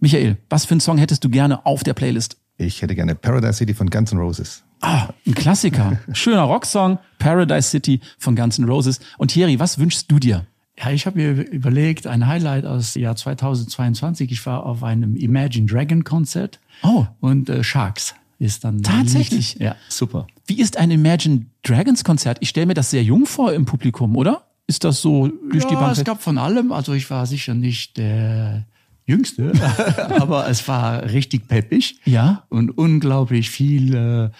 Michael, 0.00 0.38
was 0.48 0.64
für 0.64 0.72
einen 0.72 0.80
Song 0.80 0.96
hättest 0.96 1.24
du 1.24 1.28
gerne 1.28 1.66
auf 1.66 1.82
der 1.84 1.92
Playlist? 1.92 2.38
Ich 2.56 2.80
hätte 2.80 2.94
gerne 2.94 3.16
Paradise 3.16 3.58
City 3.58 3.74
von 3.74 3.90
Guns 3.90 4.12
N' 4.12 4.18
Roses. 4.18 4.64
Ah, 4.82 5.08
ein 5.26 5.34
Klassiker. 5.34 6.00
Schöner 6.12 6.42
Rocksong, 6.42 6.98
Paradise 7.18 7.70
City 7.70 8.00
von 8.18 8.34
Guns 8.34 8.58
N' 8.58 8.64
Roses. 8.64 8.98
Und 9.16 9.28
Thierry, 9.28 9.58
was 9.60 9.78
wünschst 9.78 10.10
du 10.10 10.18
dir? 10.18 10.44
Ja, 10.76 10.90
ich 10.90 11.06
habe 11.06 11.18
mir 11.18 11.48
überlegt, 11.50 12.08
ein 12.08 12.26
Highlight 12.26 12.66
aus 12.66 12.94
Jahr 12.94 13.14
2022. 13.14 14.32
Ich 14.32 14.44
war 14.44 14.66
auf 14.66 14.82
einem 14.82 15.16
Imagine 15.16 15.66
Dragon 15.66 16.02
Konzert. 16.02 16.58
Oh. 16.82 17.06
Und 17.20 17.48
äh, 17.48 17.62
Sharks 17.62 18.16
ist 18.40 18.64
dann. 18.64 18.82
Tatsächlich? 18.82 19.54
Ja, 19.60 19.76
super. 19.88 20.26
Wie 20.46 20.60
ist 20.60 20.76
ein 20.76 20.90
Imagine 20.90 21.46
Dragons 21.62 22.02
Konzert? 22.02 22.38
Ich 22.40 22.48
stelle 22.48 22.66
mir 22.66 22.74
das 22.74 22.90
sehr 22.90 23.04
jung 23.04 23.26
vor 23.26 23.52
im 23.52 23.64
Publikum, 23.64 24.16
oder? 24.16 24.42
Ist 24.66 24.82
das 24.82 25.00
so 25.00 25.28
durch 25.28 25.62
ja, 25.62 25.68
die 25.68 25.74
Bank? 25.76 25.96
Es 25.96 26.04
gab 26.04 26.20
von 26.20 26.38
allem. 26.38 26.72
Also 26.72 26.92
ich 26.92 27.08
war 27.08 27.26
sicher 27.26 27.54
nicht 27.54 27.98
der 27.98 28.64
Jüngste, 29.06 29.52
aber 30.18 30.48
es 30.48 30.66
war 30.66 31.04
richtig 31.04 31.46
peppig. 31.46 32.00
Ja. 32.04 32.44
Und 32.48 32.70
unglaublich 32.70 33.50
viel 33.50 33.94
äh, 33.94 34.30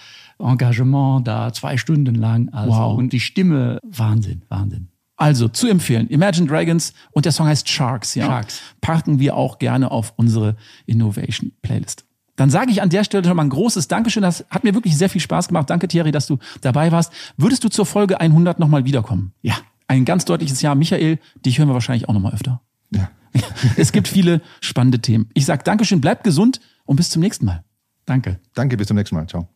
Engagement 0.43 1.27
da, 1.27 1.53
zwei 1.53 1.77
Stunden 1.77 2.15
lang. 2.15 2.49
Also, 2.51 2.73
Wow. 2.73 2.99
Und 2.99 3.13
die 3.13 3.21
Stimme, 3.21 3.79
Wahnsinn, 3.83 4.43
Wahnsinn. 4.49 4.89
Also 5.17 5.49
zu 5.49 5.69
empfehlen, 5.69 6.09
Imagine 6.09 6.47
Dragons 6.49 6.95
und 7.13 7.25
der 7.27 7.33
Song 7.33 7.47
heißt 7.47 7.69
Sharks, 7.69 8.15
ja. 8.15 8.27
Sharks. 8.27 8.61
Packen 8.81 9.21
wir 9.21 9.37
auch 9.37 9.59
gerne 9.59 9.91
auf 9.91 10.15
unsere 10.17 10.57
Innovation 10.87 11.53
Playlist. 11.63 12.05
Dann 12.37 12.51
sage 12.51 12.71
ich 12.73 12.83
an 12.83 12.89
der 12.89 13.05
Stelle 13.05 13.25
schon 13.25 13.37
mal 13.37 13.45
ein 13.45 13.51
großes 13.51 13.89
Dankeschön. 13.89 14.23
Das 14.23 14.45
hat 14.51 14.65
mir 14.65 14.75
wirklich 14.75 14.97
sehr 14.97 15.11
viel 15.11 15.21
Spaß 15.21 15.49
gemacht. 15.49 15.69
Danke, 15.71 15.87
Thierry, 15.87 16.11
dass 16.13 16.27
du 16.27 16.39
dabei 16.63 16.91
warst. 16.91 17.13
Würdest 17.37 17.63
du 17.63 17.69
zur 17.69 17.87
Folge 17.87 18.21
100 18.21 18.59
nochmal 18.59 18.85
wiederkommen? 18.85 19.33
Ja. 19.43 19.55
Ein 19.87 20.05
ganz 20.05 20.25
deutliches 20.25 20.63
Ja. 20.63 20.75
Michael, 20.75 21.19
dich 21.45 21.59
hören 21.59 21.69
wir 21.69 21.75
wahrscheinlich 21.75 22.09
auch 22.09 22.15
nochmal 22.15 22.33
öfter. 22.33 22.63
Ja. 22.91 23.11
Es 23.77 23.93
gibt 23.93 24.09
viele 24.09 24.41
spannende 24.61 24.99
Themen. 24.99 25.29
Ich 25.35 25.47
sage 25.47 25.63
Dankeschön, 25.63 26.01
bleibt 26.01 26.25
gesund 26.25 26.61
und 26.85 26.97
bis 26.97 27.11
zum 27.11 27.21
nächsten 27.21 27.47
Mal. 27.47 27.63
Danke. 28.07 28.41
Danke, 28.55 28.77
bis 28.77 28.89
zum 28.89 28.97
nächsten 28.97 29.15
Mal. 29.15 29.27
Ciao. 29.29 29.52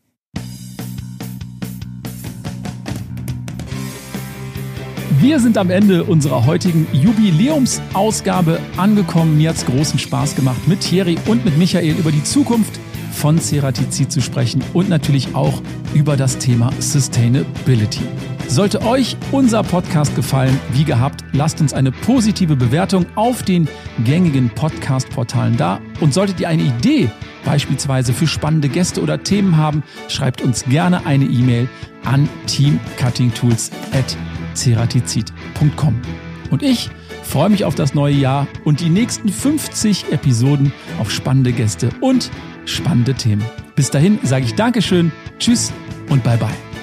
Wir 5.19 5.41
sind 5.41 5.57
am 5.57 5.71
Ende 5.71 6.05
unserer 6.05 6.45
heutigen 6.45 6.87
Jubiläumsausgabe 6.93 8.61
angekommen. 8.77 9.39
Mir 9.39 9.49
hat 9.49 9.57
es 9.57 9.65
großen 9.65 9.99
Spaß 9.99 10.37
gemacht, 10.37 10.69
mit 10.69 10.81
Thierry 10.81 11.17
und 11.27 11.45
mit 11.45 11.57
Michael 11.57 11.97
über 11.97 12.13
die 12.13 12.23
Zukunft 12.23 12.79
von 13.13 13.39
Ceratizid 13.39 14.13
zu 14.13 14.21
sprechen 14.21 14.63
und 14.75 14.91
natürlich 14.91 15.35
auch 15.35 15.63
über 15.95 16.19
das 16.19 16.37
Thema 16.37 16.71
Sustainability. 16.81 18.03
Sollte 18.47 18.83
euch 18.83 19.17
unser 19.33 19.63
Podcast 19.63 20.15
gefallen, 20.15 20.61
wie 20.73 20.85
gehabt, 20.85 21.25
lasst 21.33 21.61
uns 21.63 21.73
eine 21.73 21.93
positive 21.93 22.55
Bewertung 22.55 23.07
auf 23.15 23.43
den 23.43 23.69
gängigen 24.05 24.51
Podcast-Portalen 24.51 25.57
da. 25.57 25.81
Und 26.01 26.13
solltet 26.13 26.41
ihr 26.41 26.49
eine 26.49 26.63
Idee 26.63 27.11
beispielsweise 27.45 28.13
für 28.13 28.27
spannende 28.27 28.69
Gäste 28.69 29.03
oder 29.03 29.23
Themen 29.23 29.57
haben, 29.57 29.83
schreibt 30.09 30.43
uns 30.43 30.65
gerne 30.65 31.07
eine 31.07 31.25
E-Mail 31.25 31.69
an 32.05 32.29
teamcuttingtools.ceratizid.com. 34.57 36.01
Und 36.51 36.63
ich 36.63 36.91
freue 37.23 37.51
mich 37.51 37.65
auf 37.65 37.75
das 37.75 37.95
neue 37.95 38.15
Jahr 38.15 38.47
und 38.65 38.81
die 38.81 38.89
nächsten 38.89 39.29
50 39.29 40.13
Episoden 40.13 40.73
auf 40.99 41.11
spannende 41.11 41.53
Gäste 41.53 41.91
und 42.01 42.31
spannende 42.65 43.15
Themen. 43.15 43.45
Bis 43.75 43.91
dahin 43.91 44.19
sage 44.23 44.45
ich 44.45 44.55
Dankeschön, 44.55 45.13
Tschüss 45.39 45.73
und 46.09 46.23
Bye 46.23 46.39
bye. 46.39 46.76